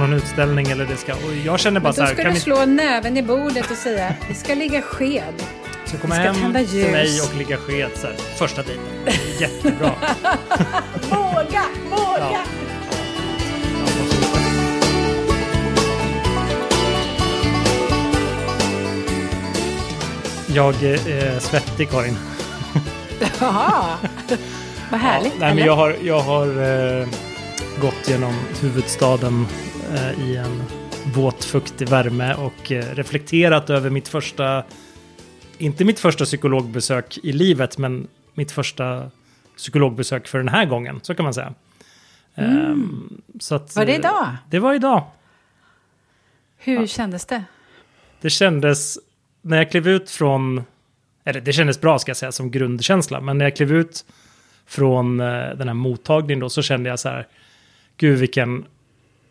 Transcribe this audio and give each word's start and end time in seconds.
någon 0.00 0.12
utställning 0.12 0.66
eller 0.70 0.86
det 0.86 0.96
ska... 0.96 1.12
Och 1.14 1.34
jag 1.44 1.60
känner 1.60 1.80
bara 1.80 1.88
Men 1.88 1.94
så 1.94 2.00
då 2.00 2.06
här... 2.06 2.14
ska 2.14 2.22
Kan 2.22 2.32
du 2.32 2.34
vi, 2.34 2.40
slå 2.40 2.64
näven 2.64 3.16
i 3.16 3.22
bordet 3.22 3.70
och 3.70 3.76
säga 3.76 4.14
vi 4.28 4.34
ska 4.34 4.54
ligga 4.54 4.82
sked. 4.82 5.34
ska 5.86 5.98
komma 5.98 6.14
hem 6.14 6.34
tända 6.34 6.58
till 6.60 6.74
ljus. 6.78 6.92
mig 6.92 7.20
och 7.20 7.36
ligga 7.38 7.56
sked 7.56 7.90
så 7.94 8.06
här, 8.06 8.16
första 8.38 8.62
dejten. 8.62 8.84
Jättebra. 9.40 9.90
Våga, 11.10 11.64
våga! 11.90 12.18
Ja. 12.32 12.42
Jag 20.54 20.82
är 20.82 21.40
svettig 21.40 21.90
Karin. 21.90 22.16
Jaha, 23.40 23.96
vad 24.90 25.00
härligt. 25.00 25.32
nej, 25.38 25.54
men 25.54 25.64
jag 25.64 25.76
har, 25.76 25.96
jag 26.02 26.20
har 26.20 26.46
eh, 27.00 27.06
gått 27.80 28.08
genom 28.08 28.34
huvudstaden 28.60 29.46
eh, 29.50 29.69
i 30.18 30.36
en 30.36 30.62
våt, 31.14 31.44
fuktig 31.44 31.88
värme 31.88 32.34
och 32.34 32.72
eh, 32.72 32.94
reflekterat 32.94 33.70
över 33.70 33.90
mitt 33.90 34.08
första, 34.08 34.64
inte 35.58 35.84
mitt 35.84 36.00
första 36.00 36.24
psykologbesök 36.24 37.18
i 37.22 37.32
livet, 37.32 37.78
men 37.78 38.08
mitt 38.34 38.52
första 38.52 39.10
psykologbesök 39.56 40.28
för 40.28 40.38
den 40.38 40.48
här 40.48 40.64
gången, 40.64 41.00
så 41.02 41.14
kan 41.14 41.24
man 41.24 41.34
säga. 41.34 41.54
Ehm, 42.34 43.22
så 43.40 43.54
att, 43.54 43.76
Mm. 43.76 43.86
Var 43.86 43.86
det 43.86 43.92
eh, 43.92 43.98
idag? 43.98 44.36
Det 44.50 44.58
var 44.58 44.74
idag. 44.74 45.04
Hur 46.58 46.86
kändes 46.86 47.26
det? 47.26 47.44
Det 48.20 48.30
kändes, 48.30 48.98
när 49.42 49.56
jag 49.56 49.70
klev 49.70 49.88
ut 49.88 50.10
från, 50.10 50.64
eller 51.24 51.40
det 51.40 51.52
kändes 51.52 51.80
bra 51.80 51.98
ska 51.98 52.10
jag 52.10 52.16
säga 52.16 52.32
som 52.32 52.50
grundkänsla, 52.50 53.20
men 53.20 53.38
när 53.38 53.44
jag 53.44 53.56
klev 53.56 53.72
ut 53.72 54.04
från 54.66 55.20
eh, 55.20 55.26
den 55.56 55.68
här 55.68 55.74
mottagningen 55.74 56.40
då 56.40 56.50
så 56.50 56.62
kände 56.62 56.90
jag 56.90 56.98
så 56.98 57.08
här, 57.08 57.26
gud 57.96 58.18
vilken 58.18 58.64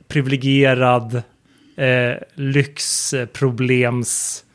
privilegierad 0.09 1.23
eh, 1.75 2.13
lyxproblems 2.35 4.45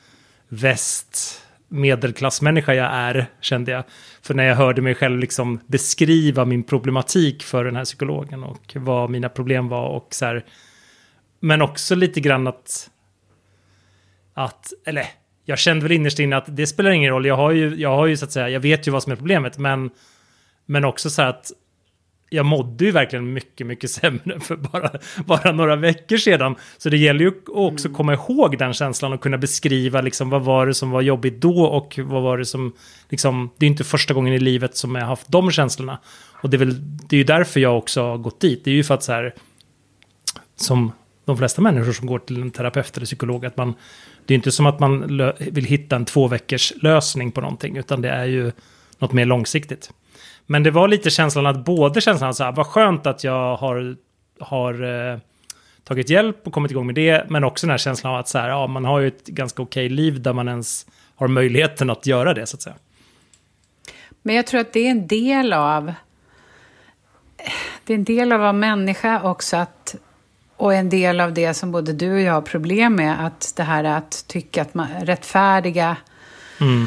väst 0.49 1.41
medelklassmänniska 1.69 2.75
jag 2.75 2.91
är, 2.93 3.27
kände 3.41 3.73
jag. 3.73 3.85
För 4.23 4.35
när 4.35 4.45
jag 4.45 4.57
hörde 4.57 4.83
mig 4.83 4.95
själv 4.95 5.19
liksom 5.19 5.61
beskriva 5.67 6.45
min 6.45 6.63
problematik 6.63 7.43
för 7.43 7.65
den 7.65 7.77
här 7.77 7.85
psykologen 7.85 8.45
och 8.45 8.73
vad 8.75 9.11
mina 9.11 9.29
problem 9.29 9.69
var 9.69 9.89
och 9.89 10.09
så 10.11 10.25
här. 10.25 10.45
Men 11.41 11.63
också 11.63 11.95
lite 11.95 12.21
grann 12.21 12.47
att 12.47 12.91
att, 14.35 14.73
eller 14.85 15.07
jag 15.45 15.59
kände 15.59 15.83
väl 15.83 15.93
innerst 15.93 16.19
inne 16.19 16.37
att 16.37 16.57
det 16.57 16.67
spelar 16.67 16.91
ingen 16.91 17.11
roll. 17.11 17.27
Jag 17.27 17.37
har 17.37 17.51
ju, 17.51 17.75
jag 17.75 17.97
har 17.97 18.07
ju 18.07 18.17
så 18.17 18.25
att 18.25 18.33
säga, 18.33 18.49
jag 18.49 18.61
vet 18.61 18.89
ju 18.89 18.91
vad 18.91 19.03
som 19.03 19.13
är 19.13 19.17
problemet, 19.17 19.59
men, 19.59 19.91
men 20.67 20.85
också 20.85 21.11
så 21.11 21.23
här 21.23 21.29
att 21.29 21.53
jag 22.35 22.47
mådde 22.47 22.85
ju 22.85 22.91
verkligen 22.91 23.33
mycket, 23.33 23.67
mycket 23.67 23.91
sämre 24.01 24.41
för 24.41 24.57
bara, 24.57 24.91
bara 25.25 25.53
några 25.53 25.77
veckor 25.77 26.17
sedan. 26.17 26.55
Så 26.79 26.89
det 26.89 26.97
gäller 26.97 27.21
ju 27.21 27.29
att 27.29 27.49
också 27.49 27.89
komma 27.89 28.15
ihåg 28.15 28.59
den 28.59 28.73
känslan 28.73 29.13
och 29.13 29.21
kunna 29.21 29.39
beskriva 29.39 30.01
liksom 30.01 30.31
vad 30.31 30.43
var 30.43 30.67
det 30.67 30.75
som 30.75 30.91
var 30.91 31.03
jobbigt 31.03 31.41
då 31.41 31.65
och 31.65 31.99
vad 32.03 32.23
var 32.23 32.39
det 32.39 32.45
som, 32.45 32.73
liksom, 33.09 33.51
det 33.59 33.67
är 33.67 33.71
inte 33.71 33.85
första 33.85 34.15
gången 34.15 34.35
i 34.35 34.39
livet 34.39 34.77
som 34.77 34.95
jag 34.95 35.03
har 35.03 35.09
haft 35.09 35.29
de 35.29 35.51
känslorna. 35.51 35.99
Och 36.43 36.51
det 36.51 36.57
är, 36.57 36.59
väl, 36.59 36.99
det 37.09 37.17
är 37.17 37.19
ju 37.19 37.25
därför 37.25 37.61
jag 37.61 37.79
också 37.79 38.03
har 38.03 38.19
gått 38.19 38.41
dit. 38.41 38.65
Det 38.65 38.71
är 38.71 38.75
ju 38.75 38.85
för 38.85 38.95
att 38.95 39.03
så 39.03 39.13
här, 39.13 39.35
som 40.57 40.93
de 41.25 41.37
flesta 41.37 41.63
människor 41.63 41.93
som 41.93 42.07
går 42.07 42.19
till 42.19 42.43
en 42.43 42.51
terapeut 42.51 42.97
eller 42.97 43.07
psykolog, 43.07 43.47
att 43.47 43.57
man, 43.57 43.75
det 44.27 44.35
är 44.35 44.37
inte 44.37 44.53
som 44.53 44.67
att 44.67 44.81
man 44.81 45.07
vill 45.39 45.65
hitta 45.65 45.97
en 45.97 46.05
två 46.05 46.29
veckors 46.29 46.73
lösning 46.83 47.33
på 47.33 47.41
någonting, 47.41 47.77
utan 47.77 48.03
det 48.03 48.11
är 48.11 48.25
ju 48.25 48.53
något 48.99 49.13
mer 49.13 49.25
långsiktigt. 49.25 49.91
Men 50.47 50.63
det 50.63 50.71
var 50.71 50.89
lite 50.89 51.11
känslan 51.11 51.47
att 51.47 51.65
både 51.65 52.01
känslan 52.01 52.31
att 52.31 52.37
så 52.37 52.45
här, 52.45 52.53
vad 52.53 52.67
skönt 52.67 53.07
att 53.07 53.25
jag 53.25 53.57
har, 53.57 53.97
har 54.41 54.83
eh, 55.13 55.19
tagit 55.85 56.11
hjälp 56.11 56.47
och 56.47 56.53
kommit 56.53 56.71
igång 56.71 56.87
med 56.87 56.95
det, 56.95 57.31
men 57.31 57.45
också 57.45 57.67
den 57.67 57.71
här 57.71 57.79
känslan 57.79 58.13
av 58.13 58.19
att 58.19 58.29
så 58.29 58.39
här, 58.39 58.49
ja, 58.49 58.67
man 58.67 58.85
har 58.85 59.01
ju 59.01 59.09
ett 59.09 59.27
ganska 59.27 59.63
okej 59.63 59.89
liv 59.89 60.23
där 60.23 60.33
man 60.33 60.49
ens 60.49 60.87
har 61.17 61.29
möjligheten 61.29 61.91
att 61.91 62.07
göra 62.07 62.35
det, 62.35 62.47
så 62.47 62.57
att 62.57 62.63
säga. 62.63 62.77
Men 64.23 64.35
jag 64.35 64.47
tror 64.47 64.61
att 64.61 64.73
det 64.73 64.87
är 64.87 64.91
en 64.91 65.07
del 65.07 65.53
av... 65.53 65.93
Det 67.85 67.93
är 67.93 67.99
en 67.99 68.05
del 68.05 68.33
av 68.33 68.41
att 68.41 68.43
vara 68.43 68.53
människa 68.53 69.23
också 69.23 69.57
att... 69.57 69.95
Och 70.57 70.75
en 70.75 70.89
del 70.89 71.21
av 71.21 71.35
det 71.35 71.55
som 71.55 71.73
både 71.73 71.93
du 71.93 72.13
och 72.13 72.21
jag 72.21 72.33
har 72.33 72.43
problem 72.43 72.95
med, 72.95 73.27
att 73.27 73.53
det 73.57 73.63
här 73.63 73.85
att 73.85 74.25
tycka 74.27 74.63
att 74.63 74.75
man 74.75 74.89
rättfärdiga 75.03 75.97
Mm. 76.61 76.87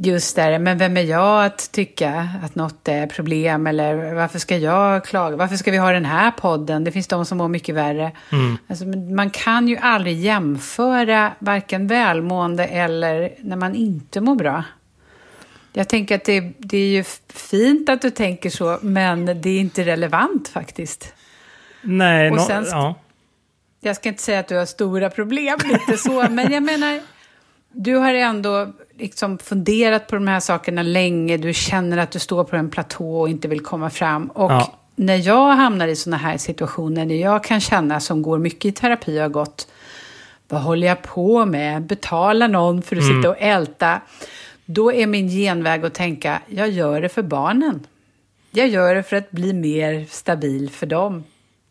Just 0.00 0.36
där, 0.36 0.58
men 0.58 0.78
vem 0.78 0.96
är 0.96 1.02
jag 1.02 1.44
att 1.44 1.72
tycka 1.72 2.28
att 2.44 2.54
något 2.54 2.88
är 2.88 3.06
problem 3.06 3.66
eller 3.66 4.14
varför 4.14 4.38
ska 4.38 4.56
jag 4.56 5.04
klaga? 5.04 5.36
Varför 5.36 5.56
ska 5.56 5.70
vi 5.70 5.76
ha 5.76 5.92
den 5.92 6.04
här 6.04 6.30
podden? 6.30 6.84
Det 6.84 6.92
finns 6.92 7.06
de 7.06 7.24
som 7.26 7.38
mår 7.38 7.48
mycket 7.48 7.74
värre. 7.74 8.12
Mm. 8.32 8.56
Alltså, 8.68 8.84
man 8.86 9.30
kan 9.30 9.68
ju 9.68 9.76
aldrig 9.76 10.18
jämföra 10.20 11.32
varken 11.38 11.86
välmående 11.86 12.64
eller 12.66 13.32
när 13.40 13.56
man 13.56 13.74
inte 13.74 14.20
mår 14.20 14.34
bra. 14.34 14.64
Jag 15.72 15.88
tänker 15.88 16.14
att 16.14 16.24
det, 16.24 16.40
det 16.58 16.78
är 16.78 16.88
ju 16.88 17.04
fint 17.28 17.88
att 17.88 18.02
du 18.02 18.10
tänker 18.10 18.50
så, 18.50 18.78
men 18.82 19.26
det 19.26 19.50
är 19.50 19.60
inte 19.60 19.84
relevant 19.84 20.48
faktiskt. 20.48 21.14
Nej, 21.82 22.30
Och 22.30 22.40
sen- 22.40 22.66
ja. 22.70 22.94
Jag 23.80 23.96
ska 23.96 24.08
inte 24.08 24.22
säga 24.22 24.38
att 24.40 24.48
du 24.48 24.56
har 24.56 24.66
stora 24.66 25.10
problem, 25.10 25.58
lite 25.64 25.96
så, 25.98 26.26
men 26.30 26.52
jag 26.52 26.62
menar, 26.62 27.00
du 27.72 27.94
har 27.96 28.14
ändå 28.14 28.72
liksom 28.98 29.38
funderat 29.38 30.06
på 30.06 30.14
de 30.14 30.28
här 30.28 30.40
sakerna 30.40 30.82
länge, 30.82 31.36
du 31.36 31.54
känner 31.54 31.98
att 31.98 32.10
du 32.10 32.18
står 32.18 32.44
på 32.44 32.56
en 32.56 32.70
platå 32.70 33.20
och 33.20 33.28
inte 33.28 33.48
vill 33.48 33.60
komma 33.60 33.90
fram. 33.90 34.26
Och 34.26 34.52
Ja. 34.52 34.72
när 34.96 35.16
jag 35.26 35.52
hamnar 35.52 35.88
i 35.88 35.96
sådana 35.96 36.16
här 36.16 36.36
situationer, 36.38 37.04
när 37.06 37.14
jag 37.14 37.44
kan 37.44 37.60
känna, 37.60 38.00
som 38.00 38.22
går 38.22 38.38
mycket 38.38 38.64
i 38.64 38.72
terapi 38.72 39.18
och 39.18 39.22
har 39.22 39.28
gått, 39.28 39.68
vad 40.48 40.60
håller 40.62 40.86
jag 40.86 41.02
på 41.02 41.46
med? 41.46 41.82
Betala 41.82 42.46
någon 42.46 42.82
för 42.82 42.96
att 42.96 43.02
Mm. 43.02 43.16
sitta 43.16 43.28
och 43.30 43.36
älta. 43.38 44.00
Då 44.64 44.92
är 44.92 45.06
min 45.06 45.28
genväg 45.28 45.84
att 45.84 45.94
tänka, 45.94 46.42
jag 46.46 46.68
gör 46.70 47.00
det 47.00 47.08
för 47.08 47.22
barnen. 47.22 47.86
Jag 48.50 48.68
gör 48.68 48.94
det 48.94 49.02
för 49.02 49.16
att 49.16 49.30
bli 49.30 49.52
mer 49.52 50.06
stabil 50.10 50.70
för 50.70 50.86
dem. 50.86 51.24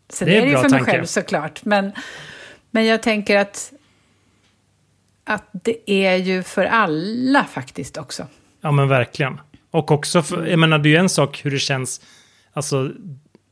Sen 0.09 0.27
Det 0.27 0.37
är 0.37 0.41
är 0.41 0.45
det 0.45 0.51
ju 0.51 0.55
för 0.57 0.61
mig 0.69 0.71
tanke. 0.71 0.91
själv 0.91 1.05
såklart. 1.05 1.65
Men, 1.65 1.91
men 2.71 2.85
jag 2.85 3.03
tänker 3.03 3.37
att, 3.37 3.71
att 5.27 5.49
det 5.51 5.91
är 5.91 6.15
ju 6.15 6.43
för 6.43 6.65
alla 6.65 7.43
faktiskt 7.43 7.97
också. 7.97 8.27
Ja 8.61 8.71
men 8.71 8.87
verkligen. 8.87 9.39
Och 9.71 9.91
också, 9.91 10.21
för, 10.21 10.45
jag 10.45 10.59
menar 10.59 10.79
det 10.79 10.89
är 10.89 10.91
ju 10.91 10.97
en 10.97 11.09
sak 11.09 11.41
hur 11.45 11.51
det 11.51 11.59
känns, 11.59 12.01
alltså 12.53 12.91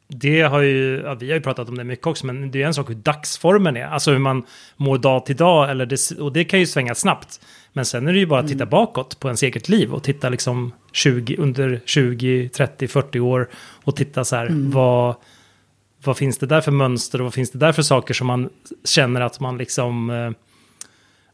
det 0.08 0.42
har 0.42 0.62
ju, 0.62 1.02
ja, 1.06 1.14
vi 1.14 1.30
har 1.30 1.36
ju 1.36 1.42
pratat 1.42 1.70
om 1.70 1.78
det 1.78 1.84
mycket 1.84 2.08
också, 2.08 2.26
men 2.26 2.52
det 2.52 2.62
är 2.62 2.68
en 2.68 2.74
sak 2.74 2.90
hur 2.90 2.96
dagsformen 2.96 3.78
är, 3.78 3.86
alltså 3.86 4.12
hur 4.12 4.20
man 4.20 4.44
mår 4.78 4.98
dag 4.98 5.26
till 5.26 5.36
dag, 5.36 5.72
eller 5.72 5.86
det, 5.86 6.12
och 6.20 6.34
det 6.34 6.44
kan 6.44 6.60
ju 6.60 6.66
svänga 6.66 6.96
snabbt. 6.96 7.40
Men 7.74 7.86
sen 7.86 8.08
är 8.08 8.14
det 8.14 8.20
ju 8.20 8.26
bara 8.26 8.40
att 8.40 8.48
titta 8.48 8.66
bakåt 8.66 9.20
på 9.20 9.28
ens 9.28 9.44
eget 9.44 9.70
liv 9.70 9.94
och 9.94 10.04
titta 10.04 10.30
liksom 10.30 10.74
20, 10.92 11.36
under 11.38 11.82
20, 11.86 12.50
30, 12.50 12.88
40 12.88 13.20
år 13.20 13.50
och 13.84 13.96
titta 13.96 14.24
så 14.24 14.36
här, 14.36 14.48
vad, 14.52 15.16
vad 16.04 16.18
finns 16.18 16.38
det 16.38 16.46
där 16.46 16.62
för 16.62 16.72
mönster 16.72 17.20
och 17.20 17.26
vad 17.26 17.34
finns 17.34 17.52
det 17.52 17.60
där 17.60 17.72
för 17.72 17.82
saker 17.82 18.14
som 18.14 18.28
man 18.28 18.50
känner 18.84 19.22
att 19.22 19.40
man 19.40 19.58
liksom 19.58 20.10
eh, 20.10 20.32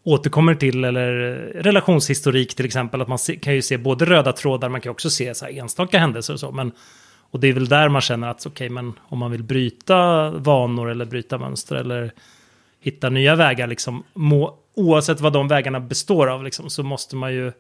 återkommer 0.04 0.56
till 0.56 0.84
eller 0.84 1.12
relationshistorik 1.56 2.56
till 2.56 2.66
exempel. 2.66 3.02
Att 3.02 3.08
man 3.08 3.18
kan 3.42 3.54
ju 3.54 3.62
se 3.62 3.78
både 3.78 4.06
röda 4.06 4.34
trådar, 4.34 4.70
man 4.70 4.82
kan 4.82 4.92
också 4.92 5.10
se 5.10 5.36
så 5.36 5.46
här 5.46 5.60
enstaka 5.60 6.00
händelser 6.00 6.34
och 6.34 6.40
så. 6.40 6.52
Men, 6.52 6.72
och 7.32 7.40
det 7.40 7.48
är 7.48 7.54
väl 7.54 7.68
där 7.68 7.90
man 7.90 8.02
känner 8.02 8.28
att 8.28 8.46
okej, 8.46 8.70
men 8.70 8.94
om 9.02 9.20
man 9.20 9.32
vill 9.32 9.44
bryta 9.44 10.30
vanor 10.30 10.90
eller 10.90 11.06
bryta 11.06 11.38
mönster 11.38 11.76
eller 11.76 12.12
hitta 12.80 13.10
nya 13.10 13.36
vägar, 13.36 13.68
liksom, 13.68 14.04
må, 14.14 14.58
oavsett 14.76 15.22
vad 15.22 15.34
de 15.34 15.48
vägarna 15.48 15.80
består 15.80 16.28
av, 16.28 16.44
liksom, 16.44 16.70
så 16.70 16.84
måste 16.84 17.16
man 17.16 17.34
ju 17.34 17.52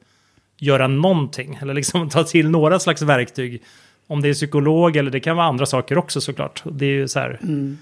göra 0.57 0.87
någonting. 0.87 1.59
Eller 1.61 1.73
liksom 1.73 2.09
ta 2.09 2.23
till 2.23 2.49
några 2.49 2.79
slags 2.79 3.01
verktyg. 3.01 3.63
Om 4.07 4.21
det 4.21 4.29
är 4.29 4.33
psykolog 4.33 4.95
eller 4.95 5.11
det 5.11 5.19
kan 5.19 5.35
vara 5.35 5.47
andra 5.47 5.65
saker 5.65 5.97
också 5.97 6.21
såklart. 6.21 6.63
Det 6.65 6.85
är 6.85 6.89
ju 6.89 7.07
så 7.07 7.19
här... 7.19 7.39
Mm 7.43 7.77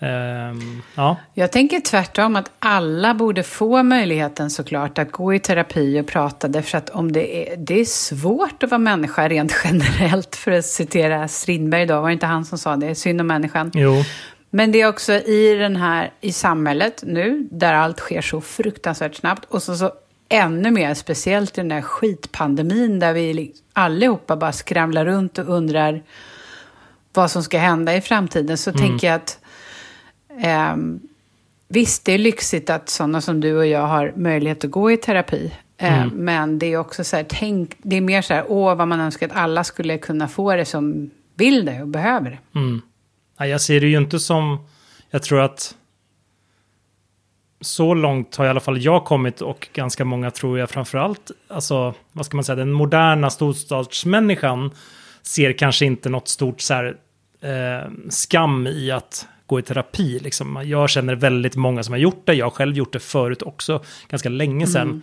ehm, 0.00 0.82
ja. 0.94 1.16
Jag 1.34 1.52
tänker 1.52 1.80
tvärtom 1.80 2.36
att 2.36 2.50
alla 2.58 3.14
borde 3.14 3.42
få 3.42 3.82
möjligheten 3.82 4.50
såklart 4.50 4.98
att 4.98 5.12
gå 5.12 5.34
i 5.34 5.38
terapi 5.38 6.00
och 6.00 6.06
prata. 6.06 6.48
Därför 6.48 6.78
att 6.78 6.90
om 6.90 7.12
det 7.12 7.52
är, 7.52 7.56
det 7.56 7.80
är 7.80 7.84
svårt 7.84 8.62
att 8.62 8.70
vara 8.70 8.78
människa 8.78 9.28
rent 9.28 9.54
generellt. 9.64 10.36
För 10.36 10.50
att 10.50 10.64
citera 10.66 11.28
Strindberg 11.28 11.82
idag, 11.82 12.00
var 12.00 12.08
det 12.08 12.12
inte 12.12 12.26
han 12.26 12.44
som 12.44 12.58
sa 12.58 12.76
det? 12.76 12.94
Synd 12.94 13.20
om 13.20 13.26
människan. 13.26 13.70
Jo. 13.74 13.94
Men 14.50 14.72
det 14.72 14.80
är 14.80 14.88
också 14.88 15.12
i 15.12 15.54
den 15.58 15.76
här, 15.76 16.12
i 16.20 16.32
samhället 16.32 17.02
nu, 17.06 17.48
där 17.50 17.74
allt 17.74 17.98
sker 17.98 18.20
så 18.22 18.40
fruktansvärt 18.40 19.14
snabbt. 19.14 19.44
Och 19.48 19.62
så, 19.62 19.76
så 19.76 19.92
ännu 20.28 20.70
mer 20.70 20.94
speciellt 20.94 21.58
i 21.58 21.60
den 21.60 21.70
här 21.70 21.82
skitpandemin 21.82 22.98
där 22.98 23.12
vi 23.12 23.34
li- 23.34 23.52
allihopa 23.72 24.36
bara 24.36 24.52
skramlar 24.52 25.04
runt 25.04 25.38
och 25.38 25.48
undrar 25.48 26.02
vad 27.12 27.30
som 27.30 27.42
ska 27.42 27.58
hända 27.58 27.96
i 27.96 28.00
framtiden. 28.00 28.58
Så 28.58 28.72
tänker 28.72 29.06
jag 29.06 29.16
att 29.16 29.38
ehm, 30.38 31.00
visst, 31.68 32.04
det 32.04 32.12
är 32.12 32.18
lyxigt 32.18 32.70
att 32.70 32.88
sådana 32.88 33.20
som 33.20 33.40
du 33.40 33.56
och 33.56 33.66
jag 33.66 33.86
har 33.86 34.12
möjlighet 34.16 34.64
att 34.64 34.70
gå 34.70 34.90
i 34.90 34.96
terapi. 34.96 35.52
Eh, 35.76 36.06
Men 36.06 36.58
det 36.58 36.66
är 36.66 36.76
också 36.76 37.04
så 37.04 37.16
här, 37.16 37.26
tänk, 37.28 37.76
det 37.82 37.96
är 37.96 38.00
mer 38.00 38.22
så 38.22 38.34
här, 38.34 38.44
åh 38.48 38.74
vad 38.74 38.88
man 38.88 39.00
önskar 39.00 39.26
att 39.26 39.36
alla 39.36 39.64
skulle 39.64 39.98
kunna 39.98 40.28
få 40.28 40.56
det 40.56 40.64
som 40.64 41.10
vill 41.34 41.64
det 41.64 41.82
och 41.82 41.88
behöver 41.88 42.30
det. 42.30 42.58
Mm. 42.58 42.82
Ja, 43.38 43.46
jag 43.46 43.60
ser 43.60 43.80
det 43.80 43.86
ju 43.86 43.96
inte 43.98 44.18
som... 44.18 44.66
Jag 45.10 45.22
tror 45.22 45.40
att 45.40 45.74
så 47.60 47.94
långt 47.94 48.36
har 48.36 48.46
i 48.46 48.48
alla 48.48 48.60
fall 48.60 48.82
jag 48.82 49.04
kommit 49.04 49.40
och 49.40 49.68
ganska 49.72 50.04
många 50.04 50.30
tror 50.30 50.58
jag 50.58 50.70
framförallt, 50.70 51.30
alltså 51.48 51.94
vad 52.12 52.26
ska 52.26 52.36
man 52.36 52.44
säga, 52.44 52.56
den 52.56 52.72
moderna 52.72 53.30
storstadsmänniskan 53.30 54.70
ser 55.22 55.52
kanske 55.52 55.86
inte 55.86 56.08
något 56.08 56.28
stort 56.28 56.60
så 56.60 56.74
här, 56.74 56.96
eh, 57.40 57.90
skam 58.08 58.66
i 58.66 58.90
att 58.90 59.26
gå 59.50 59.58
i 59.58 59.62
terapi. 59.62 60.18
Liksom. 60.18 60.62
Jag 60.64 60.90
känner 60.90 61.14
väldigt 61.14 61.56
många 61.56 61.82
som 61.82 61.92
har 61.92 61.98
gjort 61.98 62.26
det, 62.26 62.34
jag 62.34 62.46
har 62.46 62.50
själv 62.50 62.76
gjort 62.76 62.92
det 62.92 63.00
förut 63.00 63.42
också, 63.42 63.82
ganska 64.08 64.28
länge 64.28 64.66
sedan. 64.66 65.02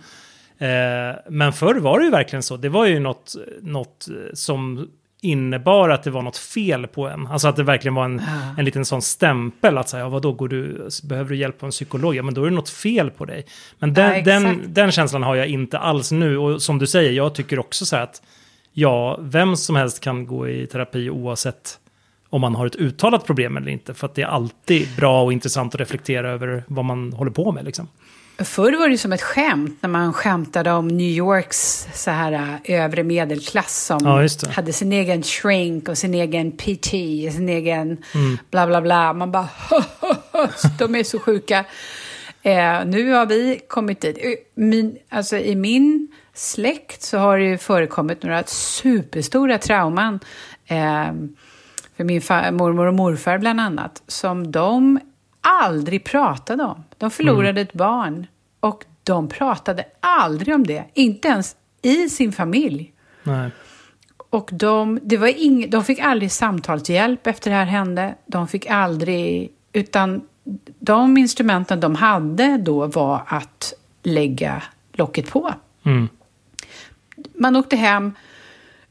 Mm. 0.58 1.10
Eh, 1.10 1.16
men 1.28 1.52
förr 1.52 1.74
var 1.74 1.98
det 1.98 2.04
ju 2.04 2.10
verkligen 2.10 2.42
så, 2.42 2.56
det 2.56 2.68
var 2.68 2.86
ju 2.86 3.00
något, 3.00 3.34
något 3.62 4.08
som 4.32 4.88
innebar 5.20 5.88
att 5.88 6.02
det 6.02 6.10
var 6.10 6.22
något 6.22 6.36
fel 6.36 6.86
på 6.86 7.08
en. 7.08 7.26
Alltså 7.26 7.48
att 7.48 7.56
det 7.56 7.62
verkligen 7.62 7.94
var 7.94 8.04
en, 8.04 8.22
ja. 8.26 8.54
en 8.58 8.64
liten 8.64 8.84
sån 8.84 9.02
stämpel 9.02 9.78
att 9.78 9.88
säga, 9.88 10.02
ja, 10.02 10.08
vadå, 10.08 10.32
går 10.32 10.48
du, 10.48 10.88
behöver 11.02 11.30
du 11.30 11.36
hjälp 11.36 11.62
av 11.62 11.66
en 11.66 11.70
psykolog? 11.70 12.14
Ja, 12.14 12.22
men 12.22 12.34
då 12.34 12.44
är 12.44 12.50
det 12.50 12.56
något 12.56 12.70
fel 12.70 13.10
på 13.10 13.24
dig. 13.24 13.46
Men 13.78 13.94
den, 13.94 14.14
ja, 14.14 14.22
den, 14.22 14.62
den 14.66 14.92
känslan 14.92 15.22
har 15.22 15.36
jag 15.36 15.46
inte 15.46 15.78
alls 15.78 16.12
nu. 16.12 16.38
Och 16.38 16.62
som 16.62 16.78
du 16.78 16.86
säger, 16.86 17.10
jag 17.10 17.34
tycker 17.34 17.58
också 17.58 17.86
så 17.86 17.96
här 17.96 18.02
att 18.02 18.22
ja, 18.72 19.18
vem 19.22 19.56
som 19.56 19.76
helst 19.76 20.00
kan 20.00 20.26
gå 20.26 20.48
i 20.48 20.66
terapi 20.66 21.10
oavsett 21.10 21.78
om 22.30 22.40
man 22.40 22.54
har 22.54 22.66
ett 22.66 22.76
uttalat 22.76 23.26
problem 23.26 23.56
eller 23.56 23.68
inte. 23.68 23.94
För 23.94 24.06
att 24.06 24.14
det 24.14 24.22
är 24.22 24.26
alltid 24.26 24.88
bra 24.96 25.22
och 25.22 25.32
intressant 25.32 25.74
att 25.74 25.80
reflektera 25.80 26.30
över 26.30 26.64
vad 26.66 26.84
man 26.84 27.12
håller 27.12 27.30
på 27.30 27.52
med. 27.52 27.64
Liksom. 27.64 27.88
Förr 28.38 28.78
var 28.78 28.88
det 28.88 28.98
som 28.98 29.12
ett 29.12 29.22
skämt 29.22 29.78
när 29.80 29.88
man 29.88 30.12
skämtade 30.12 30.72
om 30.72 30.88
New 30.88 31.10
Yorks 31.10 31.88
så 31.94 32.10
här 32.10 32.32
äh, 32.32 32.84
övre 32.84 33.02
medelklass 33.02 33.84
som 33.84 33.98
ja, 34.04 34.50
hade 34.50 34.72
sin 34.72 34.92
egen 34.92 35.22
shrink 35.22 35.88
och 35.88 35.98
sin 35.98 36.14
egen 36.14 36.52
PT, 36.52 36.90
sin 37.32 37.48
egen 37.48 38.04
mm. 38.14 38.38
bla 38.50 38.66
bla 38.66 38.80
bla. 38.80 39.12
Man 39.12 39.32
bara 39.32 39.48
de 40.78 40.94
är 40.94 41.04
så 41.04 41.18
sjuka. 41.18 41.64
Eh, 42.42 42.84
nu 42.84 43.12
har 43.12 43.26
vi 43.26 43.60
kommit 43.68 44.00
dit. 44.00 44.18
Min, 44.54 44.98
alltså, 45.08 45.36
I 45.36 45.56
min 45.56 46.08
släkt 46.34 47.02
så 47.02 47.18
har 47.18 47.38
det 47.38 47.44
ju 47.44 47.58
förekommit 47.58 48.22
några 48.22 48.44
superstora 48.44 49.58
trauman. 49.58 50.20
Eh, 50.66 51.12
för 51.98 52.04
min 52.04 52.22
mormor 52.56 52.86
och 52.86 52.94
morfar 52.94 53.38
bland 53.38 53.60
annat. 53.60 54.02
Som 54.06 54.52
de 54.52 55.00
aldrig 55.40 56.04
pratade 56.04 56.64
om. 56.64 56.84
De 56.98 57.10
förlorade 57.10 57.48
mm. 57.48 57.62
ett 57.62 57.72
barn 57.72 58.26
och 58.60 58.84
de 59.04 59.28
pratade 59.28 59.84
aldrig 60.00 60.54
om 60.54 60.66
det. 60.66 60.84
Inte 60.94 61.28
ens 61.28 61.56
i 61.82 62.08
sin 62.08 62.32
familj. 62.32 62.92
Nej. 63.22 63.50
Och 64.30 64.50
de, 64.52 65.00
det 65.02 65.16
var 65.16 65.40
ing, 65.42 65.70
de 65.70 65.84
fick 65.84 65.98
aldrig 65.98 66.32
samtalshjälp 66.32 67.26
efter 67.26 67.50
det 67.50 67.56
här 67.56 67.64
hände. 67.64 68.14
De 68.26 68.48
fick 68.48 68.66
aldrig... 68.66 69.52
Utan 69.72 70.20
de 70.78 71.18
instrumenten 71.18 71.80
de 71.80 71.94
hade 71.94 72.58
då 72.58 72.86
var 72.86 73.22
att 73.26 73.72
lägga 74.02 74.62
locket 74.92 75.30
på. 75.30 75.54
Mm. 75.82 76.08
Man 77.34 77.56
åkte 77.56 77.76
hem, 77.76 78.12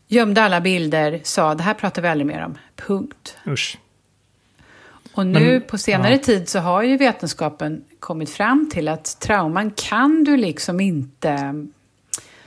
gömde 0.07 0.43
alla 0.43 0.61
bilder, 0.61 1.19
sa 1.23 1.55
det 1.55 1.63
här 1.63 1.73
pratar 1.73 2.01
vi 2.01 2.07
aldrig 2.07 2.27
mer 2.27 2.45
om. 2.45 2.57
Punkt. 2.75 3.37
Usch. 3.47 3.77
Och 5.13 5.27
nu 5.27 5.51
Men, 5.51 5.61
på 5.61 5.77
senare 5.77 6.13
ja. 6.13 6.17
tid 6.17 6.49
så 6.49 6.59
har 6.59 6.83
ju 6.83 6.97
vetenskapen 6.97 7.83
kommit 7.99 8.29
fram 8.29 8.69
till 8.73 8.87
att 8.87 9.19
trauman 9.19 9.71
kan 9.71 10.23
du 10.23 10.37
liksom 10.37 10.79
inte... 10.79 11.65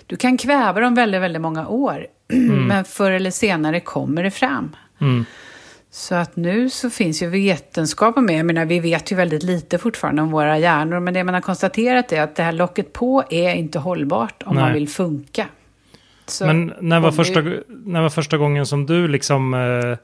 Du 0.06 0.16
kan 0.16 0.38
kväva 0.38 0.80
dem 0.80 0.94
väldigt, 0.94 1.20
väldigt 1.20 1.42
många 1.42 1.68
år. 1.68 2.06
Mm. 2.32 2.66
Men 2.66 2.84
förr 2.84 3.10
eller 3.10 3.30
senare 3.30 3.80
kommer 3.80 4.22
det 4.22 4.30
fram. 4.30 4.76
Mm. 5.00 5.24
Så 5.90 6.14
att 6.14 6.36
nu 6.36 6.70
så 6.70 6.90
finns 6.90 7.22
ju 7.22 7.26
vetenskapen 7.26 8.24
med. 8.24 8.38
Jag 8.38 8.46
menar, 8.46 8.64
vi 8.64 8.80
vet 8.80 9.12
ju 9.12 9.16
väldigt 9.16 9.42
lite 9.42 9.78
fortfarande 9.78 10.22
om 10.22 10.30
våra 10.30 10.58
hjärnor. 10.58 11.00
Men 11.00 11.14
det 11.14 11.24
man 11.24 11.34
har 11.34 11.40
konstaterat 11.40 12.12
är 12.12 12.22
att 12.22 12.36
det 12.36 12.42
här 12.42 12.52
locket 12.52 12.92
på 12.92 13.24
är 13.30 13.54
inte 13.54 13.78
hållbart 13.78 14.42
om 14.42 14.54
Nej. 14.54 14.64
man 14.64 14.72
vill 14.72 14.88
funka. 14.88 15.46
Så 16.30 16.46
men 16.46 16.72
när 16.80 17.00
var, 17.00 17.12
första, 17.12 17.40
vi... 17.40 17.62
när 17.68 18.02
var 18.02 18.10
första 18.10 18.36
gången 18.36 18.66
som 18.66 18.86
du 18.86 19.08
liksom... 19.08 19.54
Eh 19.54 19.98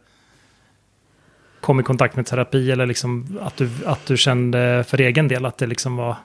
kom 1.66 1.80
i 1.80 1.82
kontakt 1.82 2.16
med 2.16 2.26
terapi 2.26 2.70
eller 2.70 2.86
liksom 2.86 3.38
att 3.42 3.56
du, 3.56 3.70
att 3.86 4.06
du 4.06 4.16
kände 4.16 4.84
för 4.88 5.00
egen 5.00 5.28
del 5.28 5.46
att 5.46 5.58
det 5.58 5.66
liksom 5.66 5.96
var 5.96 6.16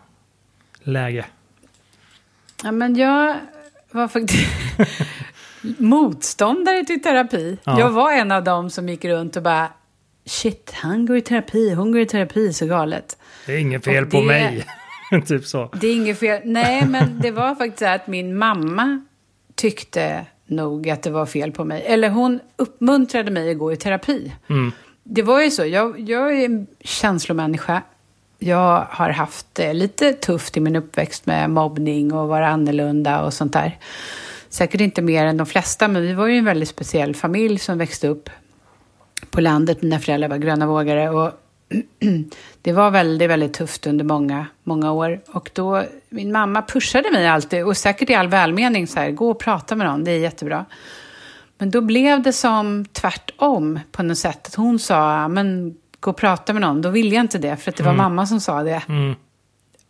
läge? 0.83 1.25
Ja, 2.63 2.71
men 2.71 2.95
jag 2.95 3.35
var 3.91 4.07
faktiskt 4.07 4.47
motståndare 5.77 6.85
till 6.85 7.01
terapi. 7.01 7.57
Ja. 7.63 7.79
Jag 7.79 7.89
var 7.89 8.11
en 8.11 8.31
av 8.31 8.43
dem 8.43 8.69
som 8.69 8.89
gick 8.89 9.05
runt 9.05 9.35
och 9.35 9.43
bara 9.43 9.67
shit, 10.25 10.71
han 10.75 11.05
går 11.05 11.17
i 11.17 11.21
terapi, 11.21 11.73
hon 11.73 11.91
går 11.91 12.01
i 12.01 12.05
terapi, 12.05 12.53
så 12.53 12.65
galet. 12.65 13.17
Det 13.45 13.53
är 13.53 13.57
inget 13.57 13.83
fel 13.83 14.03
det, 14.05 14.11
på 14.11 14.21
mig. 14.21 14.65
typ 15.27 15.45
så. 15.45 15.69
Det 15.81 15.87
är 15.87 15.93
inget 15.93 16.19
fel. 16.19 16.41
Nej, 16.45 16.85
men 16.85 17.19
det 17.21 17.31
var 17.31 17.55
faktiskt 17.55 17.79
så 17.79 17.85
att 17.85 18.07
min 18.07 18.37
mamma 18.37 19.05
tyckte 19.61 20.25
nog 20.45 20.89
att 20.89 21.03
det 21.03 21.09
var 21.09 21.25
fel 21.25 21.51
på 21.51 21.65
mig. 21.65 21.83
Eller 21.85 22.09
hon 22.09 22.39
uppmuntrade 22.55 23.31
mig 23.31 23.51
att 23.51 23.57
gå 23.57 23.73
i 23.73 23.75
terapi. 23.75 24.31
Mm 24.49 24.71
det 25.03 25.21
var 25.21 25.41
ju 25.41 25.51
så. 25.51 25.65
Jag, 25.65 25.99
jag 25.99 26.39
är 26.39 26.45
en 26.45 26.67
känslomänniska. 26.79 27.81
Jag 28.39 28.87
har 28.89 29.09
haft 29.09 29.45
det 29.53 29.73
lite 29.73 30.13
tufft 30.13 30.57
i 30.57 30.59
min 30.59 30.75
uppväxt 30.75 31.25
med 31.25 31.49
mobbning 31.49 32.13
och 32.13 32.27
vara 32.27 32.47
annorlunda 32.47 33.21
och 33.21 33.33
sånt 33.33 33.53
där. 33.53 33.77
Säkert 34.49 34.81
inte 34.81 35.01
mer 35.01 35.25
än 35.25 35.37
de 35.37 35.45
flesta, 35.45 35.87
men 35.87 36.01
vi 36.01 36.13
var 36.13 36.27
ju 36.27 36.37
en 36.37 36.45
väldigt 36.45 36.69
speciell 36.69 37.15
familj 37.15 37.59
som 37.59 37.77
växte 37.77 38.07
upp 38.07 38.29
på 39.29 39.41
landet. 39.41 39.81
Mina 39.81 39.99
föräldrar 39.99 40.29
var 40.29 40.37
gröna 40.37 40.67
vågare 40.67 41.09
och 41.09 41.31
det 42.61 42.71
var 42.71 42.91
väldigt, 42.91 43.29
väldigt 43.29 43.53
tufft 43.53 43.87
under 43.87 44.05
många, 44.05 44.45
många 44.63 44.91
år. 44.91 45.21
Och 45.27 45.49
då, 45.53 45.83
min 46.09 46.31
mamma 46.31 46.61
pushade 46.61 47.11
mig 47.11 47.27
alltid, 47.27 47.65
och 47.65 47.77
säkert 47.77 48.09
i 48.09 48.15
all 48.15 48.27
välmening, 48.27 48.87
så 48.87 48.99
här, 48.99 49.11
gå 49.11 49.29
och 49.29 49.39
prata 49.39 49.75
med 49.75 49.87
någon, 49.87 50.03
det 50.03 50.11
är 50.11 50.19
jättebra. 50.19 50.65
Men 51.57 51.71
då 51.71 51.81
blev 51.81 52.21
det 52.21 52.33
som 52.33 52.85
tvärtom 52.85 53.79
på 53.91 54.03
något 54.03 54.17
sätt. 54.17 54.47
Att 54.47 54.55
hon 54.55 54.79
sa, 54.79 55.27
men 55.27 55.75
gå 55.99 56.11
och 56.11 56.17
prata 56.17 56.53
med 56.53 56.61
någon. 56.61 56.81
Då 56.81 56.89
ville 56.89 57.15
jag 57.15 57.23
inte 57.23 57.37
det, 57.37 57.57
för 57.57 57.71
att 57.71 57.77
det 57.77 57.83
var 57.83 57.91
mm. 57.91 58.03
mamma 58.03 58.25
som 58.25 58.39
sa 58.39 58.63
det. 58.63 58.81
Mm. 58.89 59.15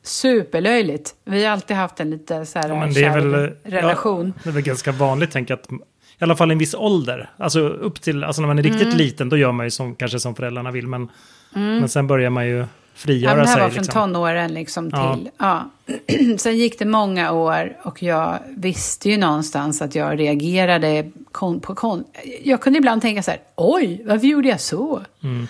Superlöjligt. 0.04 1.16
Vi 1.26 1.46
har 1.46 1.52
alltid 1.52 1.78
haft 1.78 2.00
en 2.00 2.10
lite 2.10 2.46
så 2.46 2.60
här 2.60 2.70
ja, 2.70 2.76
men 2.76 2.94
det 2.94 3.04
är 3.04 3.20
väl, 3.20 3.56
relation. 3.64 4.34
Ja, 4.36 4.42
det 4.44 4.50
är 4.50 4.54
väl 4.54 4.64
ganska 4.64 4.92
vanligt, 4.92 5.32
tänker 5.32 5.54
att 5.54 5.72
i 5.72 6.24
alla 6.24 6.36
fall 6.36 6.52
en 6.52 6.58
viss 6.58 6.74
ålder. 6.74 7.30
Alltså 7.38 7.60
upp 7.60 8.02
till, 8.02 8.24
alltså 8.24 8.42
när 8.42 8.48
man 8.48 8.60
är 8.60 8.64
riktigt 8.64 8.82
mm. 8.82 8.98
liten, 8.98 9.30
då 9.30 9.38
gör 9.38 9.52
man 9.52 9.66
ju 9.66 9.70
som, 9.70 9.96
kanske 9.96 10.20
som 10.20 10.36
föräldrarna 10.36 10.72
vill. 10.72 10.88
Men, 10.88 11.10
mm. 11.56 11.80
men 11.80 11.90
sen 11.90 12.08
börjar 12.08 12.30
man 12.30 12.48
ju 12.48 12.66
frigöra 12.94 13.32
sig. 13.32 13.40
Ja, 13.40 13.44
det 13.44 13.50
här 13.50 13.60
var 13.60 13.70
från 13.70 13.84
liksom. 13.84 14.02
tonåren 14.02 14.54
liksom 14.54 14.92
till... 14.92 15.30
Ja. 15.38 15.70
ja. 15.86 16.38
Sen 16.38 16.58
gick 16.58 16.80
det 16.80 16.86
många 16.86 17.32
år 17.32 17.78
och 17.84 18.04
jag 18.04 18.40
visste 18.50 19.10
ju 19.10 19.18
någonstans 19.18 19.82
att 19.82 19.96
jag 19.96 20.20
reagerade 20.20 21.12
kon, 21.32 21.60
på 21.60 21.76
kon, 21.76 22.04
Jag 22.44 22.62
kunde 22.62 22.80
ibland 22.80 23.02
tänka 23.02 23.24
så 23.24 23.32
här, 23.32 23.40
oj, 23.56 24.04
varför 24.06 24.28
gjorde 24.28 24.48
jag 24.48 24.62
så? 24.62 25.02
Mm. 25.24 25.48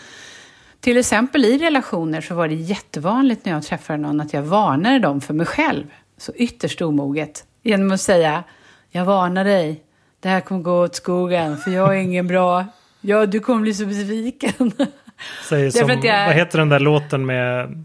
Till 0.79 0.97
exempel 0.97 1.45
i 1.45 1.57
relationer 1.57 2.21
så 2.21 2.35
var 2.35 2.47
det 2.47 2.55
jättevanligt 2.55 3.45
när 3.45 3.53
jag 3.53 3.63
träffade 3.63 3.99
någon 3.99 4.21
att 4.21 4.33
jag 4.33 4.41
varnade 4.41 4.99
dem 4.99 5.21
för 5.21 5.33
mig 5.33 5.45
själv. 5.45 5.83
Så 6.17 6.31
ytterst 6.35 6.81
omoget. 6.81 7.43
Genom 7.63 7.91
att 7.91 8.01
säga, 8.01 8.43
jag 8.89 9.05
varnar 9.05 9.43
dig, 9.43 9.83
det 10.19 10.29
här 10.29 10.41
kommer 10.41 10.61
gå 10.61 10.83
åt 10.83 10.95
skogen 10.95 11.57
för 11.57 11.71
jag 11.71 11.97
är 11.97 12.01
ingen 12.01 12.27
bra, 12.27 12.65
ja, 13.01 13.25
du 13.25 13.39
kommer 13.39 13.61
bli 13.61 13.73
så 13.73 13.85
besviken. 13.85 14.71
Säger 15.49 15.71
som, 15.71 15.89
jag... 15.89 16.25
Vad 16.25 16.35
heter 16.35 16.57
den 16.57 16.69
där 16.69 16.79
låten 16.79 17.25
med 17.25 17.83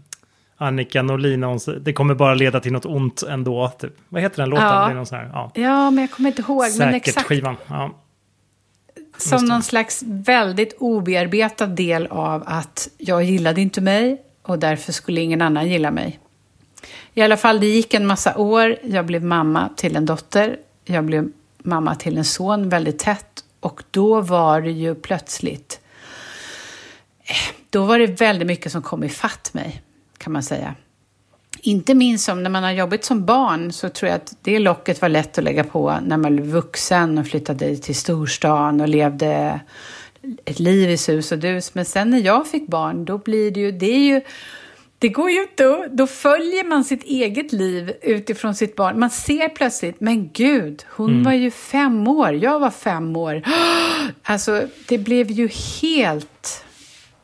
Annika 0.57 1.01
Norlin? 1.01 1.59
Det 1.81 1.93
kommer 1.93 2.15
bara 2.15 2.33
leda 2.33 2.59
till 2.59 2.71
något 2.71 2.85
ont 2.85 3.23
ändå. 3.23 3.71
Typ. 3.79 3.93
Vad 4.09 4.21
heter 4.21 4.37
den 4.37 4.49
låten? 4.49 4.65
Ja. 4.65 4.85
Det 4.85 4.91
är 4.91 4.95
någon 4.95 5.05
sån 5.05 5.17
här, 5.17 5.29
ja. 5.33 5.51
ja, 5.55 5.91
men 5.91 6.01
jag 6.01 6.11
kommer 6.11 6.29
inte 6.29 6.41
ihåg. 6.41 6.65
Säkert 6.65 6.79
men 6.79 6.93
exakt. 6.93 7.27
skivan. 7.27 7.55
Ja. 7.67 7.91
Som 9.17 9.45
någon 9.45 9.63
slags 9.63 10.03
väldigt 10.05 10.75
obearbetad 10.79 11.67
del 11.67 12.07
av 12.07 12.43
att 12.45 12.89
jag 12.97 13.23
gillade 13.23 13.61
inte 13.61 13.81
mig 13.81 14.21
och 14.41 14.59
därför 14.59 14.91
skulle 14.91 15.21
ingen 15.21 15.41
annan 15.41 15.67
gilla 15.69 15.91
mig. 15.91 16.19
I 17.13 17.21
alla 17.21 17.37
fall, 17.37 17.59
det 17.59 17.65
gick 17.65 17.93
en 17.93 18.05
massa 18.07 18.37
år. 18.37 18.75
Jag 18.83 19.05
blev 19.05 19.23
mamma 19.23 19.69
till 19.75 19.95
en 19.95 20.05
dotter. 20.05 20.57
Jag 20.85 21.05
blev 21.05 21.31
mamma 21.57 21.95
till 21.95 22.17
en 22.17 22.25
son 22.25 22.69
väldigt 22.69 22.99
tätt. 22.99 23.43
Och 23.59 23.83
då 23.91 24.21
var 24.21 24.61
det 24.61 24.71
ju 24.71 24.95
plötsligt 24.95 25.79
då 27.69 27.85
var 27.85 27.99
det 27.99 28.07
väldigt 28.07 28.47
mycket 28.47 28.71
som 28.71 28.81
kom 28.81 29.03
ifatt 29.03 29.53
mig, 29.53 29.81
kan 30.17 30.33
man 30.33 30.43
säga. 30.43 30.75
Inte 31.61 31.95
minst 31.95 32.25
som 32.25 32.43
när 32.43 32.49
man 32.49 32.63
har 32.63 32.71
jobbat 32.71 33.03
som 33.03 33.25
barn 33.25 33.71
så 33.71 33.89
tror 33.89 34.09
jag 34.09 34.15
att 34.15 34.35
det 34.41 34.59
locket 34.59 35.01
var 35.01 35.09
lätt 35.09 35.37
att 35.37 35.43
lägga 35.43 35.63
på 35.63 35.99
när 36.05 36.17
man 36.17 36.35
blev 36.35 36.47
vuxen 36.47 37.17
och 37.17 37.27
flyttade 37.27 37.77
till 37.77 37.95
storstan 37.95 38.81
och 38.81 38.87
levde 38.87 39.59
ett 40.45 40.59
liv 40.59 40.89
i 40.89 40.97
sus 40.97 41.31
och 41.31 41.39
dus. 41.39 41.75
Men 41.75 41.85
sen 41.85 42.09
när 42.09 42.19
jag 42.19 42.47
fick 42.47 42.67
barn, 42.67 43.05
då 43.05 43.17
blir 43.17 43.51
det 43.51 43.59
ju, 43.59 43.71
det 43.71 43.91
är 43.91 43.99
ju, 43.99 44.21
det 44.99 45.09
går 45.09 45.29
ju 45.31 45.41
inte 45.41 45.89
Då 45.91 46.07
följer 46.07 46.63
man 46.63 46.83
sitt 46.83 47.03
eget 47.03 47.51
liv 47.51 47.93
utifrån 48.01 48.55
sitt 48.55 48.75
barn. 48.75 48.99
Man 48.99 49.09
ser 49.09 49.49
plötsligt, 49.49 50.01
men 50.01 50.29
gud, 50.33 50.85
hon 50.89 51.09
mm. 51.09 51.23
var 51.23 51.33
ju 51.33 51.51
fem 51.51 52.07
år, 52.07 52.33
jag 52.33 52.59
var 52.59 52.71
fem 52.71 53.15
år. 53.15 53.41
Alltså, 54.23 54.67
det 54.87 54.97
blev 54.97 55.31
ju 55.31 55.49
helt 55.81 56.63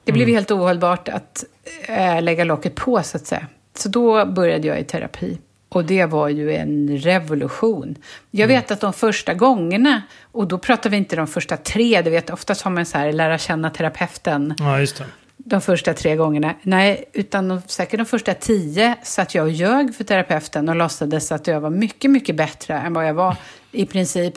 det 0.03 0.11
blev 0.11 0.27
mm. 0.27 0.35
helt 0.35 0.51
ohållbart 0.51 1.09
att 1.09 1.43
äh, 1.87 2.21
lägga 2.21 2.43
locket 2.43 2.75
på, 2.75 3.03
så 3.03 3.17
att 3.17 3.25
säga. 3.25 3.47
Så 3.75 3.89
då 3.89 4.25
började 4.25 4.67
jag 4.67 4.79
i 4.79 4.83
terapi. 4.83 5.37
Och 5.69 5.85
det 5.85 6.05
var 6.05 6.29
ju 6.29 6.55
en 6.55 6.97
revolution. 6.97 7.95
Jag 8.31 8.47
vet 8.47 8.71
att 8.71 8.81
de 8.81 8.93
första 8.93 9.33
gångerna, 9.33 10.01
och 10.31 10.47
då 10.47 10.57
pratar 10.57 10.89
vi 10.89 10.97
inte 10.97 11.15
de 11.15 11.27
första 11.27 11.57
tre, 11.57 12.01
du 12.01 12.09
vet 12.09 12.29
oftast 12.29 12.61
har 12.61 12.71
man 12.71 12.85
så 12.85 12.97
här, 12.97 13.11
lära 13.11 13.37
känna 13.37 13.69
terapeuten. 13.69 14.55
Ja, 14.59 14.79
just 14.79 14.97
det. 14.97 15.05
De 15.37 15.61
första 15.61 15.93
tre 15.93 16.15
gångerna. 16.15 16.55
Nej, 16.61 17.09
utan 17.13 17.47
de, 17.47 17.61
säkert 17.67 17.97
de 17.97 18.05
första 18.05 18.33
tio 18.33 18.95
satt 19.03 19.35
jag 19.35 19.43
och 19.43 19.51
ljög 19.51 19.95
för 19.95 20.03
terapeuten 20.03 20.69
och 20.69 20.75
låtsades 20.75 21.31
att 21.31 21.47
jag 21.47 21.61
var 21.61 21.69
mycket, 21.69 22.11
mycket 22.11 22.35
bättre 22.35 22.73
än 22.73 22.93
vad 22.93 23.07
jag 23.07 23.13
var 23.13 23.35
i 23.71 23.85
princip. 23.85 24.33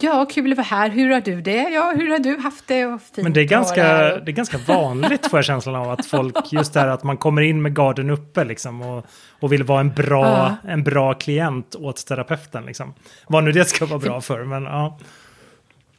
Ja, 0.00 0.26
kul 0.30 0.52
att 0.52 0.56
vara 0.56 0.64
här. 0.64 0.90
Hur 0.90 1.10
har 1.10 1.20
du 1.20 1.40
det? 1.40 1.68
Ja, 1.70 1.92
hur 1.96 2.10
har 2.10 2.18
du 2.18 2.36
haft 2.36 2.66
det? 2.66 2.86
Och 2.86 3.00
fint 3.02 3.22
Men 3.24 3.32
det 3.32 3.40
är, 3.40 3.44
ganska, 3.44 3.82
det 4.18 4.30
är 4.30 4.32
ganska 4.32 4.58
vanligt 4.58 5.30
får 5.30 5.38
jag 5.38 5.44
känslan 5.44 5.74
av 5.74 5.90
att 5.90 6.06
folk, 6.16 6.52
just 6.52 6.72
det 6.72 6.80
här 6.80 6.88
att 6.88 7.02
man 7.02 7.16
kommer 7.16 7.42
in 7.42 7.62
med 7.62 7.74
garden 7.76 8.10
uppe 8.10 8.44
liksom 8.44 8.82
och, 8.82 9.06
och 9.40 9.52
vill 9.52 9.62
vara 9.62 9.80
en 9.80 9.92
bra, 9.94 10.26
Ja. 10.26 10.70
en 10.70 10.82
bra 10.84 11.14
klient 11.14 11.74
åt 11.74 12.06
terapeuten 12.06 12.66
liksom. 12.66 12.94
Vad 13.26 13.44
nu 13.44 13.52
det 13.52 13.64
ska 13.64 13.86
vara 13.86 13.98
bra 13.98 14.20
för, 14.20 14.44
men 14.44 14.62
ja. 14.64 14.98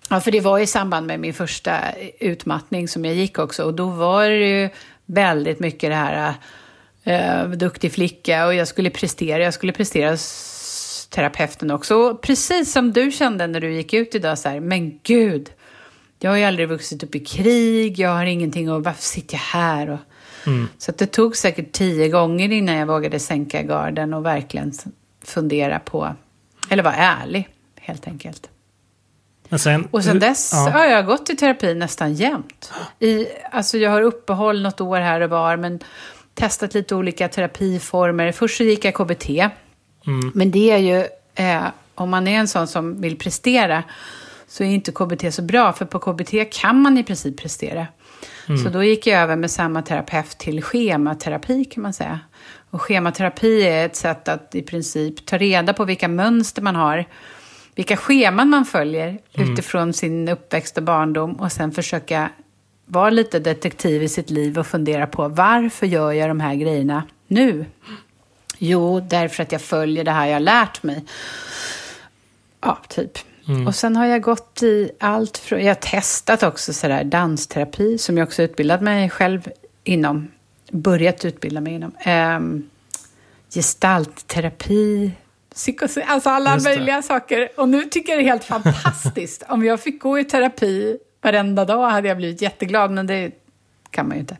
Ja, 0.09 0.19
för 0.19 0.31
det 0.31 0.39
var 0.39 0.59
i 0.59 0.67
samband 0.67 1.07
med 1.07 1.19
min 1.19 1.33
första 1.33 1.79
utmattning 2.19 2.87
som 2.87 3.05
jag 3.05 3.15
gick 3.15 3.39
också. 3.39 3.63
Och 3.63 3.73
då 3.73 3.85
var 3.85 4.29
det 4.29 4.61
ju 4.61 4.69
väldigt 5.05 5.59
mycket 5.59 5.89
det 5.89 5.95
här 5.95 6.33
uh, 7.07 7.49
duktig 7.51 7.91
flicka 7.93 8.45
och 8.45 8.53
jag 8.53 8.67
skulle 8.67 8.89
prestera. 8.89 9.43
Jag 9.43 9.53
skulle 9.53 9.71
prestera 9.71 10.17
terapeuten 11.09 11.71
också. 11.71 11.95
Och 11.95 12.21
precis 12.21 12.71
som 12.71 12.93
du 12.93 13.11
kände 13.11 13.47
när 13.47 13.61
du 13.61 13.73
gick 13.73 13.93
ut 13.93 14.15
idag 14.15 14.39
så 14.39 14.49
här, 14.49 14.59
men 14.59 14.99
gud, 15.03 15.49
jag 16.19 16.31
har 16.31 16.37
ju 16.37 16.43
aldrig 16.43 16.69
vuxit 16.69 17.03
upp 17.03 17.15
i 17.15 17.19
krig, 17.19 17.99
jag 17.99 18.09
har 18.09 18.25
ingenting 18.25 18.71
och 18.71 18.83
varför 18.83 19.01
sitter 19.01 19.35
jag 19.35 19.59
här? 19.59 19.89
Och, 19.89 19.99
Så 20.77 20.91
att 20.91 20.97
det 20.97 21.07
tog 21.07 21.37
säkert 21.37 21.71
tio 21.71 22.09
gånger 22.09 22.51
innan 22.51 22.75
jag 22.75 22.87
vågade 22.87 23.19
sänka 23.19 23.61
garden 23.61 24.13
och 24.13 24.25
verkligen 24.25 24.73
fundera 25.23 25.79
på, 25.79 26.15
eller 26.69 26.83
vara 26.83 26.95
ärlig 26.95 27.49
helt 27.75 28.07
enkelt. 28.07 28.49
Sen, 29.57 29.87
Och 29.91 30.03
sen 30.03 30.19
dess 30.19 30.51
ja. 30.53 30.69
har 30.69 30.85
jag 30.85 31.05
gått 31.05 31.29
i 31.29 31.35
terapi 31.35 31.73
nästan 31.73 32.13
jämt. 32.13 32.73
I, 32.99 33.27
alltså 33.51 33.77
jag 33.77 33.91
har 33.91 34.01
uppehåll 34.01 34.61
något 34.61 34.81
år 34.81 34.99
här 34.99 35.21
och 35.21 35.29
var, 35.29 35.57
men 35.57 35.79
testat 36.33 36.73
lite 36.73 36.95
olika 36.95 37.27
terapiformer. 37.27 38.31
Först 38.31 38.57
så 38.57 38.63
gick 38.63 38.85
jag 38.85 38.93
KBT. 38.93 39.29
Men 40.33 40.51
det 40.51 40.71
är 40.71 40.77
ju, 40.77 41.07
eh, 41.35 41.63
om 41.95 42.09
man 42.09 42.27
är 42.27 42.39
en 42.39 42.47
sån 42.47 42.67
som 42.67 43.01
vill 43.01 43.17
prestera, 43.17 43.83
så 44.47 44.63
är 44.63 44.67
inte 44.67 44.91
KBT 44.91 45.31
så 45.31 45.41
bra. 45.41 45.73
För 45.73 45.85
på 45.85 45.99
KBT 45.99 46.45
kan 46.51 46.81
man 46.81 46.97
i 46.97 47.03
princip 47.03 47.37
prestera. 47.37 47.87
Så 48.63 48.69
då 48.69 48.83
gick 48.83 49.07
jag 49.07 49.21
över 49.21 49.35
med 49.35 49.51
samma 49.51 49.81
terapeut 49.81 50.37
till 50.37 50.61
schematerapi 50.61 51.65
kan 51.65 51.83
man 51.83 51.93
säga. 51.93 52.19
Och 52.69 52.81
schematerapi 52.81 53.61
är 53.61 53.85
ett 53.85 53.95
sätt 53.95 54.27
att 54.27 54.55
i 54.55 54.61
princip 54.61 55.25
ta 55.25 55.37
reda 55.37 55.73
på 55.73 55.85
vilka 55.85 56.07
mönster 56.07 56.61
man 56.61 56.75
har 56.75 57.05
vilka 57.77 57.97
scheman 57.97 58.49
man 58.49 58.65
följer 58.65 59.19
utifrån 59.33 59.93
sin 59.93 60.29
uppväxt 60.29 60.77
och 60.77 60.83
barndom 60.83 61.33
och 61.33 61.51
sen 61.51 61.71
försöka 61.71 62.29
vara 62.85 63.09
lite 63.09 63.39
detektiv 63.39 64.03
i 64.03 64.09
sitt 64.09 64.29
liv 64.29 64.59
och 64.59 64.67
fundera 64.67 65.07
på 65.07 65.27
varför 65.27 65.87
gör 65.87 66.11
jag 66.11 66.29
de 66.29 66.39
här 66.39 66.55
grejerna 66.55 67.03
nu? 67.27 67.65
Jo, 68.57 68.99
därför 68.99 69.43
att 69.43 69.51
jag 69.51 69.61
följer 69.61 70.03
det 70.03 70.11
här 70.11 70.25
jag 70.27 70.33
har 70.35 70.39
lärt 70.39 70.83
mig. 70.83 71.03
Ja, 72.61 72.77
typ. 72.89 73.11
Och 73.67 73.75
sen 73.75 73.95
har 73.95 74.05
jag 74.05 74.21
gått 74.21 74.63
i 74.63 74.91
allt 74.99 75.37
från, 75.37 75.59
jag 75.59 75.67
har 75.67 75.75
testat 75.81 76.43
också 76.43 76.73
sådär 76.73 77.03
dansterapi 77.03 77.97
som 77.97 78.17
jag 78.17 78.27
också 78.27 78.43
utbildat 78.43 78.81
mig 78.81 79.09
själv 79.09 79.47
inom, 79.83 80.27
börjat 80.71 81.25
utbilda 81.25 81.61
mig 81.61 81.73
inom. 81.73 81.91
Ehm, 81.99 82.69
gestaltterapi, 83.53 85.11
psykos- 85.55 86.03
alltså 86.07 86.29
alla 86.29 86.57
möjliga 86.63 87.01
saker. 87.01 87.49
Och 87.57 87.69
nu 87.69 87.83
tycker 87.83 88.11
jag 88.13 88.19
det 88.19 88.23
är 88.25 88.29
helt 88.29 88.43
fantastiskt. 88.63 89.43
Om 89.49 89.65
jag 89.65 89.79
fick 89.79 90.01
gå 90.01 90.19
i 90.19 90.23
terapi 90.23 90.97
varenda 91.21 91.65
dag 91.65 91.89
hade 91.89 92.07
jag 92.07 92.17
blivit 92.17 92.41
jätteglad, 92.41 92.91
men 92.91 93.07
det 93.07 93.31
kan 93.91 94.07
man 94.07 94.15
ju 94.17 94.21
inte. 94.21 94.37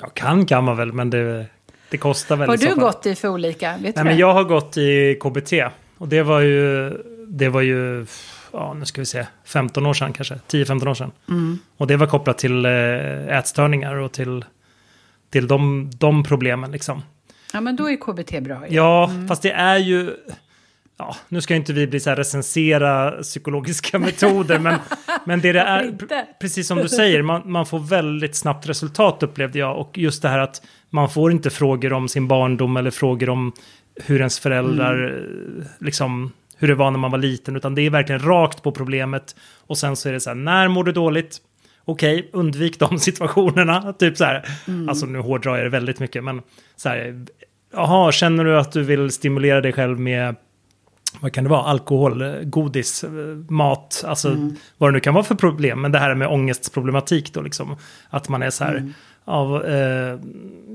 Ja, 0.00 0.08
kan 0.14 0.46
kan 0.46 0.64
man 0.64 0.76
väl, 0.76 0.92
men 0.92 1.10
det, 1.10 1.46
det 1.90 1.98
kostar 1.98 2.36
väl 2.36 2.48
Har 2.48 2.56
du 2.56 2.74
gått 2.74 3.06
i 3.06 3.14
för 3.14 3.28
olika? 3.28 3.72
Vet 3.72 3.82
du 3.82 3.84
Nej, 3.84 4.04
men 4.04 4.06
det? 4.06 4.20
jag 4.20 4.34
har 4.34 4.44
gått 4.44 4.76
i 4.76 5.18
KBT. 5.20 5.52
Och 5.98 6.08
det 6.08 6.22
var 6.22 6.40
ju, 6.40 6.90
det 7.28 7.48
var 7.48 7.60
ju, 7.60 8.06
ja 8.52 8.74
nu 8.74 8.84
ska 8.84 9.00
vi 9.00 9.06
se, 9.06 9.26
15 9.44 9.86
år 9.86 9.94
sedan 9.94 10.12
kanske, 10.12 10.34
10-15 10.34 10.88
år 10.88 10.94
sedan. 10.94 11.12
Mm. 11.28 11.58
Och 11.76 11.86
det 11.86 11.96
var 11.96 12.06
kopplat 12.06 12.38
till 12.38 12.64
eh, 12.64 13.38
ätstörningar 13.38 13.94
och 13.94 14.12
till, 14.12 14.44
till 15.30 15.46
de, 15.46 15.90
de 15.94 16.24
problemen 16.24 16.72
liksom. 16.72 17.02
Ja, 17.52 17.60
men 17.60 17.76
då 17.76 17.90
är 17.90 17.96
KBT 17.96 18.42
bra. 18.42 18.68
ju. 18.68 18.74
Ja, 18.76 19.10
fast 19.28 19.42
det 19.42 19.52
är 19.52 19.78
ju... 19.78 20.14
Ja, 20.98 21.16
nu 21.28 21.40
ska 21.40 21.54
inte 21.54 21.72
vi 21.72 21.86
bli 21.86 22.00
så 22.00 22.10
här 22.10 22.16
recensera 22.16 23.10
psykologiska 23.10 23.98
metoder, 24.08 24.58
men, 24.58 24.78
men 25.24 25.40
det 25.40 25.52
det 25.52 25.60
är, 25.60 25.94
precis 26.40 26.66
som 26.68 26.78
du 26.78 26.88
säger, 26.88 27.22
man, 27.22 27.42
man 27.44 27.66
får 27.66 27.78
väldigt 27.78 28.36
snabbt 28.36 28.68
resultat 28.68 29.22
upplevde 29.22 29.58
jag. 29.58 29.78
Och 29.78 29.98
just 29.98 30.22
det 30.22 30.28
här 30.28 30.38
att 30.38 30.62
man 30.90 31.10
får 31.10 31.32
inte 31.32 31.50
frågor 31.50 31.92
om 31.92 32.08
sin 32.08 32.28
barndom 32.28 32.76
eller 32.76 32.90
frågor 32.90 33.28
om 33.30 33.52
hur 34.04 34.18
ens 34.18 34.38
föräldrar, 34.38 34.94
Mm. 35.08 35.60
eh, 35.60 35.66
liksom, 35.80 36.32
hur 36.58 36.68
det 36.68 36.74
var 36.74 36.90
när 36.90 36.98
man 36.98 37.10
var 37.10 37.18
liten, 37.18 37.56
utan 37.56 37.74
det 37.74 37.82
är 37.82 37.90
verkligen 37.90 38.22
rakt 38.22 38.62
på 38.62 38.72
problemet. 38.72 39.36
Och 39.66 39.78
sen 39.78 39.96
så 39.96 40.08
är 40.08 40.12
det 40.12 40.20
så 40.20 40.30
här, 40.30 40.34
när 40.34 40.68
mår 40.68 40.84
du 40.84 40.92
dåligt? 40.92 41.36
Okej, 41.84 42.30
undvik 42.32 42.78
de 42.78 42.98
situationerna. 42.98 43.92
Typ 43.92 44.16
så 44.16 44.24
här, 44.24 44.44
Mm. 44.68 44.88
alltså 44.88 45.06
nu 45.06 45.18
hårdrar 45.18 45.56
jag 45.56 45.64
det 45.66 45.70
väldigt 45.70 46.00
mycket, 46.00 46.24
men 46.24 46.42
så 46.76 46.88
här, 46.88 47.26
jaha, 47.72 48.12
känner 48.12 48.44
du 48.44 48.58
att 48.58 48.72
du 48.72 48.82
vill 48.82 49.10
stimulera 49.10 49.60
dig 49.60 49.72
själv 49.72 50.00
med 50.00 50.36
vad 51.20 51.32
kan 51.32 51.44
det 51.44 51.50
vara, 51.50 51.62
alkohol, 51.62 52.22
eh, 52.22 52.32
godis, 52.42 53.04
eh, 53.04 53.10
mat, 53.48 54.04
alltså 54.06 54.28
Mm. 54.28 54.56
vad 54.78 54.88
det 54.90 54.92
nu 54.92 55.00
kan 55.00 55.14
vara 55.14 55.24
för 55.24 55.34
problem. 55.34 55.80
Men 55.80 55.92
det 55.92 55.98
här 55.98 56.14
med 56.14 56.28
ångestproblematik 56.28 57.32
då 57.34 57.42
liksom. 57.42 57.76
Att 58.10 58.28
man 58.28 58.42
är 58.42 58.50
så 58.50 58.64
här, 58.64 58.76
Mm. 58.76 58.92
ja, 59.24 59.64
eh, 59.64 60.18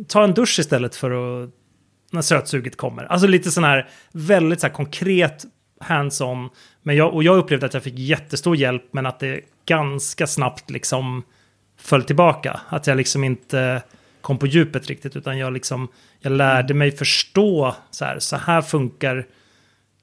ta 0.07 0.23
en 0.23 0.33
dusch 0.33 0.59
istället 0.59 0.95
för 0.95 1.11
att, 1.43 1.49
när 2.11 2.21
sötsuget 2.21 2.77
kommer. 2.77 3.03
Alltså 3.05 3.27
lite 3.27 3.51
sån 3.51 3.63
här 3.63 3.89
väldigt 4.11 4.59
så 4.61 4.67
här 4.67 4.73
konkret 4.73 5.45
hands-on. 5.79 6.49
Men 6.83 6.95
jag, 6.95 7.13
och 7.13 7.23
jag 7.23 7.37
upplevde 7.37 7.65
att 7.65 7.73
jag 7.73 7.83
fick 7.83 7.99
jättestor 7.99 8.55
hjälp, 8.55 8.83
men 8.91 9.05
att 9.05 9.19
det 9.19 9.41
ganska 9.65 10.27
snabbt 10.27 10.69
liksom 10.69 11.23
föll 11.79 12.03
tillbaka. 12.03 12.61
Att 12.69 12.87
jag 12.87 12.97
liksom 12.97 13.23
inte 13.23 13.81
kom 14.21 14.37
på 14.37 14.47
djupet 14.47 14.87
riktigt, 14.87 15.15
utan 15.15 15.37
jag 15.37 15.53
liksom, 15.53 15.87
jag 16.19 16.31
lärde 16.31 16.73
mig 16.73 16.91
förstå 16.91 17.75
så 17.91 18.05
här, 18.05 18.19
så 18.19 18.37
här 18.37 18.61
funkar 18.61 19.25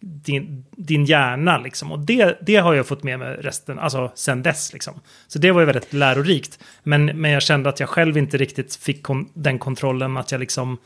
din, 0.00 0.64
din 0.70 1.04
hjärna 1.04 1.58
liksom. 1.58 1.92
Och 1.92 1.98
det, 1.98 2.38
det 2.42 2.56
har 2.56 2.74
jag 2.74 2.86
fått 2.86 3.02
med 3.02 3.18
mig 3.18 3.36
resten, 3.40 3.78
alltså 3.78 4.12
sen 4.14 4.42
dess 4.42 4.72
liksom. 4.72 5.00
Så 5.26 5.38
det 5.38 5.50
var 5.50 5.60
ju 5.60 5.66
väldigt 5.66 5.92
lärorikt. 5.92 6.58
Men, 6.82 7.04
men 7.06 7.30
jag 7.30 7.42
kände 7.42 7.68
att 7.68 7.80
jag 7.80 7.88
själv 7.88 8.18
inte 8.18 8.36
riktigt 8.36 8.76
fick 8.76 9.02
kon, 9.02 9.28
den 9.34 9.58
kontrollen 9.58 10.16
att 10.16 10.32
jag 10.32 10.38
liksom 10.38 10.78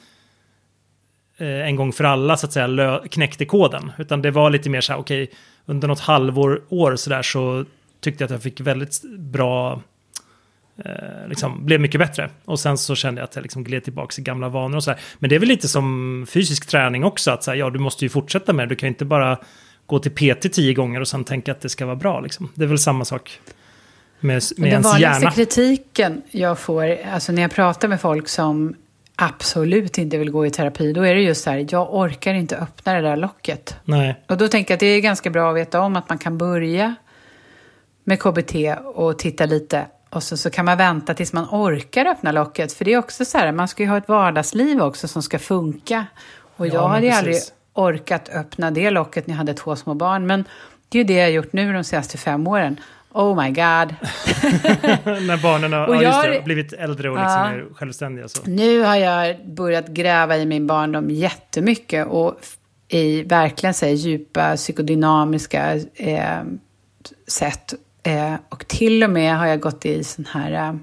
eh, 1.36 1.46
en 1.46 1.76
gång 1.76 1.92
för 1.92 2.04
alla 2.04 2.36
så 2.36 2.46
att 2.46 2.52
säga 2.52 3.00
knäckte 3.10 3.44
koden. 3.44 3.92
Utan 3.98 4.22
det 4.22 4.30
var 4.30 4.50
lite 4.50 4.70
mer 4.70 4.80
så 4.80 4.92
här, 4.92 5.00
okej, 5.00 5.30
under 5.66 5.88
något 5.88 6.00
halvår 6.00 6.62
år 6.68 6.96
så 6.96 7.10
där 7.10 7.22
så 7.22 7.64
tyckte 8.00 8.22
jag 8.22 8.26
att 8.26 8.32
jag 8.32 8.42
fick 8.42 8.60
väldigt 8.60 9.02
bra 9.18 9.82
eh, 10.84 11.28
liksom, 11.28 11.66
blev 11.66 11.80
mycket 11.80 11.98
bättre. 12.00 12.30
Och 12.44 12.60
sen 12.60 12.78
så 12.78 12.94
kände 12.94 13.20
jag 13.20 13.28
att 13.28 13.36
jag 13.36 13.42
liksom 13.42 13.64
gled 13.64 13.84
tillbaka 13.84 14.20
i 14.20 14.22
gamla 14.22 14.48
vanor 14.48 14.76
och 14.76 14.84
så 14.84 14.90
här. 14.90 15.00
Men 15.18 15.30
det 15.30 15.36
är 15.36 15.40
väl 15.40 15.48
lite 15.48 15.68
som 15.68 16.26
fysisk 16.28 16.66
träning 16.66 17.04
också, 17.04 17.30
att 17.30 17.44
så 17.44 17.50
här, 17.50 17.58
ja, 17.58 17.70
du 17.70 17.78
måste 17.78 18.04
ju 18.04 18.08
fortsätta 18.08 18.52
med 18.52 18.68
det. 18.68 18.74
Du 18.74 18.76
kan 18.76 18.86
ju 18.86 18.88
inte 18.88 19.04
bara 19.04 19.38
gå 19.86 19.98
till 19.98 20.10
PT 20.10 20.52
tio 20.52 20.74
gånger 20.74 21.00
och 21.00 21.08
sen 21.08 21.24
tänka 21.24 21.52
att 21.52 21.60
det 21.60 21.68
ska 21.68 21.86
vara 21.86 21.96
bra. 21.96 22.20
Liksom. 22.20 22.48
Det 22.54 22.64
är 22.64 22.68
väl 22.68 22.78
samma 22.78 23.04
sak 23.04 23.40
med, 24.20 24.34
med 24.34 24.42
Men 24.56 24.64
den 24.64 24.72
ens 24.72 24.86
vanligaste 24.86 25.22
hjärna. 25.22 25.30
kritiken 25.30 26.22
jag 26.30 26.58
får, 26.58 26.98
alltså 27.12 27.32
när 27.32 27.42
jag 27.42 27.50
pratar 27.50 27.88
med 27.88 28.00
folk 28.00 28.28
som 28.28 28.74
absolut 29.16 29.98
inte 29.98 30.18
vill 30.18 30.30
gå 30.30 30.46
i 30.46 30.50
terapi, 30.50 30.92
då 30.92 31.02
är 31.02 31.14
det 31.14 31.20
just 31.20 31.44
så 31.44 31.50
här, 31.50 31.66
jag 31.70 31.94
orkar 31.94 32.34
inte 32.34 32.56
öppna 32.56 32.94
det 32.94 33.00
där 33.00 33.16
locket. 33.16 33.76
Nej, 33.84 34.22
Och 34.28 34.36
då 34.36 34.48
tänker 34.48 34.72
jag 34.72 34.76
att 34.76 34.80
det 34.80 34.86
är 34.86 35.00
ganska 35.00 35.30
bra 35.30 35.50
att 35.50 35.56
veta 35.56 35.80
om 35.80 35.96
att 35.96 36.08
man 36.08 36.18
kan 36.18 36.38
börja 36.38 36.94
med 38.04 38.20
KBT 38.20 38.54
och 38.94 39.18
titta 39.18 39.46
lite. 39.46 39.86
Och 40.12 40.22
så, 40.22 40.36
så 40.36 40.50
kan 40.50 40.64
man 40.64 40.78
vänta 40.78 41.14
tills 41.14 41.32
man 41.32 41.44
orkar 41.50 42.06
öppna 42.06 42.32
locket. 42.32 42.72
För 42.72 42.84
det 42.84 42.92
är 42.92 42.98
också 42.98 43.24
så 43.24 43.38
här, 43.38 43.52
man 43.52 43.68
ska 43.68 43.82
ju 43.82 43.88
ha 43.88 43.96
ett 43.96 44.08
vardagsliv 44.08 44.80
också 44.82 45.08
som 45.08 45.22
ska 45.22 45.38
funka. 45.38 46.06
Och 46.56 46.66
Ja, 46.66 46.72
jag 46.74 46.82
men 46.82 46.90
hade 46.90 47.06
ju 47.06 47.12
aldrig 47.12 47.34
precis. 47.34 47.52
orkat 47.72 48.28
öppna 48.28 48.70
det 48.70 48.90
locket 48.90 49.26
när 49.26 49.34
jag 49.34 49.38
hade 49.38 49.54
två 49.54 49.76
små 49.76 49.94
barn. 49.94 50.26
Men 50.26 50.44
det 50.88 50.98
är 50.98 51.02
ju 51.02 51.06
det 51.06 51.14
jag 51.14 51.24
har 51.24 51.30
gjort 51.30 51.52
nu 51.52 51.72
de 51.72 51.84
senaste 51.84 52.18
fem 52.18 52.46
åren. 52.46 52.80
Oh 53.12 53.42
my 53.42 53.48
god. 53.48 53.56
när 55.26 55.42
barnen 55.42 55.72
har 55.72 55.86
Och 55.86 55.96
ja, 55.96 56.24
jag- 56.26 56.34
det, 56.34 56.44
blivit 56.44 56.72
äldre 56.72 57.10
och 57.10 57.16
liksom 57.16 57.32
Ja. 57.32 57.46
är 57.48 57.64
självständiga. 57.74 58.28
Så. 58.28 58.42
Nu 58.44 58.80
har 58.80 58.96
jag 58.96 59.36
börjat 59.48 59.88
gräva 59.88 60.36
i 60.36 60.46
min 60.46 60.66
barndom 60.66 61.10
jättemycket 61.10 62.06
och 62.06 62.34
i 62.88 63.22
verkligen 63.22 63.74
så 63.74 63.86
här, 63.86 63.92
djupa 63.92 64.56
psykodynamiska 64.56 65.74
eh, 65.94 66.42
sätt. 67.28 67.74
Eh, 68.02 68.34
och 68.48 68.68
till 68.68 69.04
och 69.04 69.10
med 69.10 69.36
har 69.38 69.46
jag 69.46 69.60
gått 69.60 69.86
i 69.86 70.04
sån 70.04 70.24
här 70.32 70.78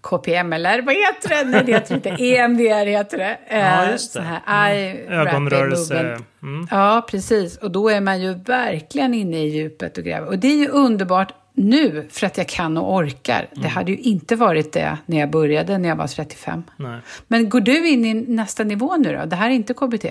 KPMLR, 0.00 0.82
vad 0.82 0.94
heter 0.94 1.28
det? 1.28 1.44
Nej, 1.50 1.62
det 1.66 1.72
heter 1.72 1.94
inte. 1.94 2.08
EMDR 2.18 2.86
heter 2.86 3.18
det. 3.18 3.38
Ja, 3.50 3.90
just 3.90 4.14
det. 4.14 4.22
Här, 4.22 4.70
eye 4.70 4.90
Mm. 5.06 5.26
Ögonrörelse. 5.28 6.18
Mm. 6.42 6.68
Ja, 6.70 7.06
precis. 7.10 7.56
Och 7.56 7.70
då 7.70 7.88
är 7.88 8.00
man 8.00 8.22
ju 8.22 8.34
verkligen 8.34 9.14
inne 9.14 9.38
i 9.38 9.48
djupet 9.48 9.98
och 9.98 10.04
gräver. 10.04 10.28
Och 10.28 10.38
det 10.38 10.48
är 10.48 10.56
ju 10.56 10.68
underbart 10.68 11.34
nu 11.54 12.06
för 12.10 12.26
att 12.26 12.38
jag 12.38 12.48
kan 12.48 12.76
och 12.76 12.94
orkar. 12.94 13.46
Mm. 13.50 13.62
Det 13.62 13.68
hade 13.68 13.90
ju 13.92 13.98
inte 13.98 14.36
varit 14.36 14.72
det 14.72 14.98
när 15.06 15.20
jag 15.20 15.30
började, 15.30 15.78
när 15.78 15.88
jag 15.88 15.96
var 15.96 16.06
35. 16.06 16.62
Nej. 16.76 17.00
Men 17.28 17.48
går 17.48 17.60
du 17.60 17.88
in 17.88 18.04
i 18.04 18.14
nästa 18.14 18.64
nivå 18.64 18.96
nu 18.96 19.16
då? 19.16 19.24
Det 19.26 19.36
här 19.36 19.50
är 19.50 19.54
inte 19.54 19.74
KBT? 19.74 20.04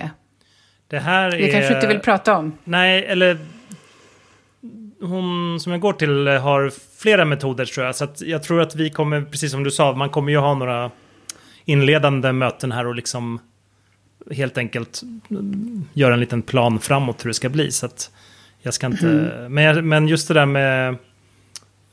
Det 0.88 0.98
här 0.98 1.26
är... 1.26 1.30
Det 1.30 1.48
kanske 1.52 1.68
du 1.68 1.74
inte 1.74 1.86
vill 1.86 2.00
prata 2.00 2.36
om? 2.36 2.52
Nej, 2.64 3.06
eller... 3.06 3.38
Hon 5.00 5.60
som 5.60 5.72
jag 5.72 5.80
går 5.80 5.92
till 5.92 6.26
har 6.26 6.72
flera 6.98 7.24
metoder 7.24 7.64
tror 7.64 7.86
jag. 7.86 7.96
Så 7.96 8.08
jag 8.18 8.42
tror 8.42 8.60
att 8.60 8.74
vi 8.74 8.90
kommer, 8.90 9.22
precis 9.22 9.50
som 9.52 9.64
du 9.64 9.70
sa, 9.70 9.94
man 9.94 10.10
kommer 10.10 10.32
ju 10.32 10.38
ha 10.38 10.54
några 10.54 10.90
inledande 11.64 12.32
möten 12.32 12.72
här 12.72 12.86
och 12.86 12.94
liksom 12.94 13.40
helt 14.30 14.58
enkelt 14.58 15.02
mm, 15.30 15.84
göra 15.92 16.14
en 16.14 16.20
liten 16.20 16.42
plan 16.42 16.80
framåt 16.80 17.24
hur 17.24 17.30
det 17.30 17.34
ska 17.34 17.48
bli. 17.48 17.72
Så 17.72 17.86
att 17.86 18.10
jag 18.62 18.74
ska 18.74 18.86
inte... 18.86 19.06
Men, 19.50 19.64
jag, 19.64 19.84
men 19.84 20.08
just 20.08 20.28
det 20.28 20.34
där 20.34 20.46
med 20.46 20.96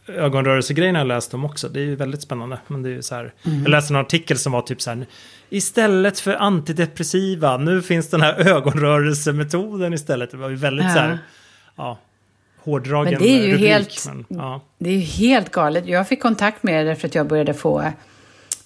ögonrörelsegrejerna 0.08 1.00
jag 1.00 1.08
läst 1.08 1.34
om 1.34 1.46
också. 1.46 1.70
Det 1.70 1.80
är 1.80 1.86
ju 1.86 1.96
väldigt 1.96 2.22
spännande. 2.22 2.60
Men 2.68 2.84
det 2.84 2.90
är 2.90 3.02
så 3.02 3.16
här, 3.16 3.34
Jag 3.44 3.68
läste 3.68 3.94
en 3.94 4.00
artikel 4.00 4.38
som 4.38 4.52
var 4.52 4.62
typ 4.62 4.82
så 4.82 4.90
här. 4.90 5.06
Istället 5.50 6.20
för 6.20 6.34
antidepressiva, 6.36 7.58
nu 7.58 7.82
finns 7.82 8.10
den 8.10 8.22
här 8.22 8.34
ögonrörelsemetoden 8.48 9.94
istället. 9.94 10.32
Det 10.32 10.38
var 10.38 10.50
ju 10.50 10.56
väldigt 10.56 10.86
Ja. 10.86 10.94
så 10.94 11.00
här, 11.00 11.18
ja, 11.76 12.00
hårdragen 12.64 13.14
Men 13.14 13.22
det 13.22 13.30
är 13.30 13.46
ju 13.48 13.54
rubrik. 13.54 13.70
helt- 13.70 14.06
Men, 14.08 14.26
ja. 14.30 14.62
Det 14.78 14.90
är 14.90 14.94
ju 14.94 15.00
helt 15.00 15.52
galet. 15.52 15.86
Jag 15.86 16.08
fick 16.08 16.22
kontakt 16.22 16.64
med 16.64 16.86
det 16.86 16.90
därför 16.90 17.08
att 17.08 17.16
jag 17.16 17.28
började 17.28 17.54
få 17.54 17.92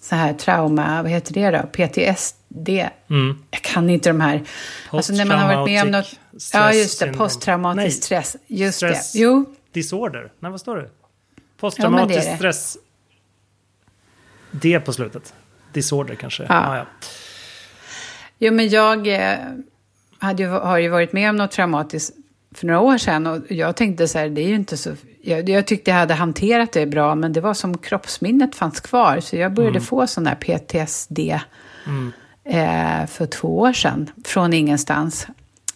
så 0.02 0.16
här 0.16 0.34
trauma, 0.34 1.02
vad 1.04 1.12
heter 1.12 1.34
det 1.34 1.52
då? 1.52 1.62
PTSD. 1.68 2.70
Mm. 3.10 3.44
Jag 3.52 3.62
kan 3.62 3.90
inte 3.90 4.10
de 4.10 4.22
här. 4.22 4.44
Alltså 4.90 5.14
när 5.14 5.26
man 5.26 5.40
har 5.40 5.56
varit 5.56 5.66
med 5.72 5.84
om 5.84 5.92
något. 5.92 6.20
Ja, 6.54 6.74
just 6.74 7.00
det. 7.00 7.14
Posttraumatisk 7.14 8.04
stress. 8.04 8.36
Just 8.48 8.78
stress. 8.78 9.14
det. 9.14 9.20
Jo, 9.20 9.46
Disorder. 9.74 10.32
Nej, 10.40 10.52
vad 10.52 10.60
står 10.62 10.78
det? 10.78 10.84
Ja, 10.84 11.42
Posttraumatisk 11.60 12.24
det 12.26 12.32
det. 12.32 12.38
stress. 12.38 12.78
Det 14.52 14.80
på 14.80 14.94
slutet. 14.94 15.34
Disorder 15.74 16.16
kanske. 16.16 16.44
Ja. 16.44 16.50
Ja, 16.50 16.78
ja. 16.78 16.86
Jo, 18.40 18.54
men 18.54 18.70
jag 18.70 19.08
eh, 19.08 19.38
hade 20.20 20.44
ju, 20.44 20.50
har 20.50 20.78
ju 20.78 20.90
varit 20.90 21.14
med 21.14 21.30
om 21.30 21.36
något 21.36 21.52
traumatiskt 21.52 22.16
för 22.58 22.68
några 22.68 22.80
år 22.80 22.98
sedan 22.98 23.28
och 23.28 23.52
jag 23.52 23.76
tänkte 23.76 24.08
så 24.08 24.18
här, 24.18 24.30
det 24.30 24.42
är 24.42 24.48
ju 24.48 24.56
inte 24.56 24.78
så... 24.78 24.96
Jag, 25.22 25.50
jag 25.50 25.68
tyckte 25.68 25.92
jag 25.92 25.98
hade 25.98 26.14
hanterat 26.14 26.72
det 26.72 26.86
bra, 26.86 27.16
men 27.16 27.34
det 27.34 27.42
var 27.42 27.54
som 27.54 27.78
kroppsminnet 27.78 28.56
fanns 28.56 28.80
kvar. 28.80 29.20
Så 29.20 29.36
jag 29.36 29.54
började 29.54 29.82
få 29.82 30.08
sån 30.08 30.28
här 30.28 30.36
PTSD 30.36 31.20
eh, 32.44 33.06
för 33.08 33.26
två 33.26 33.60
år 33.60 33.74
sedan, 33.74 34.10
från 34.26 34.54
ingenstans. 34.54 35.28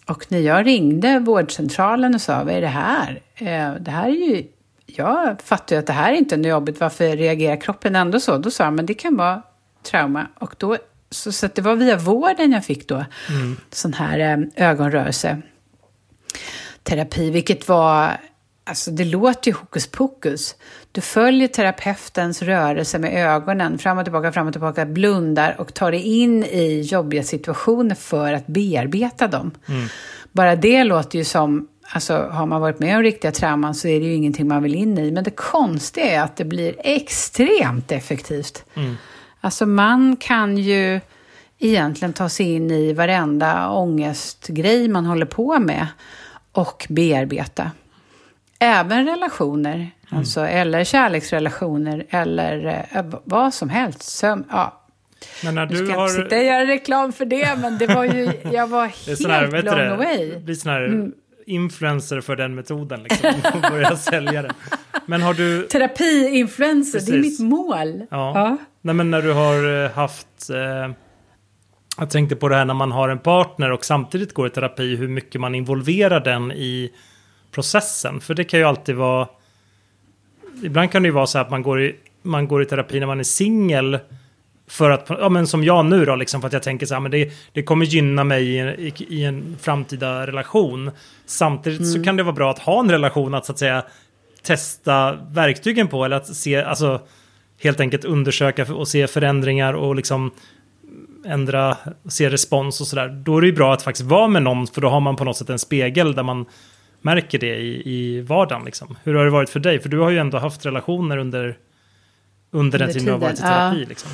Och 0.06 0.26
när 0.28 0.38
jag 0.38 0.66
ringde 0.66 1.18
vårdcentralen 1.18 2.14
och 2.14 2.20
sa, 2.20 2.44
vad 2.44 2.54
är 2.54 2.60
det 2.60 2.66
här? 2.66 3.20
Eh, 3.34 3.74
det 3.80 3.90
här 3.90 4.08
är 4.08 4.28
ju... 4.28 4.46
Jag 4.86 5.42
fattar 5.42 5.76
ju 5.76 5.80
att 5.80 5.86
det 5.86 5.92
här 5.92 6.12
är 6.12 6.16
inte 6.16 6.34
är 6.34 6.38
jobbigt, 6.38 6.80
varför 6.80 7.16
reagerar 7.16 7.60
kroppen 7.60 7.96
ändå 7.96 8.20
så? 8.20 8.38
Då 8.38 8.50
sa 8.50 8.64
de, 8.64 8.74
men 8.74 8.86
det 8.86 8.94
kan 8.94 9.16
vara 9.16 9.42
trauma. 9.82 10.26
Och 10.38 10.54
då, 10.58 10.76
så, 11.10 11.32
så 11.32 11.48
det 11.54 11.62
var 11.62 11.74
via 11.74 11.96
vården 11.96 12.52
jag 12.52 12.64
fick 12.64 12.88
då 12.88 13.04
sån 13.70 13.92
här 13.92 14.18
eh, 14.18 14.68
ögonrörelse 14.70 15.42
terapi, 16.82 17.30
vilket 17.30 17.68
var, 17.68 18.16
alltså 18.64 18.90
det 18.90 19.04
låter 19.04 19.50
ju 19.50 19.56
hokus 19.56 19.86
pokus. 19.86 20.56
Du 20.92 21.00
följer 21.00 21.48
terapeutens 21.48 22.42
rörelse 22.42 22.98
med 22.98 23.26
ögonen, 23.26 23.78
fram 23.78 23.98
och 23.98 24.04
tillbaka, 24.04 24.32
fram 24.32 24.46
och 24.46 24.52
tillbaka, 24.52 24.86
blundar 24.86 25.56
och 25.58 25.74
tar 25.74 25.90
dig 25.90 26.02
in 26.02 26.44
i 26.44 26.80
jobbiga 26.80 27.22
situationer 27.22 27.94
för 27.94 28.32
att 28.32 28.46
bearbeta 28.46 29.28
dem. 29.28 29.50
Bara 30.32 30.56
det 30.56 30.84
låter 30.84 31.18
ju 31.18 31.24
som, 31.24 31.68
alltså 31.82 32.28
har 32.30 32.46
man 32.46 32.60
varit 32.60 32.78
med 32.78 32.96
om 32.96 33.02
riktiga 33.02 33.32
trauman 33.32 33.74
så 33.74 33.88
är 33.88 34.00
det 34.00 34.06
ju 34.06 34.14
ingenting 34.14 34.48
man 34.48 34.62
vill 34.62 34.74
in 34.74 34.98
i. 34.98 35.10
Men 35.10 35.24
det 35.24 35.30
konstiga 35.30 36.06
är 36.06 36.20
att 36.20 36.36
det 36.36 36.44
blir 36.44 36.74
extremt 36.78 37.92
effektivt. 37.92 38.64
Alltså 39.40 39.66
man 39.66 40.16
kan 40.16 40.58
ju 40.58 41.00
egentligen 41.58 42.12
ta 42.12 42.28
sig 42.28 42.52
in 42.52 42.70
i 42.70 42.92
varenda 42.92 43.70
ångestgrej 43.70 44.88
man 44.88 45.06
håller 45.06 45.26
på 45.26 45.58
med 45.58 45.86
och 46.52 46.86
bearbeta. 46.88 47.70
Även 48.58 49.06
relationer, 49.06 49.90
alltså, 50.08 50.40
eller 50.40 50.84
kärleksrelationer 50.84 52.06
eller 52.10 52.86
eh, 52.92 53.04
vad 53.24 53.54
som 53.54 53.68
helst. 53.68 54.02
Sömn, 54.02 54.44
ja. 54.50 54.78
Men 55.44 55.54
när 55.54 55.66
Nu 55.66 55.76
ska 55.76 55.84
du 55.86 55.92
har... 55.92 56.08
inte 56.08 56.22
sitta 56.22 56.36
och 56.36 56.44
göra 56.44 56.66
reklam 56.66 57.12
för 57.12 57.24
det, 57.24 57.58
men 57.60 57.78
det 57.78 57.86
var 57.86 58.04
ju, 58.04 58.32
jag 58.52 58.66
var 58.66 58.92
Det 59.06 59.28
här, 59.28 59.40
helt 59.40 59.52
du 59.54 59.62
blown 59.62 59.78
det? 59.78 59.92
away. 59.92 60.30
Mm. 60.30 60.44
blir 60.44 60.54
sån 60.54 60.72
här 60.72 61.10
influencer 61.46 62.20
för 62.20 62.36
den 62.36 62.54
metoden. 62.54 63.02
Liksom. 63.02 63.30
Och 63.54 63.70
börja 63.70 63.96
sälja 63.96 64.42
den. 64.42 64.52
Men 65.06 65.22
har 65.22 65.34
du... 65.34 65.66
Terapi-influencer, 65.66 67.00
det 67.06 67.12
är 67.12 67.18
mitt 67.20 67.40
mål. 67.40 68.02
Ja. 68.10 68.56
Nej, 68.80 68.94
men 68.94 69.10
när 69.10 69.22
du 69.22 69.32
har 69.32 69.84
eh, 69.84 69.90
haft... 69.90 70.50
Eh, 70.50 70.92
jag 71.98 72.10
tänkte 72.10 72.36
på 72.36 72.48
det 72.48 72.56
här 72.56 72.64
när 72.64 72.74
man 72.74 72.92
har 72.92 73.08
en 73.08 73.18
partner 73.18 73.70
och 73.72 73.84
samtidigt 73.84 74.34
går 74.34 74.46
i 74.46 74.50
terapi, 74.50 74.96
hur 74.96 75.08
mycket 75.08 75.40
man 75.40 75.54
involverar 75.54 76.20
den 76.20 76.52
i 76.52 76.90
processen. 77.50 78.20
För 78.20 78.34
det 78.34 78.44
kan 78.44 78.60
ju 78.60 78.66
alltid 78.66 78.94
vara... 78.94 79.28
Ibland 80.62 80.92
kan 80.92 81.02
det 81.02 81.06
ju 81.06 81.12
vara 81.12 81.26
så 81.26 81.38
att 81.38 81.50
man 81.50 81.62
går 81.62 81.82
i, 81.82 81.96
man 82.22 82.48
går 82.48 82.62
i 82.62 82.66
terapi 82.66 83.00
när 83.00 83.06
man 83.06 83.20
är 83.20 83.24
singel. 83.24 83.98
För 84.66 84.90
att, 84.90 85.06
ja 85.08 85.28
men 85.28 85.46
som 85.46 85.64
jag 85.64 85.84
nu 85.84 86.04
då, 86.04 86.16
liksom, 86.16 86.40
för 86.40 86.46
att 86.46 86.52
jag 86.52 86.62
tänker 86.62 86.86
så 86.86 86.94
här, 86.94 87.00
men 87.00 87.10
det, 87.10 87.32
det 87.52 87.62
kommer 87.62 87.86
gynna 87.86 88.24
mig 88.24 88.48
i, 88.48 88.58
i, 88.58 88.92
i 89.08 89.24
en 89.24 89.56
framtida 89.60 90.26
relation. 90.26 90.90
Samtidigt 91.26 91.92
så 91.92 92.04
kan 92.04 92.16
det 92.16 92.22
vara 92.22 92.34
bra 92.34 92.50
att 92.50 92.58
ha 92.58 92.80
en 92.80 92.90
relation 92.90 93.34
att 93.34 93.46
så 93.46 93.52
att 93.52 93.58
säga 93.58 93.84
testa 94.42 95.18
verktygen 95.30 95.88
på, 95.88 96.04
eller 96.04 96.16
att 96.16 96.36
se, 96.36 96.62
alltså 96.62 97.00
helt 97.60 97.80
enkelt 97.80 98.04
undersöka 98.04 98.74
och 98.74 98.88
se 98.88 99.06
förändringar 99.06 99.72
och 99.74 99.96
liksom 99.96 100.30
ändra, 101.26 101.76
se 102.08 102.30
respons 102.30 102.80
och 102.80 102.86
sådär. 102.86 103.08
Då 103.08 103.36
är 103.36 103.40
det 103.40 103.46
ju 103.46 103.52
bra 103.52 103.74
att 103.74 103.82
faktiskt 103.82 104.08
vara 104.08 104.28
med 104.28 104.42
någon, 104.42 104.66
för 104.66 104.80
då 104.80 104.88
har 104.88 105.00
man 105.00 105.16
på 105.16 105.24
något 105.24 105.36
sätt 105.36 105.50
en 105.50 105.58
spegel 105.58 106.14
där 106.14 106.22
man 106.22 106.46
märker 107.00 107.38
det 107.38 107.56
i, 107.56 107.82
i 107.94 108.20
vardagen. 108.20 108.64
Liksom. 108.64 108.96
Hur 109.04 109.14
har 109.14 109.24
det 109.24 109.30
varit 109.30 109.50
för 109.50 109.60
dig? 109.60 109.80
För 109.80 109.88
du 109.88 109.98
har 109.98 110.10
ju 110.10 110.18
ändå 110.18 110.38
haft 110.38 110.66
relationer 110.66 111.16
under, 111.16 111.56
under 112.50 112.78
den 112.78 112.88
tiden 112.88 113.04
du 113.06 113.12
har 113.12 113.18
varit 113.18 113.38
i 113.38 113.42
terapi. 113.42 113.80
ja. 113.82 113.88
Liksom. 113.88 114.10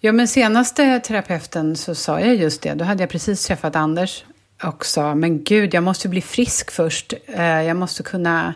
Ja, 0.00 0.12
men 0.12 0.28
senaste 0.28 1.00
terapeuten 1.00 1.76
så 1.76 1.94
sa 1.94 2.20
jag 2.20 2.34
just 2.34 2.62
det. 2.62 2.74
Då 2.74 2.84
hade 2.84 3.02
jag 3.02 3.10
precis 3.10 3.46
träffat 3.46 3.76
Anders 3.76 4.24
och 4.64 4.86
sa, 4.86 5.14
men 5.14 5.44
gud, 5.44 5.74
jag 5.74 5.82
måste 5.82 6.08
bli 6.08 6.20
frisk 6.20 6.70
först. 6.70 7.14
Eh, 7.26 7.42
Jag 7.62 7.76
måste 7.76 8.02
kunna 8.02 8.54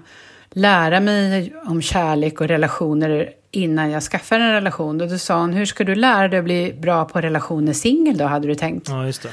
lära 0.50 1.00
mig 1.00 1.54
om 1.64 1.82
kärlek 1.82 2.40
och 2.40 2.48
relationer 2.48 3.30
innan 3.56 3.90
jag 3.90 4.02
skaffar 4.02 4.40
en 4.40 4.52
relation. 4.52 5.00
Och 5.00 5.08
då 5.08 5.18
sa 5.18 5.40
hon, 5.40 5.52
hur 5.52 5.66
ska 5.66 5.84
du 5.84 5.94
lära 5.94 6.28
dig 6.28 6.38
att 6.38 6.44
bli 6.44 6.74
bra 6.80 7.04
på 7.04 7.20
relationer 7.20 7.72
singel 7.72 8.16
då, 8.16 8.24
hade 8.24 8.48
du 8.48 8.54
tänkt? 8.54 8.88
Ja, 8.88 9.06
just 9.06 9.22
det. 9.22 9.28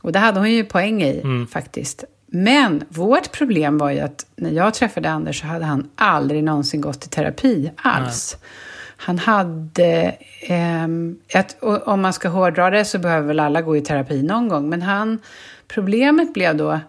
Och 0.00 0.12
det 0.12 0.18
hade 0.18 0.38
hon 0.38 0.50
ju 0.50 0.64
poäng 0.64 1.02
i 1.02 1.46
faktiskt. 1.50 2.04
Men 2.26 2.84
vårt 2.88 3.32
problem 3.32 3.78
var 3.78 3.90
ju 3.90 4.00
att 4.00 4.26
när 4.36 4.50
jag 4.50 4.74
träffade 4.74 5.10
Anders 5.10 5.40
så 5.40 5.46
hade 5.46 5.64
han 5.64 5.90
aldrig 5.94 6.44
någonsin 6.44 6.80
gått 6.80 7.06
i 7.06 7.08
terapi 7.08 7.70
alls. 7.76 8.36
Han 8.96 9.18
hade, 9.18 10.16
ehm, 10.40 11.16
ett, 11.28 11.56
om 11.62 12.00
man 12.00 12.12
ska 12.12 12.28
hårdra 12.28 12.70
det 12.70 12.84
så 12.84 12.98
behöver 12.98 13.26
väl 13.26 13.40
alla 13.40 13.62
gå 13.62 13.76
i 13.76 13.80
terapi 13.80 14.22
någon 14.22 14.48
gång. 14.48 14.68
Men 14.68 14.82
han, 14.82 15.18
problemet 15.68 16.34
blev 16.34 16.56
då, 16.56 16.80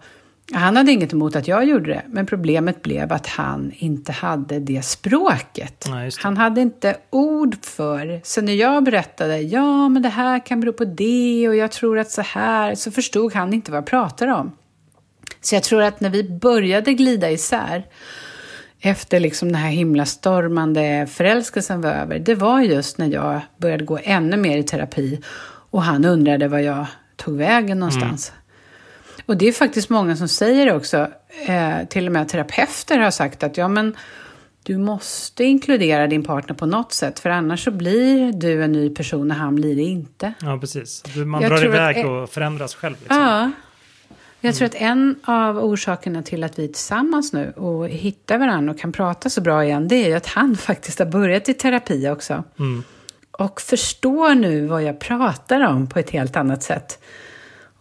han 0.58 0.76
hade 0.76 0.92
inget 0.92 1.12
emot 1.12 1.36
att 1.36 1.48
jag 1.48 1.64
gjorde 1.64 1.90
det, 1.90 2.02
men 2.08 2.26
problemet 2.26 2.82
blev 2.82 3.12
att 3.12 3.26
han 3.26 3.72
inte 3.74 4.12
hade 4.12 4.60
det 4.60 4.84
språket. 4.84 5.86
Nej, 5.88 6.10
det. 6.10 6.16
Han 6.20 6.36
hade 6.36 6.60
inte 6.60 6.96
ord 7.10 7.56
för. 7.64 8.20
Så 8.24 8.40
när 8.40 8.52
jag 8.52 8.84
berättade, 8.84 9.38
ja 9.38 9.88
men 9.88 10.02
det 10.02 10.08
här 10.08 10.46
kan 10.46 10.60
bero 10.60 10.72
på 10.72 10.84
det 10.84 11.48
och 11.48 11.56
jag 11.56 11.70
tror 11.70 11.98
att 11.98 12.10
så 12.10 12.22
här, 12.22 12.74
så 12.74 12.90
förstod 12.90 13.34
han 13.34 13.52
inte 13.52 13.70
vad 13.70 13.78
jag 13.78 13.86
pratade 13.86 14.32
om. 14.32 14.52
Så 15.40 15.54
jag 15.54 15.62
tror 15.62 15.82
att 15.82 16.00
när 16.00 16.10
vi 16.10 16.24
började 16.30 16.94
glida 16.94 17.30
isär, 17.30 17.86
efter 18.80 19.20
liksom 19.20 19.48
den 19.48 19.60
här 19.60 19.70
himlastormande 19.70 21.06
förälskelsen 21.10 21.80
var 21.80 21.90
över, 21.90 22.18
det 22.18 22.34
var 22.34 22.60
just 22.60 22.98
när 22.98 23.06
jag 23.06 23.40
började 23.56 23.84
gå 23.84 23.98
ännu 24.02 24.36
mer 24.36 24.58
i 24.58 24.62
terapi 24.62 25.20
och 25.70 25.82
han 25.82 26.04
undrade 26.04 26.48
var 26.48 26.58
jag 26.58 26.86
tog 27.16 27.36
vägen 27.36 27.78
någonstans. 27.78 28.32
Och 29.26 29.36
det 29.36 29.48
är 29.48 29.52
faktiskt 29.52 29.90
många 29.90 30.16
som 30.16 30.28
säger 30.28 30.66
det 30.66 30.72
också, 30.72 31.08
eh, 31.46 31.88
till 31.88 32.06
och 32.06 32.12
med 32.12 32.28
terapeuter 32.28 32.98
har 32.98 33.10
sagt 33.10 33.42
att 33.42 33.56
ja 33.56 33.68
men 33.68 33.96
du 34.62 34.78
måste 34.78 35.44
inkludera 35.44 36.06
din 36.06 36.24
partner 36.24 36.54
på 36.54 36.66
något 36.66 36.92
sätt 36.92 37.18
för 37.20 37.30
annars 37.30 37.64
så 37.64 37.70
blir 37.70 38.32
du 38.32 38.64
en 38.64 38.72
ny 38.72 38.90
person 38.90 39.30
och 39.30 39.36
han 39.36 39.54
blir 39.54 39.76
det 39.76 39.82
inte. 39.82 40.34
Ja, 40.40 40.58
precis. 40.60 41.02
Du, 41.02 41.24
man 41.24 41.42
Jag 41.42 41.50
drar 41.50 41.58
tror 41.58 41.68
att 41.68 41.74
iväg 41.74 41.96
e- 41.96 42.04
och 42.04 42.30
förändras 42.30 42.74
själv. 42.74 42.96
Liksom. 43.00 43.16
Ja. 43.16 43.50
Jag 44.40 44.54
tror 44.54 44.66
att 44.66 44.74
en 44.74 45.16
av 45.24 45.58
orsakerna 45.58 46.22
till 46.22 46.44
att 46.44 46.58
vi 46.58 46.64
är 46.64 46.68
tillsammans 46.68 47.32
nu 47.32 47.52
och 47.56 47.88
hittar 47.88 48.38
varandra 48.38 48.72
och 48.72 48.78
kan 48.78 48.92
prata 48.92 49.30
så 49.30 49.40
bra 49.40 49.64
igen, 49.64 49.88
det 49.88 49.96
är 50.04 50.08
ju 50.08 50.14
att 50.14 50.26
han 50.26 50.56
faktiskt 50.68 50.98
har 50.98 51.06
börjat 51.06 51.48
i 51.48 51.54
terapi 51.54 52.08
också. 52.08 52.44
och 53.30 53.60
förstår 53.60 54.34
nu 54.34 54.66
vad 54.66 54.82
jag 54.82 55.00
pratar 55.00 55.60
om 55.66 55.86
på 55.86 55.98
ett 55.98 56.10
helt 56.10 56.36
annat 56.36 56.62
sätt. 56.62 56.98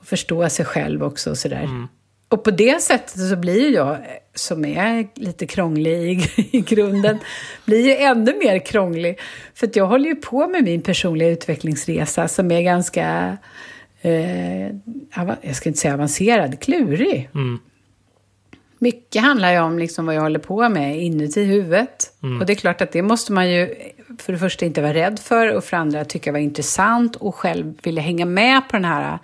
Och 0.03 0.09
förstår 0.09 0.47
sig 0.47 0.65
själv 0.65 1.03
också 1.03 1.29
och 1.29 1.37
sådär. 1.37 1.63
Mm. 1.63 1.87
Och 2.29 2.43
på 2.43 2.51
det 2.51 2.81
sättet 2.81 3.29
så 3.29 3.35
blir 3.35 3.61
ju 3.61 3.69
jag, 3.69 3.97
som 4.35 4.65
är 4.65 5.07
lite 5.15 5.47
krånglig 5.47 5.91
i, 5.93 6.47
i 6.57 6.61
grunden, 6.61 7.19
blir 7.65 7.85
ju 7.85 7.95
ännu 7.95 8.37
mer 8.37 8.59
krånglig. 8.59 9.19
För 9.55 9.67
att 9.67 9.75
jag 9.75 9.87
håller 9.87 10.09
ju 10.09 10.15
på 10.15 10.47
med 10.47 10.63
min 10.63 10.81
personliga 10.81 11.29
utvecklingsresa 11.29 12.27
som 12.27 12.51
är 12.51 12.61
ganska, 12.61 13.37
eh, 14.01 14.67
jag 15.41 15.55
ska 15.55 15.69
inte 15.69 15.79
säga 15.79 15.93
avancerad, 15.93 16.59
klurig. 16.59 17.29
Mm. 17.35 17.59
Mycket 18.79 19.21
handlar 19.21 19.51
ju 19.51 19.59
om 19.59 19.79
liksom 19.79 20.05
vad 20.05 20.15
jag 20.15 20.21
håller 20.21 20.39
på 20.39 20.69
med 20.69 21.01
inuti 21.01 21.43
huvudet. 21.43 22.13
Mm. 22.23 22.39
Och 22.39 22.45
det 22.45 22.53
är 22.53 22.55
klart 22.55 22.81
att 22.81 22.91
det 22.91 23.01
måste 23.01 23.31
man 23.31 23.51
ju 23.51 23.75
för 24.19 24.33
det 24.33 24.39
första 24.39 24.65
inte 24.65 24.81
vara 24.81 24.93
rädd 24.93 25.19
för 25.19 25.55
och 25.55 25.63
för 25.63 25.77
andra 25.77 26.05
tycka 26.05 26.31
var 26.31 26.39
intressant 26.39 27.15
och 27.15 27.35
själv 27.35 27.73
vilja 27.83 28.01
hänga 28.01 28.25
med 28.25 28.69
på 28.69 28.75
den 28.75 28.85
här 28.85 29.19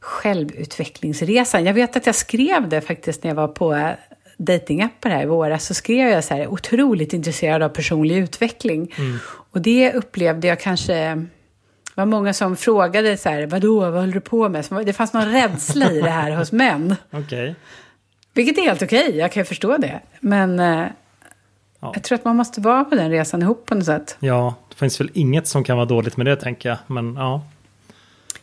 självutvecklingsresan. 0.00 1.64
Jag 1.64 1.74
vet 1.74 1.96
att 1.96 2.06
jag 2.06 2.14
skrev 2.14 2.68
det 2.68 2.80
faktiskt 2.80 3.22
när 3.24 3.30
jag 3.30 3.36
var 3.36 3.48
på 3.48 3.94
datingappar 4.36 5.10
här 5.10 5.22
i 5.22 5.26
våras 5.26 5.66
så 5.66 5.74
skrev 5.74 6.08
jag 6.08 6.24
så 6.24 6.34
här, 6.34 6.46
otroligt 6.46 7.12
intresserad 7.12 7.62
av 7.62 7.68
personlig 7.68 8.16
utveckling. 8.16 8.94
Mm. 8.98 9.18
Och 9.26 9.60
det 9.60 9.92
upplevde 9.92 10.48
jag 10.48 10.60
kanske, 10.60 10.94
det 10.94 11.26
var 11.94 12.06
många 12.06 12.32
som 12.32 12.56
frågade 12.56 13.16
så 13.16 13.28
här, 13.28 13.46
vadå, 13.46 13.80
vad 13.80 14.00
håller 14.00 14.12
du 14.12 14.20
på 14.20 14.48
med? 14.48 14.64
Det 14.86 14.92
fanns 14.92 15.12
någon 15.12 15.32
rädsla 15.32 15.92
i 15.92 16.00
det 16.00 16.10
här 16.10 16.30
hos 16.30 16.52
män. 16.52 16.94
Okay. 17.12 17.54
Vilket 18.34 18.58
är 18.58 18.62
helt 18.62 18.82
okej, 18.82 19.08
okay, 19.08 19.18
jag 19.18 19.32
kan 19.32 19.44
förstå 19.44 19.76
det. 19.76 20.00
Men 20.20 20.60
eh, 20.60 20.86
ja. 21.80 21.92
jag 21.94 22.02
tror 22.02 22.18
att 22.18 22.24
man 22.24 22.36
måste 22.36 22.60
vara 22.60 22.84
på 22.84 22.94
den 22.94 23.10
resan 23.10 23.42
ihop 23.42 23.66
på 23.66 23.74
något 23.74 23.84
sätt. 23.84 24.16
Ja, 24.20 24.54
det 24.68 24.76
finns 24.76 25.00
väl 25.00 25.10
inget 25.14 25.48
som 25.48 25.64
kan 25.64 25.76
vara 25.76 25.86
dåligt 25.86 26.16
med 26.16 26.26
det 26.26 26.36
tänker 26.36 26.68
jag. 26.68 26.78
Men 26.86 27.14
ja. 27.14 27.42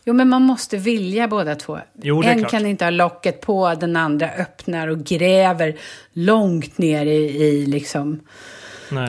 Jo, 0.08 0.14
men 0.14 0.28
man 0.28 0.42
måste 0.42 0.76
vilja 0.76 1.28
båda 1.28 1.54
två. 1.54 1.78
Jo, 2.02 2.22
en 2.22 2.38
klart. 2.38 2.50
kan 2.50 2.66
inte 2.66 2.84
ha 2.84 2.90
locket 2.90 3.40
på, 3.40 3.74
den 3.74 3.96
andra 3.96 4.30
öppnar 4.30 4.88
och 4.88 4.98
gräver 5.04 5.76
långt 6.12 6.78
ner 6.78 7.06
i, 7.06 7.44
i 7.44 7.66
liksom 7.66 8.20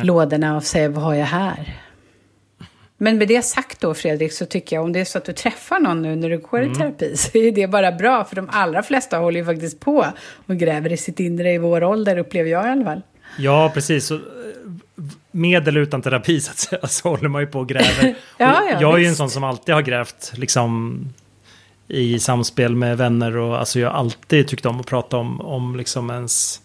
lådorna 0.03 0.55
och 0.55 0.63
säger 0.63 0.89
vad 0.89 1.03
har 1.03 1.15
jag 1.15 1.25
här? 1.25 1.77
Men 2.97 3.17
med 3.17 3.27
det 3.27 3.41
sagt 3.41 3.81
då 3.81 3.93
Fredrik, 3.93 4.33
så 4.33 4.45
tycker 4.45 4.75
jag 4.75 4.83
om 4.83 4.93
det 4.93 4.99
är 4.99 5.05
så 5.05 5.17
att 5.17 5.25
du 5.25 5.33
träffar 5.33 5.79
någon 5.79 6.01
nu 6.01 6.15
när 6.15 6.29
du 6.29 6.37
går 6.37 6.59
mm. 6.59 6.71
i 6.71 6.75
terapi 6.75 7.17
så 7.17 7.37
är 7.37 7.51
det 7.51 7.67
bara 7.67 7.91
bra. 7.91 8.23
För 8.23 8.35
de 8.35 8.49
allra 8.51 8.83
flesta 8.83 9.17
håller 9.17 9.39
ju 9.39 9.45
faktiskt 9.45 9.79
på 9.79 10.05
och 10.47 10.55
gräver 10.57 10.91
i 10.91 10.97
sitt 10.97 11.19
inre 11.19 11.53
i 11.53 11.57
vår 11.57 11.83
ålder, 11.83 12.17
upplever 12.17 12.49
jag 12.49 12.65
i 12.65 12.69
alla 12.69 12.85
fall. 12.85 13.01
Ja, 13.37 13.71
precis. 13.73 14.11
Med 15.31 15.67
eller 15.67 15.81
utan 15.81 16.01
terapi 16.01 16.41
så, 16.41 16.51
att 16.51 16.57
säga, 16.57 16.81
så 16.87 17.09
håller 17.09 17.29
man 17.29 17.41
ju 17.41 17.47
på 17.47 17.59
och 17.59 17.69
gräver. 17.69 18.03
ja, 18.37 18.63
ja, 18.71 18.77
jag 18.81 18.93
är 18.93 18.97
ju 18.97 19.05
en 19.05 19.15
sån 19.15 19.29
som 19.29 19.43
alltid 19.43 19.75
har 19.75 19.81
grävt 19.81 20.31
liksom, 20.35 20.99
i 21.87 22.19
samspel 22.19 22.75
med 22.75 22.97
vänner. 22.97 23.37
Och, 23.37 23.59
alltså, 23.59 23.79
jag 23.79 23.89
har 23.89 23.99
alltid 23.99 24.47
tyckt 24.47 24.65
om 24.65 24.79
att 24.79 24.85
prata 24.85 25.17
om, 25.17 25.41
om 25.41 25.75
liksom 25.75 26.09
ens 26.09 26.61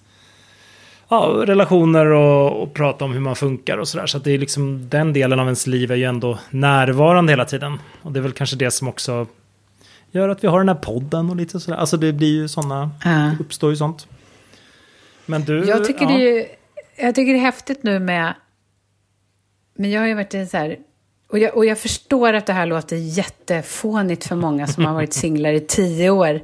ja, 1.09 1.43
relationer 1.47 2.07
och, 2.07 2.63
och, 2.63 2.75
prata 2.75 3.05
om 3.05 3.13
hur 3.13 3.21
man 3.21 3.37
funkar 3.37 3.79
och 3.79 3.89
sådär. 3.89 4.07
Så 4.07 4.17
att 4.17 4.25
det 4.25 4.33
är 4.33 4.39
liksom 4.39 4.89
den 4.89 5.13
delen 5.13 5.41
av 5.41 5.47
ens 5.47 5.67
liv 5.67 5.93
är 5.93 5.97
ju 5.97 6.05
ändå 6.05 6.39
närvarande 6.51 7.33
hela 7.33 7.45
tiden. 7.45 7.79
Och 8.03 8.13
det 8.13 8.21
är 8.21 8.23
väl 8.23 8.33
kanske 8.33 8.57
det 8.57 8.71
som 8.71 8.89
också 8.89 9.27
gör 10.11 10.29
att 10.29 10.45
vi 10.45 10.49
har 10.49 10.59
den 10.59 10.69
här 10.69 10.75
podden 10.75 11.31
och 11.31 11.37
lite 11.37 11.61
sådär. 11.61 11.79
Alltså 11.79 11.97
det 11.97 12.13
blir 12.13 12.33
ju 12.33 12.49
sådana, 12.49 12.91
uh. 13.07 13.41
uppstår 13.41 13.71
ju 13.71 13.77
sånt. 13.77 14.07
Men 15.27 15.45
du, 15.45 15.65
jag 15.65 15.85
tycker, 15.85 16.03
ja. 16.03 16.09
det 16.09 16.41
är, 16.41 16.47
jag 16.97 17.15
tycker 17.15 17.33
det 17.33 17.39
är 17.39 17.43
häftigt 17.43 17.83
nu 17.83 17.99
med, 17.99 18.35
men 19.75 19.91
jag 19.91 20.01
har 20.01 20.09
ju 20.09 20.15
varit 20.15 20.51
så 20.51 20.57
här, 20.57 20.79
och 21.31 21.39
jag, 21.39 21.57
och 21.57 21.67
jag 21.67 21.79
förstår 21.79 22.33
att 22.33 22.47
det 22.47 22.53
här 22.53 22.67
låter 22.67 22.97
jättefånigt 22.97 24.25
för 24.25 24.37
många 24.37 24.67
som 24.67 24.85
har 24.85 24.95
varit 24.95 25.13
singlar 25.13 25.53
i 25.53 25.61
tio 25.61 26.11
år. 26.11 26.41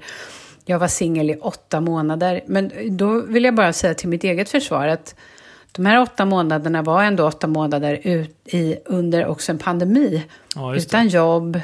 Jag 0.64 0.78
var 0.78 0.88
singel 0.88 1.30
i 1.30 1.36
åtta 1.36 1.80
månader. 1.80 2.40
Men 2.46 2.72
då 2.90 3.20
vill 3.20 3.44
jag 3.44 3.54
bara 3.54 3.72
säga 3.72 3.94
till 3.94 4.08
mitt 4.08 4.24
eget 4.24 4.48
försvar 4.48 4.86
att 4.86 5.14
de 5.72 5.86
här 5.86 6.00
åtta 6.00 6.24
månaderna 6.24 6.82
var 6.82 7.02
ändå 7.02 7.26
åtta 7.26 7.46
månader 7.46 8.00
ut 8.02 8.36
i, 8.44 8.76
under 8.84 9.26
också 9.26 9.52
en 9.52 9.58
pandemi. 9.58 10.22
Ja, 10.54 10.76
utan 10.76 11.08
jobb, 11.08 11.60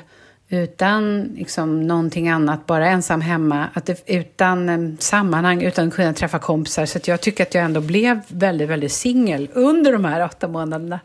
utan 0.49 1.23
liksom 1.23 1.87
någonting 1.87 2.29
annat, 2.29 2.67
bara 2.67 2.89
ensam 2.89 3.21
hemma. 3.21 3.67
Att 3.75 3.87
det, 3.87 4.03
utan 4.07 4.69
um, 4.69 4.97
sammanhang, 5.01 5.63
utan 5.63 5.89
att 5.89 5.95
kunna 5.95 6.13
träffa 6.13 6.39
kompisar. 6.39 6.87
Så 6.87 6.99
jag 7.07 7.21
tycker 7.21 7.43
att 7.43 7.55
jag 7.55 7.65
ändå 7.65 7.81
blev 7.81 8.21
väldigt, 8.29 8.69
väldigt 8.69 8.93
singel 8.93 9.49
under 9.53 9.93
de 9.93 10.05
här 10.05 10.25
åtta 10.25 10.49
månaderna. 10.49 11.01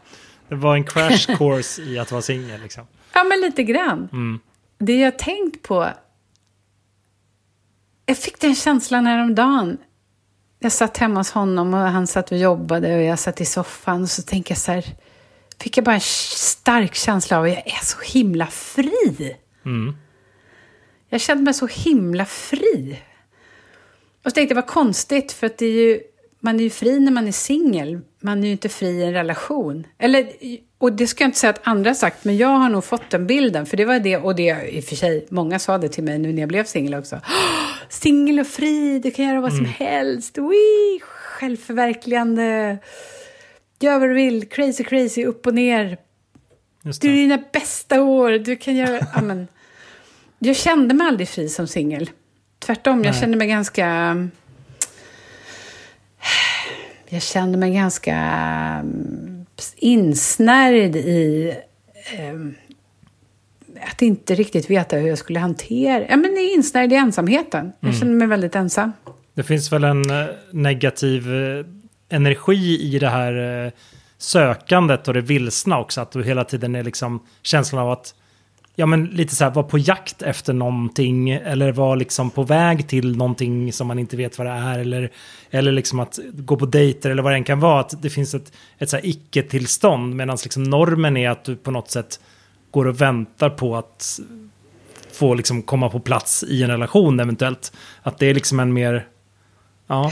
Det 0.51 0.57
var 0.57 0.75
en 0.75 0.83
crash 0.83 1.37
course 1.37 1.81
i 1.81 1.99
att 1.99 2.11
vara 2.11 2.21
singel 2.21 2.61
liksom? 2.61 2.87
Ja, 3.13 3.23
men 3.23 3.41
lite 3.41 3.63
grann. 3.63 4.09
Mm. 4.11 4.39
Det 4.77 4.99
jag 4.99 5.19
tänkt 5.19 5.61
på 5.61 5.89
jag 8.05 8.17
fick 8.17 8.39
den 8.39 8.55
känslan 8.55 9.05
häromdagen. 9.05 9.77
Jag 10.59 10.71
satt 10.71 10.97
hemma 10.97 11.19
hos 11.19 11.31
honom 11.31 11.73
och 11.73 11.79
han 11.79 12.07
satt 12.07 12.31
och 12.31 12.37
jobbade 12.37 12.95
och 12.95 13.01
jag 13.01 13.19
satt 13.19 13.41
i 13.41 13.45
soffan 13.45 14.01
och 14.01 14.09
så 14.09 14.21
tänkte 14.21 14.51
jag 14.51 14.57
så 14.57 14.71
här, 14.71 14.85
fick 15.59 15.77
jag 15.77 15.83
bara 15.85 15.95
en 15.95 16.01
stark 16.01 16.95
känsla 16.95 17.37
av 17.37 17.43
att 17.43 17.49
jag 17.49 17.67
är 17.67 17.85
så 17.85 17.97
himla 18.01 18.47
fri. 18.47 19.37
Mm. 19.65 19.95
Jag 21.09 21.21
kände 21.21 21.43
mig 21.43 21.53
så 21.53 21.67
himla 21.67 22.25
fri. 22.25 23.01
Och 24.23 24.31
så 24.31 24.31
tänkte 24.31 24.55
jag, 24.55 24.61
vad 24.61 24.67
konstigt, 24.67 25.31
för 25.31 25.47
att 25.47 25.57
det 25.57 25.65
är 25.65 25.87
ju, 25.87 26.01
man 26.41 26.59
är 26.59 26.63
ju 26.63 26.69
fri 26.69 26.99
när 26.99 27.11
man 27.11 27.27
är 27.27 27.31
singel. 27.31 27.99
Man 28.21 28.39
är 28.39 28.45
ju 28.45 28.51
inte 28.51 28.69
fri 28.69 28.87
i 28.87 29.03
en 29.03 29.13
relation. 29.13 29.87
Eller 29.97 30.29
och 30.77 30.93
det 30.93 31.07
ska 31.07 31.23
jag 31.23 31.27
inte 31.27 31.39
säga 31.39 31.49
att 31.49 31.67
andra 31.67 31.93
sagt, 31.93 32.25
men 32.25 32.37
jag 32.37 32.47
har 32.47 32.69
nog 32.69 32.83
fått 32.83 33.09
den 33.09 33.27
bilden. 33.27 33.65
För 33.65 33.77
det 33.77 33.85
var 33.85 33.99
det, 33.99 34.17
och 34.17 34.35
det 34.35 34.69
i 34.69 34.79
och 34.79 34.83
för 34.83 34.95
sig, 34.95 35.25
många 35.29 35.59
sa 35.59 35.77
det 35.77 35.89
till 35.89 36.03
mig 36.03 36.19
nu 36.19 36.33
när 36.33 36.41
jag 36.41 36.49
blev 36.49 36.63
singel 36.63 36.95
också. 36.95 37.21
Singel 37.89 38.39
och 38.39 38.47
fri, 38.47 38.99
du 38.99 39.11
kan 39.11 39.25
göra 39.25 39.41
vad 39.41 39.51
mm. 39.51 39.65
som 39.65 39.73
helst. 39.73 40.37
Wee, 40.37 40.99
självförverkligande. 41.01 42.77
Gör 43.79 43.99
vad 43.99 44.09
du 44.09 44.13
vill, 44.13 44.49
crazy 44.49 44.83
crazy, 44.83 45.25
upp 45.25 45.47
och 45.47 45.53
ner. 45.53 45.97
Du 46.83 47.09
är 47.09 47.13
dina 47.13 47.43
bästa 47.53 48.01
år, 48.01 48.31
du 48.31 48.55
kan 48.55 48.75
göra... 48.75 49.05
amen. 49.13 49.47
Jag 50.39 50.55
kände 50.55 50.93
mig 50.93 51.07
aldrig 51.07 51.27
fri 51.27 51.49
som 51.49 51.67
singel. 51.67 52.09
Tvärtom, 52.59 52.97
Nej. 52.97 53.05
jag 53.05 53.15
kände 53.15 53.37
mig 53.37 53.47
ganska... 53.47 54.15
Jag 57.13 57.21
kände 57.21 57.57
mig 57.57 57.73
ganska 57.73 58.85
insnärjd 59.75 60.95
i 60.95 61.53
eh, 62.13 62.35
att 63.89 64.01
inte 64.01 64.35
riktigt 64.35 64.69
veta 64.69 64.97
hur 64.97 65.07
jag 65.07 65.17
skulle 65.17 65.39
hantera... 65.39 66.05
Ja, 66.09 66.15
men 66.15 66.37
insnärjd 66.37 66.93
i 66.93 66.95
ensamheten. 66.95 67.71
Jag 67.79 67.89
mm. 67.89 67.99
känner 67.99 68.13
mig 68.13 68.27
väldigt 68.27 68.55
ensam. 68.55 68.91
Det 69.33 69.43
finns 69.43 69.71
väl 69.71 69.83
en 69.83 70.09
eh, 70.09 70.25
negativ 70.51 71.33
eh, 71.33 71.65
energi 72.09 72.95
i 72.95 72.99
det 72.99 73.09
här 73.09 73.65
eh, 73.65 73.71
sökandet 74.17 75.07
och 75.07 75.13
det 75.13 75.21
vilsna 75.21 75.79
också. 75.79 76.01
Att 76.01 76.11
du 76.11 76.23
hela 76.23 76.43
tiden 76.43 76.75
är 76.75 76.83
liksom 76.83 77.25
känslan 77.41 77.81
av 77.81 77.91
att 77.91 78.13
ja, 78.75 78.85
men 78.85 79.05
lite 79.05 79.35
så 79.35 79.43
här, 79.43 79.51
vara 79.51 79.65
på 79.65 79.77
jakt 79.77 80.21
efter 80.21 80.53
någonting 80.53 81.29
eller 81.29 81.71
vara 81.71 81.95
liksom 81.95 82.29
på 82.29 82.43
väg 82.43 82.87
till 82.87 83.17
någonting 83.17 83.73
som 83.73 83.87
man 83.87 83.99
inte 83.99 84.17
vet 84.17 84.37
vad 84.37 84.47
det 84.47 84.51
är 84.51 84.79
eller, 84.79 85.11
eller 85.49 85.71
liksom 85.71 85.99
att 85.99 86.19
gå 86.33 86.57
på 86.57 86.65
dejter 86.65 87.09
eller 87.09 87.23
vad 87.23 87.31
det 87.31 87.35
än 87.35 87.43
kan 87.43 87.59
vara. 87.59 87.79
Att 87.79 88.01
det 88.01 88.09
finns 88.09 88.33
ett, 88.33 88.51
ett 88.77 88.89
så 88.89 88.95
här 88.95 89.05
icke-tillstånd 89.05 90.15
medan 90.15 90.37
liksom 90.43 90.63
normen 90.63 91.17
är 91.17 91.29
att 91.29 91.43
du 91.43 91.55
på 91.55 91.71
något 91.71 91.91
sätt 91.91 92.19
går 92.71 92.87
och 92.87 93.01
väntar 93.01 93.49
på 93.49 93.77
att 93.77 94.19
få 95.11 95.33
liksom 95.33 95.61
komma 95.61 95.89
på 95.89 95.99
plats 95.99 96.43
i 96.43 96.63
en 96.63 96.69
relation 96.69 97.19
eventuellt. 97.19 97.73
Att 98.03 98.17
det 98.17 98.25
är 98.25 98.33
liksom 98.33 98.59
en 98.59 98.73
mer, 98.73 99.07
ja, 99.87 100.11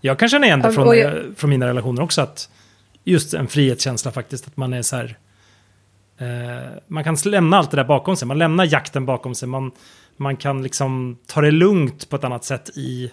jag 0.00 0.18
kan 0.18 0.28
känna 0.28 0.46
igen 0.46 0.60
det 0.60 0.72
från, 0.72 0.98
jag... 0.98 1.22
från 1.36 1.50
mina 1.50 1.66
relationer 1.66 2.02
också. 2.02 2.22
att 2.22 2.48
Just 3.06 3.34
en 3.34 3.48
frihetskänsla 3.48 4.12
faktiskt, 4.12 4.46
att 4.46 4.56
man 4.56 4.72
är 4.72 4.82
så 4.82 4.96
här 4.96 5.16
Eh, 5.16 5.23
man 6.86 7.04
kan 7.04 7.16
lämna 7.24 7.56
allt 7.56 7.70
det 7.70 7.76
där 7.76 7.84
bakom 7.84 8.16
sig. 8.16 8.28
Man 8.28 8.38
lämnar 8.38 8.64
jakten 8.64 9.06
bakom 9.06 9.34
sig. 9.34 9.48
Man, 9.48 9.72
man 10.16 10.36
kan 10.36 10.62
liksom 10.62 11.18
ta 11.26 11.40
det 11.40 11.50
lugnt 11.50 12.08
på 12.08 12.16
ett 12.16 12.24
annat 12.24 12.44
sätt 12.44 12.70
i, 12.74 13.12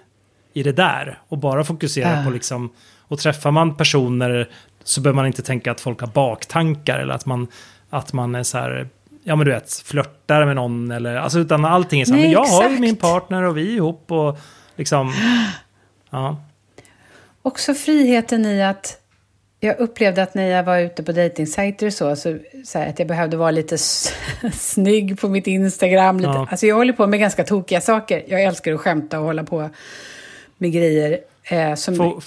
i 0.54 0.64
det 0.64 0.72
där. 0.72 1.20
Och 1.28 1.38
bara 1.38 1.64
fokusera 1.64 2.20
äh. 2.20 2.26
på 2.26 2.32
liksom... 2.32 2.70
Och 3.00 3.20
träffar 3.20 3.52
man 3.52 3.76
personer 3.76 4.50
så 4.84 5.02
behöver 5.02 5.16
man 5.16 5.28
inte 5.28 5.42
tänka 5.42 5.72
att 5.72 5.82
folk 5.82 6.02
har 6.02 6.08
baktankar. 6.08 7.00
Eller 7.00 7.14
att 7.14 7.26
man, 7.26 7.48
att 7.90 8.14
man 8.14 8.36
är 8.36 8.44
så 8.44 8.58
här... 8.58 8.90
Ja 9.24 9.36
men 9.36 9.46
du 9.46 9.52
vet, 9.52 9.74
flörtar 9.74 10.46
med 10.46 10.56
någon 10.56 10.92
eller... 10.92 11.16
Alltså 11.16 11.40
utan 11.40 11.66
allting 11.66 12.02
är 12.02 12.06
så 12.06 12.12
här. 12.12 12.20
Nej, 12.20 12.26
men 12.26 12.34
jag 12.34 12.44
exakt. 12.44 12.64
har 12.64 12.70
ju 12.70 12.80
min 12.80 12.96
partner 12.96 13.44
och 13.44 13.58
vi 13.58 13.72
är 13.72 13.76
ihop 13.76 14.12
och 14.12 14.38
liksom... 14.76 15.14
Ja. 16.14 16.38
Också 17.42 17.74
friheten 17.74 18.46
i 18.46 18.64
att 18.64 19.01
jag 19.64 19.80
upplevde 19.80 20.24
att 20.24 20.34
när 20.34 20.48
jag 20.48 20.64
var 20.64 20.80
ute 20.80 21.04
på 21.04 21.12
dejtingsajter 21.12 21.88
och 21.88 21.94
så, 21.94 22.16
så, 22.16 22.38
så 22.66 22.80
här, 22.80 22.90
att 22.90 23.00
jag 23.00 23.08
behövde 23.08 23.38
vara 23.38 23.52
lite 23.52 23.78
snygg 24.54 25.20
på 25.20 25.30
mitt 25.30 25.48
Instagram. 25.48 26.18
Lite, 26.18 26.30
ja. 26.30 26.48
Alltså 26.52 26.66
jag 26.66 26.76
håller 26.76 26.94
på 26.94 27.08
med 27.08 27.20
ganska 27.20 27.44
tokiga 27.44 27.82
saker. 27.82 28.24
Jag 28.28 28.44
älskar 28.44 28.74
att 28.74 28.80
skämta 28.80 29.20
och 29.20 29.26
hålla 29.26 29.44
på 29.44 29.70
med 30.58 30.72
grejer. 30.72 31.20
Eh, 31.44 31.76
som 31.76 31.96
så, 31.96 32.22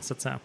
så 0.00 0.14
att 0.14 0.20
säga. 0.20 0.38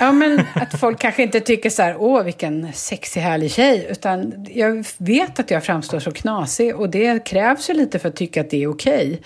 Ja, 0.00 0.12
men 0.12 0.42
att 0.54 0.80
folk 0.80 0.98
kanske 0.98 1.22
inte 1.22 1.40
tycker 1.40 1.70
så 1.70 1.82
här, 1.82 1.96
åh 1.98 2.22
vilken 2.22 2.72
sexig 2.72 3.20
härlig 3.20 3.50
tjej. 3.50 3.86
Utan 3.90 4.46
jag 4.50 4.84
vet 4.98 5.40
att 5.40 5.50
jag 5.50 5.64
framstår 5.64 5.98
så 5.98 6.12
knasig 6.12 6.76
och 6.76 6.90
det 6.90 7.24
krävs 7.26 7.70
ju 7.70 7.74
lite 7.74 7.98
för 7.98 8.08
att 8.08 8.16
tycka 8.16 8.40
att 8.40 8.50
det 8.50 8.62
är 8.62 8.68
okej. 8.68 9.20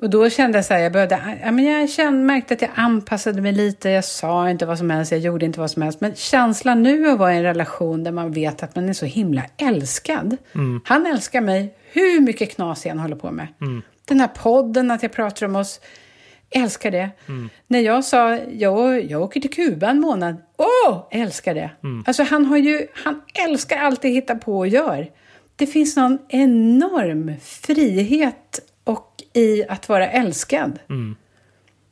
Och 0.00 0.10
då 0.10 0.30
kände 0.30 0.58
jag 0.58 0.64
så 0.64 0.74
här, 0.74 0.80
jag 0.80 0.92
började, 0.92 1.38
ja, 1.42 1.52
men 1.52 1.64
jag 1.64 1.90
kände, 1.90 2.24
märkte 2.24 2.54
att 2.54 2.62
jag 2.62 2.70
anpassade 2.74 3.42
mig 3.42 3.52
lite, 3.52 3.90
jag 3.90 4.04
sa 4.04 4.50
inte 4.50 4.66
vad 4.66 4.78
som 4.78 4.90
helst, 4.90 5.12
jag 5.12 5.20
gjorde 5.20 5.46
inte 5.46 5.60
vad 5.60 5.70
som 5.70 5.82
helst. 5.82 6.00
Men 6.00 6.14
känslan 6.14 6.82
nu 6.82 7.10
att 7.10 7.18
vara 7.18 7.34
i 7.34 7.36
en 7.36 7.42
relation 7.42 8.04
där 8.04 8.12
man 8.12 8.32
vet 8.32 8.62
att 8.62 8.74
man 8.74 8.88
är 8.88 8.92
så 8.92 9.06
himla 9.06 9.42
älskad. 9.56 10.36
Mm. 10.54 10.80
Han 10.84 11.06
älskar 11.06 11.40
mig, 11.40 11.74
hur 11.92 12.20
mycket 12.20 12.54
knas 12.54 12.86
jag 12.86 12.90
än 12.92 12.98
håller 12.98 13.16
på 13.16 13.30
med. 13.30 13.46
Mm. 13.60 13.82
Den 14.04 14.20
här 14.20 14.28
podden, 14.28 14.90
att 14.90 15.02
jag 15.02 15.12
pratar 15.12 15.46
om 15.46 15.56
oss, 15.56 15.80
älskar 16.50 16.90
det. 16.90 17.10
När 17.66 17.80
jag 17.80 18.04
sa, 18.04 18.36
jag, 18.36 19.10
jag 19.10 19.22
åker 19.22 19.40
till 19.40 19.54
Kuba 19.54 19.86
en 19.86 20.00
månad, 20.00 20.36
åh, 20.56 21.08
älskar 21.10 21.54
det. 21.54 21.70
Alltså 22.06 22.22
han 22.22 22.44
har 22.44 22.56
ju, 22.56 22.86
han 23.04 23.22
älskar 23.48 23.78
allt 23.78 24.02
det 24.02 24.08
hitta 24.08 24.34
på 24.34 24.58
och 24.58 24.68
gör. 24.68 25.10
Det 25.56 25.66
finns 25.66 25.96
någon 25.96 26.18
enorm 26.28 27.32
frihet 27.42 28.60
och 28.86 29.12
i 29.32 29.64
att 29.68 29.88
vara 29.88 30.08
älskad. 30.10 30.78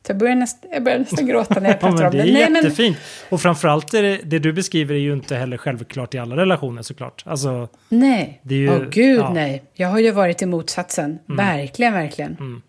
Så 0.05 0.11
jag 0.11 0.17
börjar, 0.17 0.35
näst, 0.35 0.65
jag 0.71 0.83
börjar 0.83 0.99
nästan 0.99 1.25
gråta 1.27 1.59
när 1.59 1.69
jag 1.69 1.75
Ja, 1.75 1.79
pratar 1.79 1.97
men 1.97 2.05
om 2.05 2.11
det 2.11 2.23
det. 2.23 2.29
är 2.29 2.33
Nej, 2.33 2.49
men, 2.49 2.63
jättefint. 2.63 2.97
Och 3.29 3.41
framförallt 3.41 3.93
är 3.93 4.03
det, 4.03 4.17
det 4.23 4.39
du 4.39 4.53
beskriver 4.53 4.95
är 4.95 4.99
ju 4.99 5.13
inte 5.13 5.35
heller 5.35 5.57
självklart 5.57 6.13
i 6.15 6.17
alla 6.17 6.35
relationer 6.37 6.81
såklart. 6.81 7.23
Alltså, 7.25 7.67
nej, 7.89 8.39
Det 8.43 8.55
är 8.55 8.59
ju- 8.59 8.69
åh 8.69 8.83
gud 8.89 9.19
ja. 9.19 9.33
nej. 9.33 9.63
Jag 9.73 9.87
har 9.87 9.99
ju 9.99 10.11
varit 10.11 10.41
i 10.41 10.45
motsatsen. 10.45 11.19
Verkligen, 11.25 11.93
verkligen. 11.93 12.61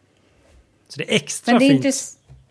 så 0.89 0.99
det 0.99 1.12
är 1.12 1.17
extra 1.17 1.53
Men 1.53 1.59
det 1.61 1.67
är 1.67 1.71
fint 1.71 1.85
inte... 1.85 1.99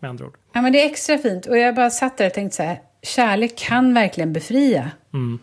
med 0.00 0.10
andra 0.10 0.26
ord. 0.26 0.36
Ja, 0.52 0.62
men 0.62 0.72
det 0.72 0.82
är 0.82 0.86
extra 0.86 1.18
fint. 1.18 1.46
Och 1.46 1.58
jag 1.58 1.74
bara 1.74 1.90
satt 1.90 2.18
där 2.18 2.26
och 2.26 2.32
tänkte 2.34 2.56
så 2.56 2.62
här, 2.62 2.80
kärlek 3.02 3.56
kan 3.56 3.94
verkligen 3.94 4.32
befria. 4.32 4.90
Mm. 5.12 5.38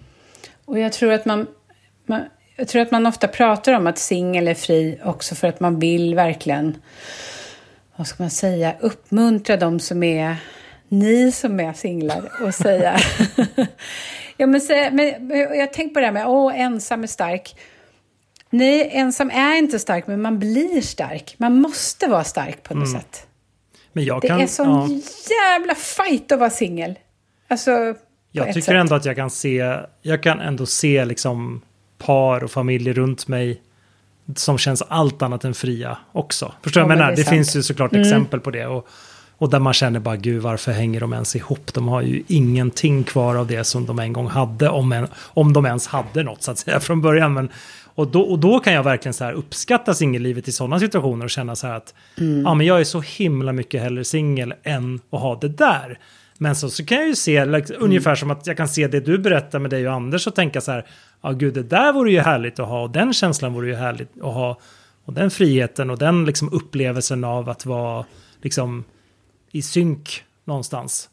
Och 0.65 0.79
jag 0.79 0.93
tror 0.93 1.11
att 1.11 1.25
man, 1.25 1.47
man, 2.05 2.21
jag 2.55 2.67
tror 2.67 2.81
att 2.81 2.91
man 2.91 3.05
ofta 3.05 3.27
pratar 3.27 3.73
om 3.73 3.87
att 3.87 3.97
singel 3.97 4.47
är 4.47 4.53
fri 4.53 4.99
också 5.03 5.35
för 5.35 5.47
att 5.47 5.59
man 5.59 5.79
vill 5.79 6.15
verkligen, 6.15 6.77
vad 7.95 8.07
ska 8.07 8.23
man 8.23 8.29
säga, 8.29 8.75
uppmuntra 8.79 9.57
de 9.57 9.79
som 9.79 10.03
är, 10.03 10.35
ni 10.89 11.31
som 11.31 11.59
är 11.59 11.73
singlar 11.73 12.31
och 12.41 12.55
säga, 12.55 12.97
ja 14.37 14.47
men, 14.47 14.61
säga, 14.61 14.91
men 14.91 15.29
jag 15.57 15.73
tänkte 15.73 15.93
på 15.93 15.99
det 15.99 16.05
här 16.05 16.13
med, 16.13 16.27
åh, 16.27 16.59
ensam 16.59 17.03
är 17.03 17.07
stark. 17.07 17.55
Nej, 18.49 18.89
ensam 18.93 19.29
är 19.31 19.57
inte 19.57 19.79
stark, 19.79 20.07
men 20.07 20.21
man 20.21 20.39
blir 20.39 20.81
stark. 20.81 21.35
Man 21.37 21.61
måste 21.61 22.07
vara 22.07 22.23
stark 22.23 22.63
på 22.63 22.75
något 22.75 22.91
sätt. 22.91 23.27
Men 23.93 24.05
jag 24.05 24.21
Det 24.21 24.27
kan... 24.27 24.41
är 24.41 24.47
sån 24.47 24.67
ja. 24.69 25.01
jävla 25.29 25.75
fight 25.75 26.31
att 26.31 26.39
vara 26.39 26.49
singel. 26.49 26.99
Alltså, 27.47 27.95
Jag 28.31 28.47
tycker 28.47 28.61
sätt. 28.61 28.75
ändå 28.75 28.95
att 28.95 29.05
jag 29.05 29.15
kan 29.15 29.29
se, 29.29 29.75
jag 30.01 30.23
kan 30.23 30.39
ändå 30.39 30.65
se 30.65 31.05
liksom 31.05 31.61
par 32.05 32.43
och 32.43 32.51
familjer 32.51 32.93
runt 32.93 33.27
mig 33.27 33.61
som 34.35 34.57
känns 34.57 34.81
allt 34.81 35.21
annat 35.21 35.43
än 35.45 35.53
fria 35.53 35.97
också. 36.11 36.53
Förstår 36.61 36.81
du 36.81 36.83
Ja, 36.83 36.83
jag 36.83 36.87
men 36.87 36.97
menar? 36.97 37.11
det 37.11 37.23
Det, 37.23 37.29
finns 37.29 37.55
ju 37.55 37.63
såklart 37.63 37.93
exempel 37.95 38.39
på 38.39 38.51
det. 38.51 38.65
Och, 38.65 38.87
och 39.37 39.49
där 39.49 39.59
man 39.59 39.73
känner 39.73 39.99
bara, 39.99 40.15
gud 40.15 40.41
varför 40.41 40.71
hänger 40.71 40.99
de 40.99 41.13
ens 41.13 41.35
ihop? 41.35 41.73
De 41.73 41.87
har 41.87 42.01
ju 42.01 42.23
ingenting 42.27 43.03
kvar 43.03 43.35
av 43.35 43.47
det 43.47 43.63
som 43.63 43.85
de 43.85 43.99
en 43.99 44.13
gång 44.13 44.27
hade, 44.27 44.69
om, 44.69 44.91
en, 44.91 45.07
om 45.15 45.53
de 45.53 45.65
ens 45.65 45.87
hade 45.87 46.23
något 46.23 46.43
så 46.43 46.51
att 46.51 46.57
säga 46.57 46.79
från 46.79 47.01
början. 47.01 47.33
Men, 47.33 47.49
och, 47.95 48.07
då, 48.07 48.21
och 48.21 48.39
då 48.39 48.59
kan 48.59 48.73
jag 48.73 48.83
verkligen 48.83 49.13
så 49.13 49.23
här 49.23 49.33
uppskatta 49.33 49.93
singellivet 49.93 50.47
i 50.47 50.51
sådana 50.51 50.79
situationer 50.79 51.25
och 51.25 51.29
känna 51.29 51.55
så 51.55 51.67
här 51.67 51.73
att 51.75 51.93
ja, 52.45 52.53
men 52.53 52.65
jag 52.67 52.79
är 52.79 52.83
så 52.83 53.01
himla 53.01 53.53
mycket 53.53 53.81
hellre 53.81 54.03
singel 54.03 54.53
än 54.63 54.99
att 55.09 55.19
ha 55.19 55.35
det 55.35 55.49
där. 55.49 55.99
Men 56.37 56.55
så, 56.55 56.69
så 56.69 56.85
kan 56.85 56.97
jag 56.97 57.07
ju 57.07 57.15
se, 57.15 57.45
like, 57.45 57.73
ungefär 57.73 58.15
som 58.15 58.31
att 58.31 58.47
jag 58.47 58.57
kan 58.57 58.67
se 58.67 58.87
det 58.87 58.99
du 58.99 59.17
berättar 59.17 59.59
med 59.59 59.71
dig 59.71 59.87
och 59.87 59.93
Anders 59.93 60.27
och 60.27 60.35
tänka 60.35 60.61
så 60.61 60.71
här, 60.71 60.85
ja 61.23 61.31
gud 61.31 61.53
det 61.53 61.63
där 61.63 61.93
vore 61.93 62.11
ju 62.11 62.19
härligt 62.19 62.59
att 62.59 62.67
ha 62.67 62.81
och 62.83 62.89
den 62.89 63.13
känslan 63.13 63.53
vore 63.53 63.67
ju 63.67 63.75
härligt 63.75 64.11
att 64.17 64.33
ha. 64.33 64.57
Och 65.05 65.13
den 65.13 65.31
friheten 65.31 65.89
och 65.89 65.97
den 65.97 66.25
liksom 66.25 66.53
upplevelsen 66.53 67.23
av 67.23 67.49
att 67.49 67.65
vara 67.65 68.05
liksom 68.41 68.83
i 69.51 69.61
synk 69.61 70.23
någonstans. 70.45 71.09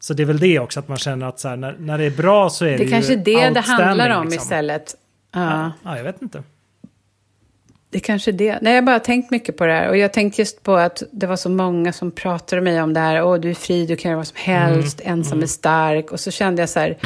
Så 0.00 0.14
det 0.14 0.22
är 0.22 0.26
väl 0.26 0.38
det 0.38 0.58
också, 0.58 0.80
att 0.80 0.88
man 0.88 0.98
känner 0.98 1.26
att 1.26 1.40
så 1.40 1.48
här, 1.48 1.56
när, 1.56 1.76
när 1.78 1.98
det 1.98 2.04
är 2.04 2.10
bra 2.10 2.50
så 2.50 2.64
är 2.64 2.70
det, 2.70 2.76
Det 2.76 2.84
ju 2.84 2.90
kanske 2.90 3.16
det 3.16 3.50
det 3.50 3.60
handlar 3.60 4.10
om 4.10 4.24
liksom. 4.24 4.42
istället. 4.42 4.94
Ja, 5.32 5.72
Ja, 5.84 5.96
jag 5.96 6.04
vet 6.04 6.22
inte. 6.22 6.42
det 7.90 8.00
kanske 8.00 8.30
är 8.30 8.32
det. 8.32 8.58
Nej, 8.62 8.72
jag 8.74 8.82
har 8.82 8.86
bara 8.86 9.00
tänkt 9.00 9.30
mycket 9.30 9.56
på 9.56 9.66
det 9.66 9.72
här. 9.72 9.88
Och 9.88 9.96
jag 9.96 10.12
tänkte 10.12 10.40
just 10.40 10.62
på 10.62 10.74
att 10.76 11.02
det 11.12 11.26
var 11.26 11.36
så 11.36 11.48
många 11.50 11.92
som 11.92 12.10
pratade 12.10 12.62
med 12.62 12.74
mig 12.74 12.82
om 12.82 12.94
det 12.94 13.00
här. 13.00 13.22
Åh, 13.24 13.40
du 13.40 13.50
är 13.50 13.54
fri, 13.54 13.86
du 13.86 13.96
kan 13.96 14.10
göra 14.10 14.16
vad 14.16 14.26
som 14.26 14.36
helst, 14.40 15.00
Mm, 15.00 15.18
ensam 15.18 15.42
är 15.42 15.46
stark. 15.46 16.12
Och 16.12 16.20
så 16.20 16.30
kände 16.30 16.62
jag 16.62 16.68
så 16.68 16.80
här. 16.80 16.96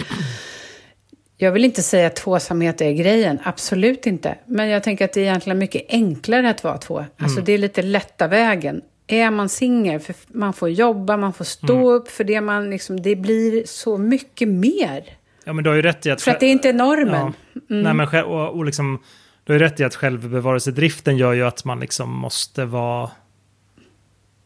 Jag 1.40 1.53
vill 1.53 1.64
inte 1.64 1.83
säga 1.83 2.07
att 2.07 2.16
tvåsamhet 2.16 2.81
är 2.81 2.92
grejen, 2.92 3.38
absolut 3.44 4.07
inte. 4.07 4.38
Men 4.46 4.68
jag 4.68 4.83
tänker 4.83 5.05
att 5.05 5.12
det 5.12 5.20
är 5.20 5.24
egentligen 5.24 5.59
mycket 5.59 5.83
enklare 5.88 6.51
att 6.51 6.64
vara 6.64 6.79
två. 6.79 6.98
Mm. 6.98 7.11
Alltså 7.18 7.40
det 7.40 7.53
är 7.53 7.59
lite 7.59 7.83
lätta 7.83 8.27
vägen. 8.29 8.83
Är 9.07 9.31
man 9.31 9.48
singel, 9.48 10.01
för 10.01 10.14
man 10.29 10.53
får 10.53 10.68
jobba, 10.68 11.16
man 11.16 11.33
får 11.33 11.44
stå 11.44 11.74
Mm. 11.74 11.87
upp 11.87 12.09
för 12.11 12.24
det 12.24 12.40
man 12.40 12.70
liksom, 12.70 13.03
det 13.03 13.16
blir 13.16 13.62
så 13.66 13.98
mycket 13.98 14.48
mer. 14.48 15.05
Ja, 15.44 15.53
men 15.53 15.64
du 15.64 15.70
har 15.70 15.74
ju 15.77 15.83
rätt 15.83 16.07
i 16.07 16.11
att... 16.11 16.22
För 16.22 16.31
att 16.31 16.40
det 16.40 16.46
är 16.46 16.53
inte 16.53 16.72
normen. 16.72 17.33
Ja. 17.53 17.61
Nej, 17.68 17.94
men 17.94 18.07
själv, 18.07 18.27
och, 18.29 18.48
och 18.57 18.64
liksom, 18.64 19.03
du 19.44 19.53
har 19.53 19.61
ju 19.61 19.64
rätt 19.66 19.81
i 19.81 19.85
att 19.85 19.94
självbevarelsedriften 19.94 21.16
gör 21.16 21.33
ju 21.33 21.42
att 21.46 21.64
man 21.64 21.81
liksom 21.81 22.11
måste 22.11 22.64
vara... 22.64 23.11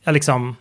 Ja, 0.05 0.13
liksom 0.13 0.57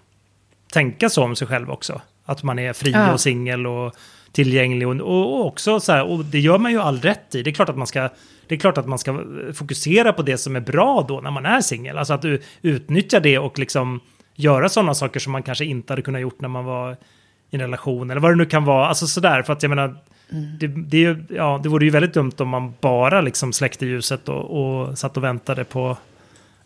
tänka 0.74 1.10
så 1.10 1.24
om 1.24 1.36
sig 1.36 1.48
själv 1.48 1.72
också. 1.72 2.02
Att 2.26 2.44
man 2.44 2.60
är 2.60 2.74
fri 2.74 2.92
Ja. 2.92 3.14
och 3.14 3.22
singel 3.22 3.68
och 3.68 3.96
tillgänglig 4.32 4.88
och, 4.88 4.96
och 5.02 5.46
också 5.46 5.80
så 5.80 5.92
här, 5.92 6.04
och 6.04 6.26
det 6.26 6.40
gör 6.40 6.58
man 6.58 6.72
ju 6.72 6.82
all 6.82 7.00
rätt 7.00 7.36
i. 7.36 7.44
Det 7.44 7.50
är 7.50 7.54
klart 7.54 7.70
att 7.70 7.78
man 7.78 7.88
ska, 7.88 8.10
det 8.48 8.56
är 8.56 8.60
klart 8.60 8.78
att 8.78 8.88
man 8.88 9.00
ska 9.00 9.24
fokusera 9.54 10.14
på 10.14 10.22
det 10.22 10.38
som 10.38 10.56
är 10.56 10.60
bra 10.60 11.06
då 11.08 11.22
när 11.22 11.32
man 11.32 11.46
är 11.46 11.62
singel. 11.62 11.98
Alltså 11.98 12.14
att 12.14 12.22
du 12.22 12.42
utnyttjar 12.62 13.20
det 13.20 13.40
och 13.40 13.60
liksom 13.60 14.00
göra 14.36 14.70
sådana 14.70 14.94
saker 14.94 15.20
som 15.20 15.32
man 15.32 15.44
kanske 15.44 15.66
inte 15.66 15.94
hade 15.94 16.02
kunnat 16.02 16.22
gjort 16.22 16.42
när 16.42 16.50
man 16.50 16.66
var 16.66 16.92
i 16.92 17.56
en 17.56 17.62
relation 17.62 18.12
eller 18.12 18.22
vad 18.22 18.32
det 18.32 18.36
nu 18.36 18.46
kan 18.46 18.66
vara. 18.66 18.88
Alltså 18.88 19.08
sådär, 19.08 19.44
för 19.44 19.54
att 19.54 19.64
jag 19.64 19.70
menar, 19.70 19.96
det, 20.60 20.68
det, 20.68 20.98
ju, 20.98 21.24
ja, 21.30 21.60
det 21.64 21.70
vore 21.70 21.86
ju 21.86 21.92
väldigt 21.92 22.14
dumt 22.14 22.32
om 22.38 22.50
man 22.50 22.74
bara 22.82 23.22
liksom 23.22 23.54
släckte 23.54 23.86
ljuset 23.86 24.30
och, 24.30 24.62
och 24.62 24.98
satt 24.98 25.18
och 25.18 25.24
väntade 25.24 25.64
på 25.64 25.98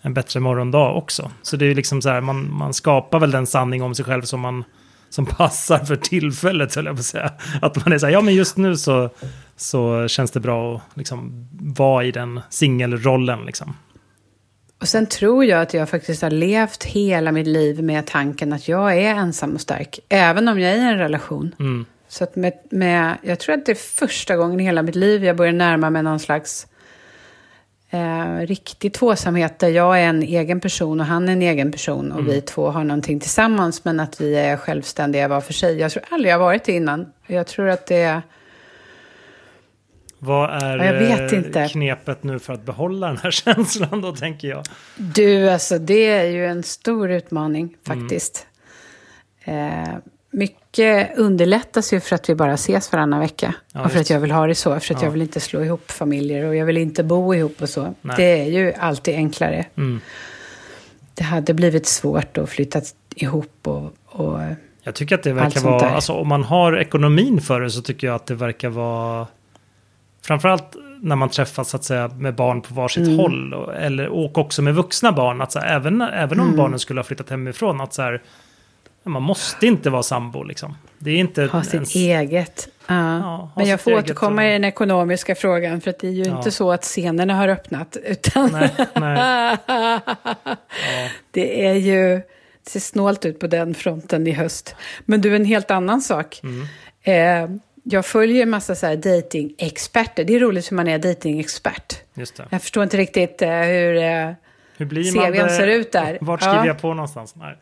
en 0.01 0.13
bättre 0.13 0.39
morgondag 0.39 0.93
också. 0.93 1.32
Så 1.41 1.58
det 1.58 1.65
är 1.65 1.67
ju 1.67 1.75
liksom 1.75 2.01
så 2.01 2.10
här, 2.10 2.21
man, 2.21 2.54
man 2.54 2.73
skapar 2.73 3.19
väl 3.19 3.32
den 3.32 3.47
sanning 3.47 3.84
om 3.84 3.95
sig 3.95 4.06
själv 4.06 4.21
som 4.21 4.39
man 4.39 4.63
som 5.15 5.25
passar 5.25 5.80
för 5.80 5.95
tillfället, 5.95 6.75
höll 6.75 6.86
jag 6.86 6.95
på 6.95 6.99
att 6.99 7.06
säga. 7.06 7.32
Att 7.62 7.86
man 7.86 7.93
är 7.93 7.97
så 7.97 8.06
här, 8.06 8.13
ja 8.13 8.21
men 8.21 8.34
just 8.34 8.58
nu 8.58 8.78
så, 8.78 9.10
så 9.56 10.08
känns 10.08 10.32
det 10.32 10.39
bra 10.39 10.75
att 10.75 10.97
liksom 10.97 11.47
vara 11.78 12.04
i 12.04 12.12
den 12.12 12.41
singelrollen 12.49 13.45
liksom. 13.45 13.78
Och 14.82 14.88
sen 14.88 15.06
tror 15.06 15.45
jag 15.45 15.62
att 15.62 15.73
jag 15.73 15.89
faktiskt 15.89 16.21
har 16.21 16.30
levt 16.30 16.84
hela 16.84 17.32
mitt 17.32 17.47
liv 17.47 17.84
med 17.84 18.06
tanken 18.06 18.54
att 18.54 18.67
jag 18.67 18.97
är 18.97 19.15
ensam 19.15 19.54
och 19.54 19.62
stark. 19.62 19.99
Även 20.10 20.47
om 20.47 20.60
jag 20.60 20.71
är 20.71 20.78
i 20.78 20.80
en 20.80 20.97
relation. 20.97 21.56
Mm. 21.60 21.86
Så 22.08 22.23
att 22.23 22.36
med, 22.36 22.54
med, 22.69 23.17
jag 23.21 23.39
tror 23.39 23.56
att 23.56 23.65
det 23.65 23.71
är 23.71 24.08
första 24.08 24.36
gången 24.36 24.60
i 24.60 24.63
hela 24.63 24.82
mitt 24.82 24.95
liv 24.95 25.23
jag 25.23 25.36
börjar 25.36 25.54
närma 25.54 25.89
mig 25.89 26.04
någon 26.04 26.19
slags 26.19 26.67
eh, 27.95 28.47
riktig 28.47 28.93
tvåsamhet. 28.93 29.60
Där 29.60 29.69
jag 29.69 30.01
är 30.01 30.08
en 30.08 30.23
egen 30.23 30.60
person 30.60 30.99
och 30.99 31.05
han 31.05 31.29
är 31.29 31.34
en 31.34 31.41
egen 31.41 31.71
person. 31.71 32.12
Och 32.12 32.27
vi 32.27 32.41
två 32.41 32.69
har 32.69 32.84
någonting 32.84 33.19
tillsammans 33.19 33.86
men 33.86 33.99
att 33.99 34.21
vi 34.21 34.36
är 34.36 34.58
självständiga 34.58 35.27
var 35.27 35.41
för 35.41 35.53
sig. 35.53 35.77
Jag 35.79 35.91
tror 35.91 36.03
aldrig 36.10 36.34
jag 36.34 36.39
varit 36.39 36.63
det 36.63 36.71
innan. 36.71 37.13
Jag 37.27 37.47
tror 37.47 37.69
att 37.69 37.86
det 37.86 37.95
är... 37.95 38.21
Vad 40.19 40.63
är 40.63 41.58
eh, 41.58 41.67
knepet 41.67 42.23
nu 42.23 42.39
för 42.39 42.53
att 42.53 42.65
behålla 42.65 43.08
den 43.08 43.17
här 43.17 43.31
känslan 43.45 44.01
då, 44.01 44.15
tänker 44.15 44.47
jag? 44.47 44.63
Du, 44.95 45.49
alltså 45.49 45.79
det 45.79 46.05
är 46.05 46.25
ju 46.25 46.45
en 46.45 46.63
stor 46.63 47.12
utmaning 47.12 47.75
faktiskt. 47.88 48.47
Eh, 49.43 49.95
mycket 50.31 50.64
underlättas 51.18 51.94
ju 51.94 52.00
för 52.00 52.16
att 52.16 52.30
vi 52.30 52.36
bara 52.36 52.54
ses 52.54 52.92
varannan 52.92 53.20
vecka. 53.20 53.54
Ja, 53.74 53.84
och 53.86 53.92
för 53.92 54.00
att 54.00 54.10
jag 54.10 54.20
vill 54.20 54.32
ha 54.32 54.48
det 54.48 54.56
så. 54.56 54.70
För 54.70 54.96
att 54.96 55.02
Ja. 55.02 55.06
jag 55.08 55.12
vill 55.12 55.22
inte 55.22 55.40
slå 55.40 55.64
ihop 55.64 55.92
familjer 55.92 56.46
och 56.46 56.56
jag 56.56 56.66
vill 56.66 56.78
inte 56.78 57.04
bo 57.04 57.34
ihop 57.36 57.62
och 57.62 57.70
så. 57.70 57.94
Nej. 58.02 58.16
Det 58.18 58.42
är 58.42 58.46
ju 58.46 58.74
alltid 58.74 59.16
enklare. 59.16 59.66
Mm. 59.78 60.00
Det 61.14 61.24
hade 61.24 61.54
blivit 61.54 61.86
svårt 61.86 62.38
att 62.38 62.50
flytta 62.50 62.82
ihop 63.16 63.60
och... 63.68 63.94
och 64.06 64.40
Jag 64.84 64.96
tycker 64.96 65.16
att 65.16 65.24
det 65.24 65.34
verkar 65.34 65.62
vara, 65.62 65.90
alltså 65.90 66.14
om 66.14 66.28
man 66.28 66.44
har 66.44 66.78
ekonomin 66.78 67.42
för 67.42 67.62
det 67.62 67.70
så 67.70 67.82
tycker 67.82 68.08
jag 68.08 68.16
att 68.16 68.26
det 68.26 68.36
verkar 68.36 68.70
vara, 68.70 69.28
framförallt 70.26 70.76
när 71.02 71.16
man 71.16 71.30
träffas 71.30 71.70
så 71.70 71.78
att 71.78 71.84
säga 71.84 72.08
med 72.08 72.36
barn 72.36 72.62
på 72.62 72.74
varsitt 72.74 73.08
Mm. 73.08 73.20
håll 73.20 73.54
och, 73.54 73.76
eller, 73.76 74.08
och 74.08 74.38
också 74.38 74.62
med 74.62 74.76
vuxna 74.76 75.12
barn, 75.12 75.42
att 75.42 75.52
så 75.52 75.60
här, 75.60 75.76
även, 75.76 76.02
även 76.02 76.40
Mm. 76.40 76.50
om 76.52 76.56
barnen 76.58 76.80
skulle 76.80 77.00
ha 77.00 77.04
flyttat 77.06 77.30
hemifrån, 77.30 77.82
att 77.82 77.94
så 77.94 78.02
här, 78.02 78.22
man 79.12 79.24
måste 79.24 79.68
inte 79.68 79.89
vara 79.89 80.04
sambo 80.04 80.44
liksom. 80.44 80.78
Det 80.98 81.12
är 81.12 81.15
inte 81.18 81.44
ha 81.46 81.63
sitt 81.63 81.74
ens- 81.74 81.96
eget. 81.96 82.68
Ja. 82.88 82.94
ha 82.96 83.52
Men 83.56 83.65
jag 83.68 83.82
får 83.82 83.94
återkomma 83.94 84.48
i 84.50 84.52
den 84.52 84.63
ekonomiska 84.63 85.36
frågan. 85.36 85.82
För 85.82 85.94
det 86.00 86.08
är 86.08 86.12
ju 86.12 86.24
Ja. 86.24 86.38
inte 86.38 86.52
så 86.52 86.72
att 86.72 86.84
scenerna 86.84 87.36
har 87.36 87.48
öppnat. 87.48 87.98
Utan 88.06 88.52
Nej, 88.52 88.70
nej. 88.96 89.58
Ja. 89.68 90.00
det 91.32 91.65
är 91.65 91.74
ju... 91.74 92.22
ser 92.68 92.80
snålt 92.80 93.26
ut 93.26 93.39
på 93.39 93.48
den 93.48 93.74
fronten 93.76 94.28
i 94.28 94.32
höst. 94.32 94.76
Men 95.06 95.22
du, 95.22 95.36
en 95.36 95.46
helt 95.46 95.72
annan 95.72 96.02
sak. 96.02 96.41
Mm. 96.44 96.68
Eh, 97.04 97.58
jag 97.84 98.06
följer 98.06 98.44
en 98.44 98.50
massa 98.50 98.76
så 98.76 98.86
här 98.86 98.96
dating-experter. 98.96 100.24
Det 100.24 100.36
är 100.36 100.39
roligt 100.39 100.72
hur 100.72 100.76
man 100.76 100.88
är 100.88 100.98
dating-expert. 101.00 102.00
Det. 102.13 102.39
Jag 102.50 102.62
förstår 102.62 102.84
inte 102.84 102.98
riktigt 102.98 103.41
eh, 103.41 103.50
hur 103.50 103.96
eh, 103.98 104.32
Hur 104.78 104.86
blir 104.86 105.16
man 105.16 105.26
CVn 105.32 105.44
det? 105.48 105.50
ser 105.54 105.68
ut 105.68 105.92
där. 105.92 106.18
Vart 106.22 106.42
skriver 106.42 106.58
Ja. 106.58 106.66
jag 106.66 106.82
på 106.82 106.94
någonstans? 106.94 107.36
Nej. 107.36 107.58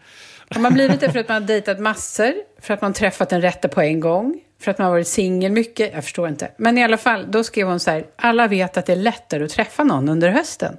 Har 0.50 0.62
man 0.62 0.74
blivit 0.74 1.00
det 1.00 1.12
för 1.12 1.20
att 1.20 1.28
man 1.28 1.42
har 1.42 1.48
dejtat 1.48 1.80
massor? 1.80 2.34
För 2.62 2.74
att 2.74 2.82
man 2.82 2.94
träffat 2.94 3.30
den 3.30 3.42
rätta 3.42 3.68
på 3.68 3.82
en 3.82 4.00
gång? 4.00 4.40
För 4.62 4.72
att 4.72 4.78
man 4.78 4.86
har 4.86 4.92
varit 4.92 5.08
singel 5.08 5.52
mycket? 5.52 5.94
Jag 5.94 6.04
förstår 6.04 6.28
inte. 6.28 6.52
Men 6.58 6.78
i 6.78 6.84
alla 6.84 6.98
fall, 6.98 7.32
då 7.32 7.44
skrev 7.44 7.68
hon 7.68 7.80
så 7.80 7.92
här. 7.92 8.06
Alla 8.16 8.48
vet 8.48 8.78
att 8.78 8.86
det 8.86 8.92
är 8.92 8.98
lättare 8.98 9.44
att 9.44 9.50
träffa 9.52 9.84
någon 9.84 10.10
under 10.10 10.30
hösten. 10.30 10.78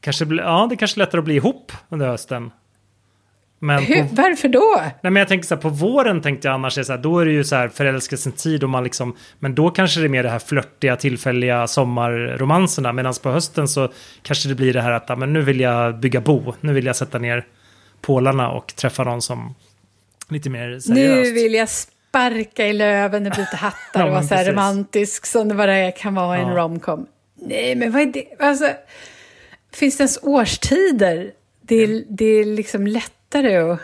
Kanske 0.00 0.24
bli, 0.26 0.38
ja, 0.42 0.66
det 0.70 0.76
kanske 0.76 0.96
är 0.96 1.04
lättare 1.04 1.18
att 1.18 1.24
bli 1.24 1.34
ihop 1.34 1.72
under 1.88 2.06
hösten. 2.08 2.50
Men 3.64 3.82
Hur, 3.82 4.02
på, 4.02 4.08
varför 4.12 4.48
då? 4.48 4.74
nej, 4.78 4.92
men 5.12 5.16
jag 5.16 5.28
tänker 5.28 5.46
så 5.46 5.54
här, 5.54 5.62
på 5.62 5.68
våren 5.68 6.20
tänkte 6.22 6.48
jag 6.48 6.54
annars 6.54 6.78
är 6.78 6.82
så 6.82 6.92
här, 6.92 6.98
då 7.00 7.18
är 7.18 7.24
det 7.26 7.32
ju 7.32 7.44
så 7.44 7.56
här 7.56 7.68
förälskelsens 7.68 8.42
tid 8.42 8.64
och 8.64 8.70
man 8.70 8.84
liksom, 8.84 9.16
men 9.38 9.54
då 9.54 9.70
kanske 9.70 10.00
det 10.00 10.06
är 10.06 10.08
mer 10.08 10.22
det 10.22 10.28
här 10.30 10.38
flörtiga 10.38 10.96
tillfälliga 10.96 11.66
sommarromanserna. 11.66 12.92
Medan 12.92 13.14
på 13.22 13.30
hösten 13.30 13.68
så 13.68 13.92
kanske 14.22 14.48
det 14.48 14.54
blir 14.54 14.72
det 14.72 14.80
här 14.80 14.90
att, 14.92 15.18
men 15.18 15.32
nu 15.32 15.42
vill 15.42 15.60
jag 15.60 16.00
bygga 16.00 16.20
bo, 16.20 16.54
nu 16.60 16.72
vill 16.72 16.86
jag 16.86 16.96
sätta 16.96 17.18
ner 17.18 17.46
pålarna 18.00 18.50
och 18.50 18.76
träffa 18.76 19.04
någon 19.04 19.22
som 19.22 19.54
lite 20.28 20.50
mer 20.50 20.78
seriöst. 20.78 20.88
Nu 20.88 21.30
vill 21.32 21.54
jag 21.54 21.68
sparka 21.68 22.66
i 22.66 22.72
löven 22.72 23.26
och 23.26 23.32
byta 23.36 23.56
hattar 23.56 23.80
Ja, 24.00 24.04
och 24.04 24.10
vara 24.12 24.22
så 24.22 24.34
här 24.34 24.50
romantisk 24.52 25.26
som 25.26 25.48
det 25.48 25.54
bara 25.54 25.92
kan 25.92 26.14
vara 26.14 26.38
i 26.38 26.40
en 26.40 26.48
Ja. 26.48 26.54
romcom. 26.56 27.06
Nej, 27.34 27.74
men 27.74 27.92
vad 27.92 28.02
är 28.02 28.06
det? 28.06 28.24
Alltså, 28.38 28.68
finns 29.74 29.96
det 29.96 30.02
ens 30.02 30.18
årstider? 30.22 31.30
Det 31.62 31.74
är, 31.76 32.04
det 32.08 32.24
är 32.24 32.44
liksom 32.44 32.86
lättare 33.32 33.56
att... 33.56 33.78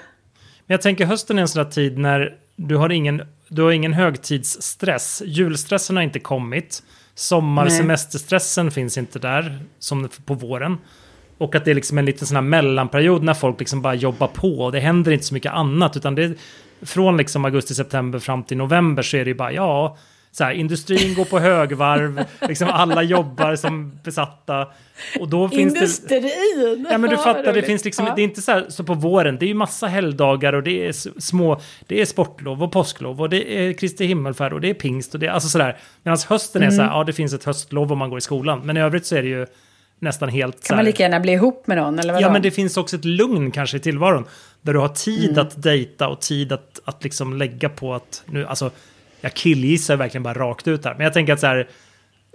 Men 0.67 0.75
jag 0.75 0.83
tänker 0.83 1.07
hösten 1.07 1.39
är 1.39 1.43
en 1.43 1.49
sån 1.49 1.65
där 1.65 1.71
tid 1.71 1.99
när 1.99 2.37
du 2.57 2.77
har 2.77 2.93
ingen, 2.93 3.23
du 3.49 3.63
har 3.63 3.71
ingen 3.71 3.93
högtidsstress. 3.93 5.23
Julstressen 5.27 5.97
har 5.97 6.03
inte 6.03 6.19
kommit. 6.19 6.83
Sommarsemesterstressen 7.15 8.71
finns 8.71 8.99
inte 8.99 9.19
där 9.19 9.59
som 9.79 10.09
på 10.25 10.35
våren. 10.35 10.79
Och 11.39 11.55
att 11.55 11.65
det 11.65 11.71
är 11.71 11.75
liksom 11.75 11.99
en 11.99 12.05
liten 12.05 12.27
sån 12.27 12.37
här 12.37 12.43
mellanperiod 12.43 13.23
när 13.23 13.35
folk 13.35 13.59
liksom 13.59 13.83
bara 13.83 13.95
jobbar 13.95 14.27
på 14.27 14.61
och 14.61 14.73
det 14.73 14.81
händer 14.81 15.13
inte 15.13 15.25
så 15.25 15.35
mycket 15.35 15.53
annat 15.53 15.97
utan 15.97 16.15
det 16.15 16.39
från 16.83 17.17
liksom 17.17 17.45
augusti, 17.45 17.75
september 17.75 18.19
fram 18.19 18.43
till 18.43 18.57
november 18.57 19.03
så 19.03 19.17
är 19.17 19.25
det 19.25 19.29
ju 19.29 19.35
bara 19.35 19.53
ja, 19.53 19.97
så 20.39 20.45
här, 20.45 20.53
industrin 20.53 21.15
går 21.15 21.25
på 21.25 21.39
högvarv, 21.39 22.25
liksom 22.49 22.69
alla 22.69 23.03
jobbar 23.03 23.57
som 23.57 23.93
besatta. 24.05 24.69
Och 25.21 25.29
då 25.29 25.49
finns 25.49 25.75
det... 25.75 25.79
Industrin! 25.81 26.87
Ja 26.91 26.99
men 26.99 27.11
du 27.11 27.17
fattar, 27.17 27.53
det 27.53 27.63
finns 27.63 27.85
liksom, 27.85 28.07
Ja. 28.07 28.13
det 28.15 28.23
är 28.23 28.25
inte 28.25 28.43
så 28.43 28.53
här 28.53 28.67
så 28.69 28.85
på 28.85 28.95
våren, 28.95 29.37
det 29.39 29.45
är 29.47 29.49
ju 29.49 29.55
massa 29.55 29.87
helgdagar 29.87 30.53
och 30.53 30.63
det 30.63 30.87
är 30.89 31.21
små, 31.21 31.61
det 31.87 32.01
är 32.01 32.05
sportlov 32.05 32.63
och 32.63 32.73
påsklov 32.73 33.21
och 33.21 33.31
det 33.31 33.59
är 33.59 33.73
Kristi 33.73 34.05
himmelfärd 34.07 34.53
och 34.53 34.61
det 34.61 34.71
är 34.71 34.75
pingst 34.75 35.15
och 35.15 35.21
det 35.21 35.27
är 35.27 35.31
alltså 35.31 35.49
sådär. 35.49 35.77
Medan 36.03 36.19
hösten 36.29 36.63
är 36.63 36.71
så 36.71 36.75
Mm. 36.75 36.89
här, 36.89 36.99
ja 36.99 37.05
det 37.05 37.13
finns 37.13 37.33
ett 37.35 37.45
höstlov 37.45 37.93
om 37.93 37.99
man 37.99 38.11
går 38.11 38.19
i 38.19 38.23
skolan, 38.23 38.61
men 38.65 38.77
i 38.77 38.81
övrigt 38.81 39.07
så 39.07 39.17
är 39.17 39.23
det 39.23 39.29
ju 39.29 39.47
nästan 39.99 40.29
helt 40.29 40.57
så 40.65 40.69
Kan 40.69 40.77
man 40.77 40.85
här, 40.85 40.93
lika 40.93 41.03
gärna 41.03 41.21
bli 41.21 41.33
ihop 41.33 41.67
med 41.67 41.77
någon? 41.77 41.99
Eller 41.99 42.13
vadå? 42.13 42.27
Ja 42.27 42.33
men 42.33 42.43
det 42.43 42.51
finns 42.51 42.77
också 42.77 42.97
ett 42.97 43.05
lugn 43.05 43.51
kanske 43.51 43.77
i 43.77 43.81
tillvaron, 43.81 44.25
där 44.63 44.73
du 44.73 44.79
har 44.79 44.89
tid 44.89 45.31
Mm. 45.31 45.47
att 45.47 45.63
dejta 45.63 46.09
och 46.09 46.21
tid 46.21 46.53
att, 46.53 46.81
att 46.85 47.05
liksom 47.05 47.37
lägga 47.37 47.69
på 47.69 47.95
att, 47.95 48.23
nu, 48.27 48.47
alltså, 48.47 48.71
jag 49.21 49.35
killgissar 49.35 49.97
verkligen 49.97 50.23
bara 50.23 50.35
rakt 50.35 50.69
ut 50.69 50.85
här, 50.85 50.95
men 50.95 51.05
jag 51.05 51.13
tänker 51.13 51.33
att 51.33 51.41
så 51.41 51.47
här, 51.47 51.69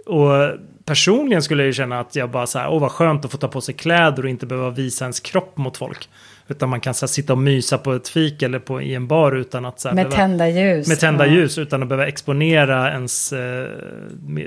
och 0.06 0.58
personligen 0.84 1.42
skulle 1.42 1.62
jag 1.62 1.66
ju 1.66 1.72
känna 1.72 2.00
att 2.00 2.16
jag 2.16 2.30
bara 2.30 2.46
så 2.46 2.58
här, 2.58 2.68
åh 2.68 2.80
vad 2.80 2.90
skönt 2.90 3.24
att 3.24 3.30
få 3.32 3.38
ta 3.38 3.48
på 3.48 3.60
sig 3.60 3.74
kläder 3.74 4.22
och 4.22 4.28
inte 4.28 4.46
behöva 4.46 4.70
visa 4.70 5.04
ens 5.04 5.20
kropp 5.20 5.56
mot 5.56 5.76
folk. 5.76 6.08
Utan 6.48 6.68
man 6.68 6.80
kan 6.80 6.94
så 6.94 7.06
här, 7.06 7.08
sitta 7.08 7.32
och 7.32 7.38
mysa 7.38 7.78
på 7.78 7.92
ett 7.92 8.08
fik 8.08 8.42
eller 8.42 8.58
på, 8.58 8.82
i 8.82 8.94
en 8.94 9.06
bar 9.06 9.32
utan 9.32 9.64
att 9.64 9.80
så 9.80 9.88
här, 9.88 9.94
Med 9.94 10.04
behöva, 10.04 10.16
tända 10.16 10.48
ljus. 10.48 10.88
med 10.88 11.00
tända 11.00 11.26
Ja. 11.26 11.32
ljus 11.32 11.58
utan 11.58 11.82
att 11.82 11.88
behöva 11.88 12.06
exponera 12.06 12.92
ens 12.92 13.32
eh, 13.32 13.68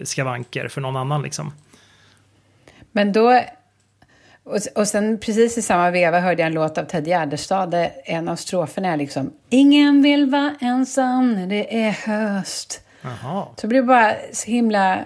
skavanker 0.04 0.68
för 0.68 0.82
någon 0.82 0.96
annan 0.96 1.22
liksom. 1.22 1.54
Men 2.92 3.12
då... 3.14 3.42
Och, 4.48 4.60
och 4.76 4.88
sen 4.88 5.20
precis 5.20 5.58
i 5.58 5.62
samma 5.62 5.92
veva 5.92 6.20
hörde 6.20 6.42
jag 6.42 6.48
en 6.48 6.54
låt 6.54 6.78
av 6.78 6.84
Ted 6.84 7.08
Gärdestad 7.08 7.72
där 7.72 7.92
en 8.06 8.28
av 8.28 8.36
stroferna 8.36 8.88
är 8.88 8.98
liksom 8.98 9.34
Ingen 9.50 10.02
vill 10.02 10.30
vara 10.30 10.56
ensam 10.62 11.34
när 11.34 11.48
det 11.48 11.84
är 11.84 11.92
höst. 11.92 12.82
Jaha. 13.02 13.46
Så 13.56 13.62
det 13.62 13.68
blir 13.68 13.82
bara 13.82 14.14
så 14.32 14.52
himla... 14.52 15.00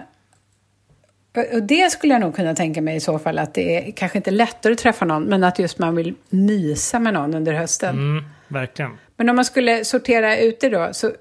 Och 1.52 1.62
det 1.62 1.92
skulle 1.92 2.14
jag 2.14 2.20
nog 2.20 2.34
kunna 2.34 2.54
tänka 2.54 2.82
mig 2.82 2.96
i 2.96 3.00
så 3.00 3.18
fall 3.18 3.38
att 3.38 3.54
det 3.54 3.88
är 3.88 3.92
kanske 3.92 4.18
inte 4.18 4.30
lättare 4.30 4.72
att 4.72 4.78
träffa 4.78 5.04
någon 5.04 5.24
men 5.24 5.44
att 5.44 5.58
just 5.58 5.78
man 5.78 5.96
vill 5.96 6.14
mysa 6.28 6.98
med 6.98 7.14
någon 7.14 7.34
under 7.34 7.52
hösten. 7.52 7.94
Mm, 7.94 8.24
verkligen. 8.48 8.98
Men 9.16 9.28
om 9.28 9.36
man 9.36 9.44
skulle 9.44 9.84
sortera 9.84 10.36
ut 10.36 10.60
det 10.60 10.68
då 10.68 10.88
så, 10.92 11.12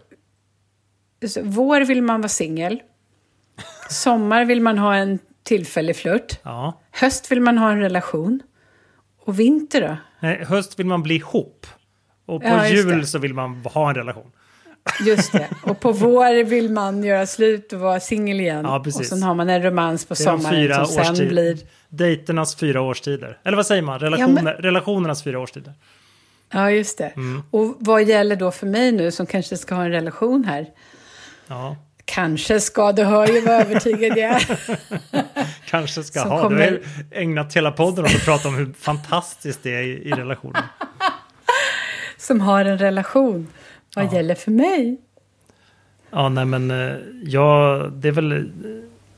så 1.27 1.41
vår 1.43 1.81
vill 1.81 2.01
man 2.01 2.21
vara 2.21 2.29
singel. 2.29 2.81
Sommar 3.89 4.45
vill 4.45 4.61
man 4.61 4.77
ha 4.77 4.95
en 4.95 5.19
tillfällig 5.43 5.95
flört. 5.95 6.39
Ja. 6.43 6.80
Höst 6.91 7.31
vill 7.31 7.41
man 7.41 7.57
ha 7.57 7.71
en 7.71 7.79
relation. 7.79 8.39
Och 9.25 9.39
vinter 9.39 9.81
då? 9.81 9.97
Nej, 10.19 10.45
höst 10.47 10.79
vill 10.79 10.85
man 10.85 11.03
bli 11.03 11.15
ihop. 11.15 11.67
Och 12.25 12.41
på 12.41 12.47
Ja, 12.47 12.67
jul 12.67 13.07
så 13.07 13.19
vill 13.19 13.33
man 13.33 13.55
ha 13.65 13.89
en 13.89 13.95
relation. 13.95 14.31
Just 15.05 15.31
det. 15.31 15.47
Och 15.63 15.79
på 15.79 15.91
vår 15.91 16.43
vill 16.43 16.71
man 16.71 17.03
göra 17.03 17.25
slut 17.27 17.73
och 17.73 17.79
vara 17.79 17.99
singel 17.99 18.39
igen. 18.39 18.65
Ja, 18.65 18.79
precis. 18.83 18.99
och 19.01 19.05
sen 19.05 19.23
har 19.23 19.35
man 19.35 19.49
en 19.49 19.63
romans 19.63 20.05
på 20.05 20.15
sommaren 20.15 20.55
fyra 20.55 20.85
som 20.85 21.03
sen 21.05 21.15
årstid- 21.15 21.27
blir... 21.29 21.57
Dejternas 21.89 22.55
fyra 22.55 22.81
årstider. 22.81 23.37
Eller 23.43 23.57
vad 23.57 23.65
säger 23.65 23.81
man? 23.81 23.99
Relationer, 23.99 24.53
Relationernas 24.53 25.23
fyra 25.23 25.39
årstider. 25.39 25.73
Ja, 26.53 26.71
just 26.71 26.97
det. 26.97 27.07
Mm. 27.15 27.43
Och 27.51 27.75
vad 27.79 28.03
gäller 28.03 28.35
då 28.35 28.51
för 28.51 28.67
mig 28.67 28.91
nu 28.91 29.11
som 29.11 29.25
kanske 29.25 29.57
ska 29.57 29.75
ha 29.75 29.83
en 29.83 29.91
relation 29.91 30.43
här? 30.43 30.65
Ja, 31.47 31.75
Kanske 32.11 32.59
ska, 32.59 32.91
det 32.91 33.03
hör 33.03 33.27
ju 33.27 33.41
vad 33.41 33.53
övertygad 33.61 34.17
jag 34.17 34.19
är. 34.31 34.59
kanske 35.65 36.03
ska 36.03 36.21
ha. 36.21 36.35
Du 36.37 36.43
kommer- 36.43 36.59
har 36.59 36.65
ju 36.71 36.83
ägnat 37.11 37.53
hela 37.55 37.71
podden 37.71 38.05
åt 38.05 38.15
att 38.15 38.25
prata 38.25 38.47
om 38.47 38.55
hur 38.55 38.73
fantastiskt 38.79 39.63
det 39.63 39.75
är 39.75 39.81
i, 39.81 39.89
i 39.91 40.11
relationen. 40.11 40.63
Som 42.17 42.41
har 42.41 42.65
en 42.65 42.77
relation. 42.77 43.47
Vad 43.95 44.05
Ja. 44.05 44.13
gäller 44.13 44.35
för 44.35 44.51
mig? 44.51 44.97
Ja, 46.11 46.29
nej 46.29 46.45
men 46.45 46.71
eh, 46.71 46.95
ja, 47.23 47.77
det 47.93 48.07
är 48.07 48.11
väl... 48.11 48.31
eh, 48.31 48.37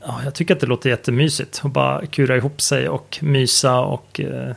Ja, 0.06 0.22
jag 0.24 0.36
tycker 0.36 0.54
att 0.56 0.60
det 0.62 0.68
låter 0.68 0.90
jättemysigt 0.90 1.62
att 1.64 1.72
bara 1.72 2.06
kura 2.06 2.38
ihop 2.38 2.62
sig 2.62 2.90
och 2.90 3.20
mysa 3.22 3.80
och 3.80 4.20
eh, 4.20 4.56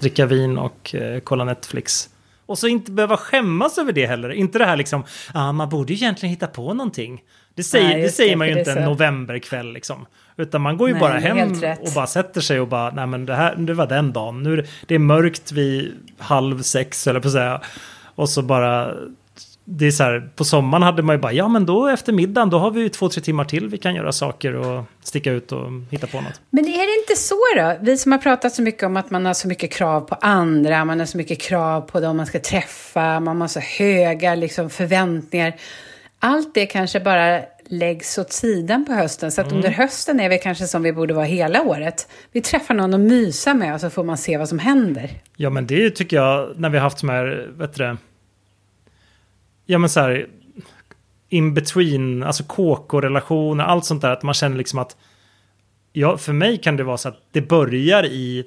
dricka 0.00 0.26
vin 0.26 0.58
och 0.58 0.94
eh, 0.94 1.20
kolla 1.20 1.44
Netflix. 1.44 2.08
Och 2.46 2.58
så 2.58 2.66
inte 2.68 2.90
behöva 2.92 3.16
skämmas 3.16 3.78
över 3.78 3.92
det 3.92 4.06
heller. 4.06 4.30
Inte 4.32 4.58
det 4.58 4.64
här 4.64 4.76
liksom, 4.76 5.04
ah, 5.34 5.52
man 5.52 5.68
borde 5.68 5.92
ju 5.92 5.96
egentligen 5.96 6.30
hitta 6.30 6.46
på 6.46 6.74
någonting. 6.74 7.22
Det 7.56 7.62
säger, 7.62 7.88
Nej, 7.88 8.02
det 8.02 8.08
säger 8.08 8.30
det, 8.30 8.36
man 8.36 8.48
ju 8.48 8.58
inte 8.58 8.72
en 8.72 8.84
novemberkväll 8.84 9.72
liksom. 9.72 10.06
Utan 10.36 10.60
man 10.60 10.76
går 10.76 10.88
ju 10.88 10.94
Nej, 10.94 11.00
bara 11.00 11.18
hem 11.18 11.62
och 11.80 11.92
bara 11.94 12.06
sätter 12.06 12.40
sig 12.40 12.60
och 12.60 12.68
bara, 12.68 12.90
nej 12.90 13.06
men 13.06 13.26
det 13.26 13.34
här, 13.34 13.56
det 13.56 13.74
var 13.74 13.86
den 13.86 14.12
dagen. 14.12 14.42
Nu 14.42 14.52
är 14.52 14.56
det, 14.56 14.66
det 14.86 14.94
är 14.94 14.98
mörkt 14.98 15.52
vid 15.52 15.92
halv 16.18 16.62
sex 16.62 17.06
eller 17.06 17.20
på 17.20 17.28
att 17.28 17.32
säga. 17.32 17.60
Och 18.14 18.28
så 18.28 18.42
bara, 18.42 18.94
det 19.64 19.86
är 19.86 19.90
så 19.90 20.02
här, 20.02 20.28
på 20.36 20.44
sommaren 20.44 20.82
hade 20.82 21.02
man 21.02 21.16
ju 21.16 21.20
bara, 21.20 21.32
ja 21.32 21.48
men 21.48 21.66
då 21.66 21.86
efter 21.86 22.12
middagen, 22.12 22.50
då 22.50 22.58
har 22.58 22.70
vi 22.70 22.80
ju 22.80 22.88
två, 22.88 23.08
tre 23.08 23.22
timmar 23.22 23.44
till 23.44 23.68
vi 23.68 23.78
kan 23.78 23.94
göra 23.94 24.12
saker 24.12 24.54
och 24.54 24.84
sticka 25.02 25.32
ut 25.32 25.52
och 25.52 25.70
hitta 25.90 26.06
på 26.06 26.20
något. 26.20 26.40
Men 26.50 26.64
är 26.64 26.86
det 26.96 27.00
inte 27.00 27.22
så 27.22 27.36
då? 27.56 27.76
Vi 27.80 27.98
som 27.98 28.12
har 28.12 28.18
pratat 28.18 28.54
så 28.54 28.62
mycket 28.62 28.82
om 28.82 28.96
att 28.96 29.10
man 29.10 29.26
har 29.26 29.34
så 29.34 29.48
mycket 29.48 29.72
krav 29.72 30.00
på 30.00 30.14
andra, 30.14 30.84
man 30.84 30.98
har 30.98 31.06
så 31.06 31.16
mycket 31.16 31.40
krav 31.40 31.80
på 31.80 32.00
dem 32.00 32.16
man 32.16 32.26
ska 32.26 32.40
träffa, 32.40 33.20
man 33.20 33.40
har 33.40 33.48
så 33.48 33.60
höga 33.60 34.34
liksom, 34.34 34.70
förväntningar. 34.70 35.54
Allt 36.26 36.54
det 36.54 36.66
kanske 36.66 37.00
bara 37.00 37.42
läggs 37.68 38.18
åt 38.18 38.32
sidan 38.32 38.84
på 38.84 38.92
hösten. 38.92 39.32
Så 39.32 39.40
att 39.40 39.52
under 39.52 39.70
hösten 39.70 40.20
är 40.20 40.28
vi 40.28 40.38
kanske 40.38 40.66
som 40.66 40.82
vi 40.82 40.92
borde 40.92 41.14
vara 41.14 41.24
hela 41.24 41.62
året. 41.62 42.08
Vi 42.32 42.40
träffar 42.40 42.74
någon 42.74 42.94
att 42.94 43.00
mysa 43.00 43.54
med 43.54 43.74
och 43.74 43.80
så 43.80 43.90
får 43.90 44.04
man 44.04 44.18
se 44.18 44.38
vad 44.38 44.48
som 44.48 44.58
händer. 44.58 45.10
Ja 45.36 45.50
men 45.50 45.66
det 45.66 45.90
tycker 45.90 46.16
jag, 46.16 46.60
när 46.60 46.70
vi 46.70 46.78
har 46.78 46.82
haft 46.82 46.98
som 46.98 47.08
här, 47.08 47.50
vet 47.58 47.74
du 47.74 47.84
det, 47.84 47.96
ja 49.66 49.78
men 49.78 49.90
så 49.90 50.00
här, 50.00 50.26
in 51.28 51.54
between, 51.54 52.22
alltså 52.22 52.44
KK-relationer, 52.44 53.64
allt 53.64 53.84
sånt 53.84 54.02
där, 54.02 54.10
att 54.10 54.22
man 54.22 54.34
känner 54.34 54.56
liksom 54.56 54.78
att, 54.78 54.96
ja 55.92 56.18
för 56.18 56.32
mig 56.32 56.58
kan 56.58 56.76
det 56.76 56.84
vara 56.84 56.96
så 56.96 57.08
att 57.08 57.22
det 57.32 57.40
börjar 57.40 58.06
i, 58.06 58.44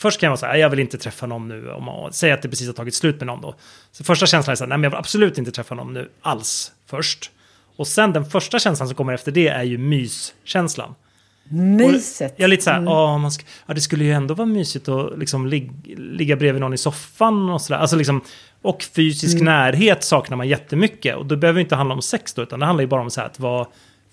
först 0.00 0.20
kan 0.20 0.26
jag 0.26 0.30
vara 0.30 0.38
så 0.38 0.46
här, 0.46 0.56
jag 0.56 0.70
vill 0.70 0.78
inte 0.78 0.98
träffa 0.98 1.26
någon 1.26 1.48
nu, 1.48 1.70
om 1.70 1.84
man 1.84 2.12
säger 2.12 2.34
att 2.34 2.42
det 2.42 2.48
precis 2.48 2.66
har 2.66 2.74
tagit 2.74 2.94
slut 2.94 3.16
med 3.20 3.26
någon 3.26 3.40
då. 3.40 3.54
Så 3.92 4.04
första 4.04 4.26
känslan 4.26 4.52
är 4.52 4.56
så 4.56 4.64
här, 4.64 4.68
nej 4.68 4.78
men 4.78 4.82
jag 4.82 4.90
vill 4.90 4.98
absolut 4.98 5.38
inte 5.38 5.52
träffa 5.52 5.74
någon 5.74 5.92
nu 5.94 6.08
alls 6.22 6.72
först. 6.86 7.30
Och 7.76 7.86
sen 7.86 8.12
den 8.12 8.24
första 8.24 8.58
känslan 8.58 8.88
som 8.88 8.96
kommer 8.96 9.12
efter 9.12 9.32
det 9.32 9.48
är 9.48 9.62
ju 9.62 9.78
myskänslan. 9.78 10.94
Myset. 11.52 12.34
Jag 12.36 12.44
är 12.44 12.48
lite 12.48 12.62
så 12.62 12.70
här, 12.70 12.88
"Åh, 12.88 13.18
man 13.18 13.32
ska, 13.32 13.44
ja, 13.66 13.74
det 13.74 13.80
skulle 13.80 14.04
ju 14.04 14.12
ändå 14.12 14.34
vara 14.34 14.46
mysigt 14.46 14.88
att 14.88 15.18
liksom 15.18 15.46
lig, 15.46 15.72
ligga 15.98 16.36
bredvid 16.36 16.60
någon 16.60 16.74
i 16.74 16.78
soffan 16.78 17.50
och 17.50 17.60
sådär. 17.60 17.80
Alltså 17.80 17.96
liksom, 17.96 18.20
och 18.62 18.82
fysisk 18.82 19.40
närhet 19.40 20.04
saknar 20.04 20.36
man 20.36 20.48
jättemycket. 20.48 21.16
Och 21.16 21.26
det 21.26 21.36
behöver 21.36 21.60
inte 21.60 21.76
handla 21.76 21.94
om 21.94 22.02
sex 22.02 22.34
då, 22.34 22.42
utan 22.42 22.60
det 22.60 22.66
handlar 22.66 22.82
ju 22.82 22.88
bara 22.88 23.00
om 23.00 23.10
så 23.10 23.20
här, 23.20 23.26
att 23.26 23.40
vara 23.40 23.66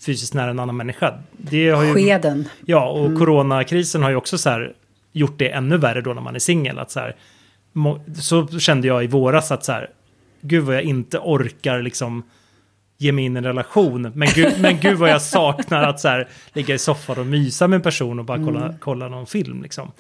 fysiskt 0.06 0.34
nära 0.34 0.50
en 0.50 0.60
annan 0.60 0.78
människa. 0.78 1.14
Det 1.32 1.70
har 1.70 1.84
ju, 1.84 1.94
Skeden. 1.94 2.50
Ja, 2.66 2.90
och 2.90 3.18
coronakrisen 3.18 4.04
har 4.04 4.10
ju 4.10 4.16
också 4.16 4.38
så 4.38 4.50
här 4.50 4.74
gjort 5.18 5.40
det 5.40 5.50
ännu 5.50 5.78
värre 5.78 6.02
då 6.02 6.14
när 6.14 6.22
man 6.22 6.36
är 6.36 6.40
singel. 6.40 6.80
Så, 6.88 7.00
här, 7.00 7.16
så 8.22 8.60
kände 8.60 8.88
jag 8.88 9.04
i 9.04 9.08
våras 9.08 9.52
att 9.52 9.66
så 9.66 9.72
här, 9.72 9.90
gud 10.42 10.64
vad 10.64 10.76
jag 10.76 10.84
inte 10.84 11.20
orkar 11.20 11.82
liksom 11.82 12.24
ge 12.98 13.12
mig 13.12 13.26
in 13.26 13.36
i 13.36 13.38
en 13.38 13.44
relation. 13.44 14.12
Men 14.16 14.28
gud, 14.36 14.54
men 14.60 14.80
gud 14.80 14.98
vad 14.98 15.10
jag 15.10 15.22
saknar 15.38 15.84
att 15.84 16.00
så 16.00 16.08
här, 16.08 16.28
ligga 16.54 16.76
i 16.76 16.80
soffan 16.80 17.20
och 17.20 17.26
mysa 17.26 17.68
med 17.68 17.78
en 17.78 17.82
person 17.82 18.20
och 18.20 18.26
bara 18.26 18.38
kolla, 18.46 18.66
mm. 18.66 18.76
kolla 18.80 19.08
någon 19.08 19.26
film. 19.26 19.64
Liksom. 19.64 19.92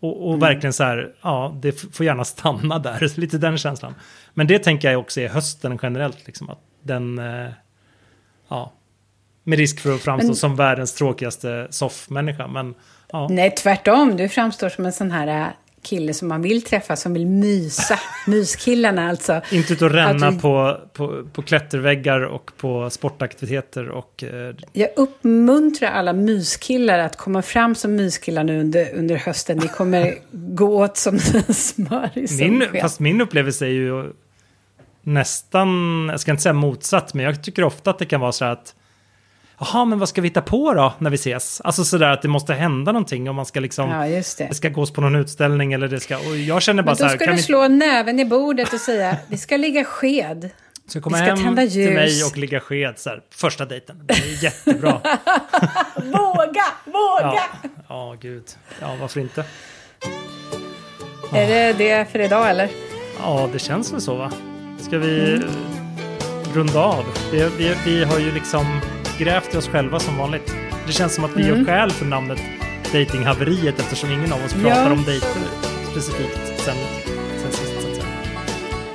Och, 0.00 0.22
och 0.22 0.34
mm. 0.34 0.40
verkligen 0.40 0.72
så 0.72 0.84
här, 0.84 1.12
ja, 1.22 1.58
det 1.62 1.72
får 1.96 2.06
gärna 2.06 2.24
stanna 2.24 2.78
där, 2.78 3.12
lite 3.20 3.38
den 3.38 3.58
känslan. 3.58 3.94
Men 4.34 4.46
det 4.46 4.58
tänker 4.58 4.90
jag 4.90 5.00
också 5.00 5.20
är 5.20 5.28
hösten 5.28 5.78
generellt, 5.82 6.26
liksom, 6.26 6.50
att 6.50 6.60
den, 6.82 7.18
eh, 7.18 7.50
ja, 8.48 8.72
med 9.44 9.58
risk 9.58 9.80
för 9.80 9.94
att 9.94 10.00
framstå 10.00 10.26
men, 10.26 10.36
som 10.36 10.56
världens 10.56 10.94
tråkigaste 10.94 11.66
soffmänniska. 11.70 12.46
Men, 12.46 12.74
ja. 13.12 13.28
Nej, 13.30 13.50
tvärtom, 13.50 14.16
du 14.16 14.28
framstår 14.28 14.68
som 14.68 14.86
en 14.86 14.92
sån 14.92 15.10
här 15.10 15.26
eh, 15.26 15.46
kille 15.82 16.14
som 16.14 16.28
man 16.28 16.42
vill 16.42 16.62
träffa, 16.62 16.96
som 16.96 17.12
vill 17.12 17.26
mysa. 17.26 17.98
Myskillarna 18.26 19.08
alltså. 19.08 19.40
Inte 19.52 19.72
ut 19.72 19.82
och 19.82 19.90
ränna 19.90 20.30
du... 20.30 20.38
på, 20.38 20.80
på, 20.92 21.24
på 21.32 21.42
klätterväggar 21.42 22.20
och 22.20 22.50
på 22.56 22.90
sportaktiviteter 22.90 23.88
och... 23.88 24.24
Eh... 24.24 24.54
Jag 24.72 24.90
uppmuntrar 24.96 25.90
alla 25.90 26.12
myskillar 26.12 26.98
att 26.98 27.16
komma 27.16 27.42
fram 27.42 27.74
som 27.74 27.94
myskillar 27.94 28.44
nu 28.44 28.60
under, 28.60 28.94
under 28.94 29.16
hösten. 29.16 29.58
Ni 29.58 29.68
kommer 29.68 30.14
gå 30.30 30.82
åt 30.82 30.96
som 30.96 31.18
smör 31.48 32.10
i 32.14 32.26
min, 32.38 32.64
Fast 32.80 33.00
min 33.00 33.20
upplevelse 33.20 33.66
är 33.66 33.70
ju 33.70 34.12
nästan, 35.02 35.68
jag 36.10 36.20
ska 36.20 36.30
inte 36.30 36.42
säga 36.42 36.52
motsatt, 36.52 37.14
men 37.14 37.24
jag 37.24 37.42
tycker 37.42 37.64
ofta 37.64 37.90
att 37.90 37.98
det 37.98 38.06
kan 38.06 38.20
vara 38.20 38.32
så 38.32 38.44
här 38.44 38.52
att 38.52 38.74
jaha, 39.60 39.84
men 39.84 39.98
vad 39.98 40.08
ska 40.08 40.20
vi 40.20 40.28
hitta 40.28 40.42
på 40.42 40.74
då 40.74 40.92
när 40.98 41.10
vi 41.10 41.14
ses? 41.14 41.60
Alltså 41.60 41.84
sådär 41.84 42.10
att 42.10 42.22
det 42.22 42.28
måste 42.28 42.54
hända 42.54 42.92
någonting 42.92 43.30
om 43.30 43.36
man 43.36 43.46
ska 43.46 43.60
liksom, 43.60 43.90
ja, 43.90 44.06
just 44.06 44.38
det. 44.38 44.46
det 44.48 44.54
ska 44.54 44.68
gås 44.68 44.92
på 44.92 45.00
någon 45.00 45.16
utställning 45.16 45.72
eller 45.72 45.88
det 45.88 46.00
ska, 46.00 46.18
och 46.18 46.36
jag 46.36 46.62
känner 46.62 46.82
bara 46.82 46.96
så 46.96 47.04
här. 47.04 47.12
då 47.12 47.16
ska 47.16 47.26
du 47.26 47.36
vi... 47.36 47.42
slå 47.42 47.68
näven 47.68 48.20
i 48.20 48.24
bordet 48.24 48.72
och 48.72 48.80
säga, 48.80 49.16
vi 49.28 49.36
ska 49.36 49.56
ligga 49.56 49.84
sked. 49.84 50.50
Så 50.86 51.00
komma 51.00 51.16
vi 51.16 51.22
ska 51.22 51.34
hem 51.34 51.44
tända 51.44 51.62
ljus. 51.62 51.86
till 51.86 51.94
mig 51.94 52.24
och 52.24 52.36
ligga 52.36 52.60
sked 52.60 52.98
så 52.98 53.10
här, 53.10 53.20
första 53.30 53.64
dejten. 53.64 54.02
Det 54.06 54.14
är 54.14 54.44
jättebra. 54.44 54.92
våga, 55.96 56.64
våga! 56.84 57.42
Ja, 57.62 57.70
ja, 57.88 58.16
gud. 58.20 58.44
Ja, 58.80 58.96
varför 59.00 59.20
inte? 59.20 59.44
Är 61.32 61.48
det 61.48 61.72
det 61.72 62.12
för 62.12 62.18
idag 62.18 62.50
eller? 62.50 62.70
Ja, 63.18 63.48
det 63.52 63.58
känns 63.58 63.92
väl 63.92 64.00
så 64.00 64.14
va? 64.14 64.32
Ska 64.78 64.98
vi 64.98 65.34
mm. 65.34 65.48
runda 66.54 66.80
av? 66.80 67.04
Vi, 67.32 67.48
vi, 67.58 67.74
vi 67.84 68.04
har 68.04 68.18
ju 68.18 68.32
liksom 68.32 68.80
grävt 69.20 69.54
i 69.54 69.56
oss 69.56 69.68
själva 69.68 70.00
som 70.00 70.16
vanligt. 70.16 70.54
Det 70.86 70.92
känns 70.92 71.14
som 71.14 71.24
att 71.24 71.36
vi 71.36 71.42
mm. 71.42 71.58
gör 71.58 71.64
skäl 71.64 71.90
för 71.90 72.06
namnet 72.06 72.38
Datinghaveriet 72.92 73.78
eftersom 73.78 74.10
ingen 74.10 74.32
av 74.32 74.44
oss 74.44 74.52
pratar 74.52 74.86
ja. 74.86 74.92
om 74.92 75.04
dejter 75.04 75.28
specifikt 75.90 76.38
sen, 76.56 76.76
sen 77.42 77.52
sist. 77.52 77.76
Att 77.76 77.82
säga. 77.82 78.04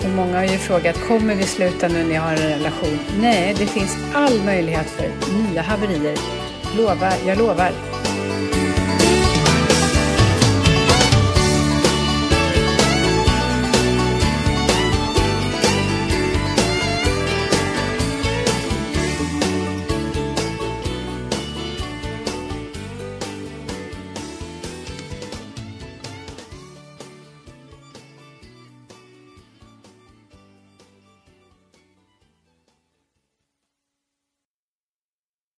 Och 0.04 0.10
många 0.10 0.38
har 0.38 0.44
ju 0.44 0.58
frågat, 0.58 1.08
kommer 1.08 1.36
vi 1.36 1.44
sluta 1.44 1.88
nu 1.88 2.04
när 2.04 2.16
jag 2.16 2.22
har 2.22 2.32
en 2.32 2.38
relation? 2.38 3.00
Nej, 3.20 3.56
det 3.60 3.68
finns 3.68 3.98
all 4.14 4.42
möjlighet 4.46 4.90
för 4.90 5.10
nya 5.34 5.62
haverier. 5.62 6.18
Lovar, 6.78 7.14
jag 7.28 7.38
lovar. 7.38 7.95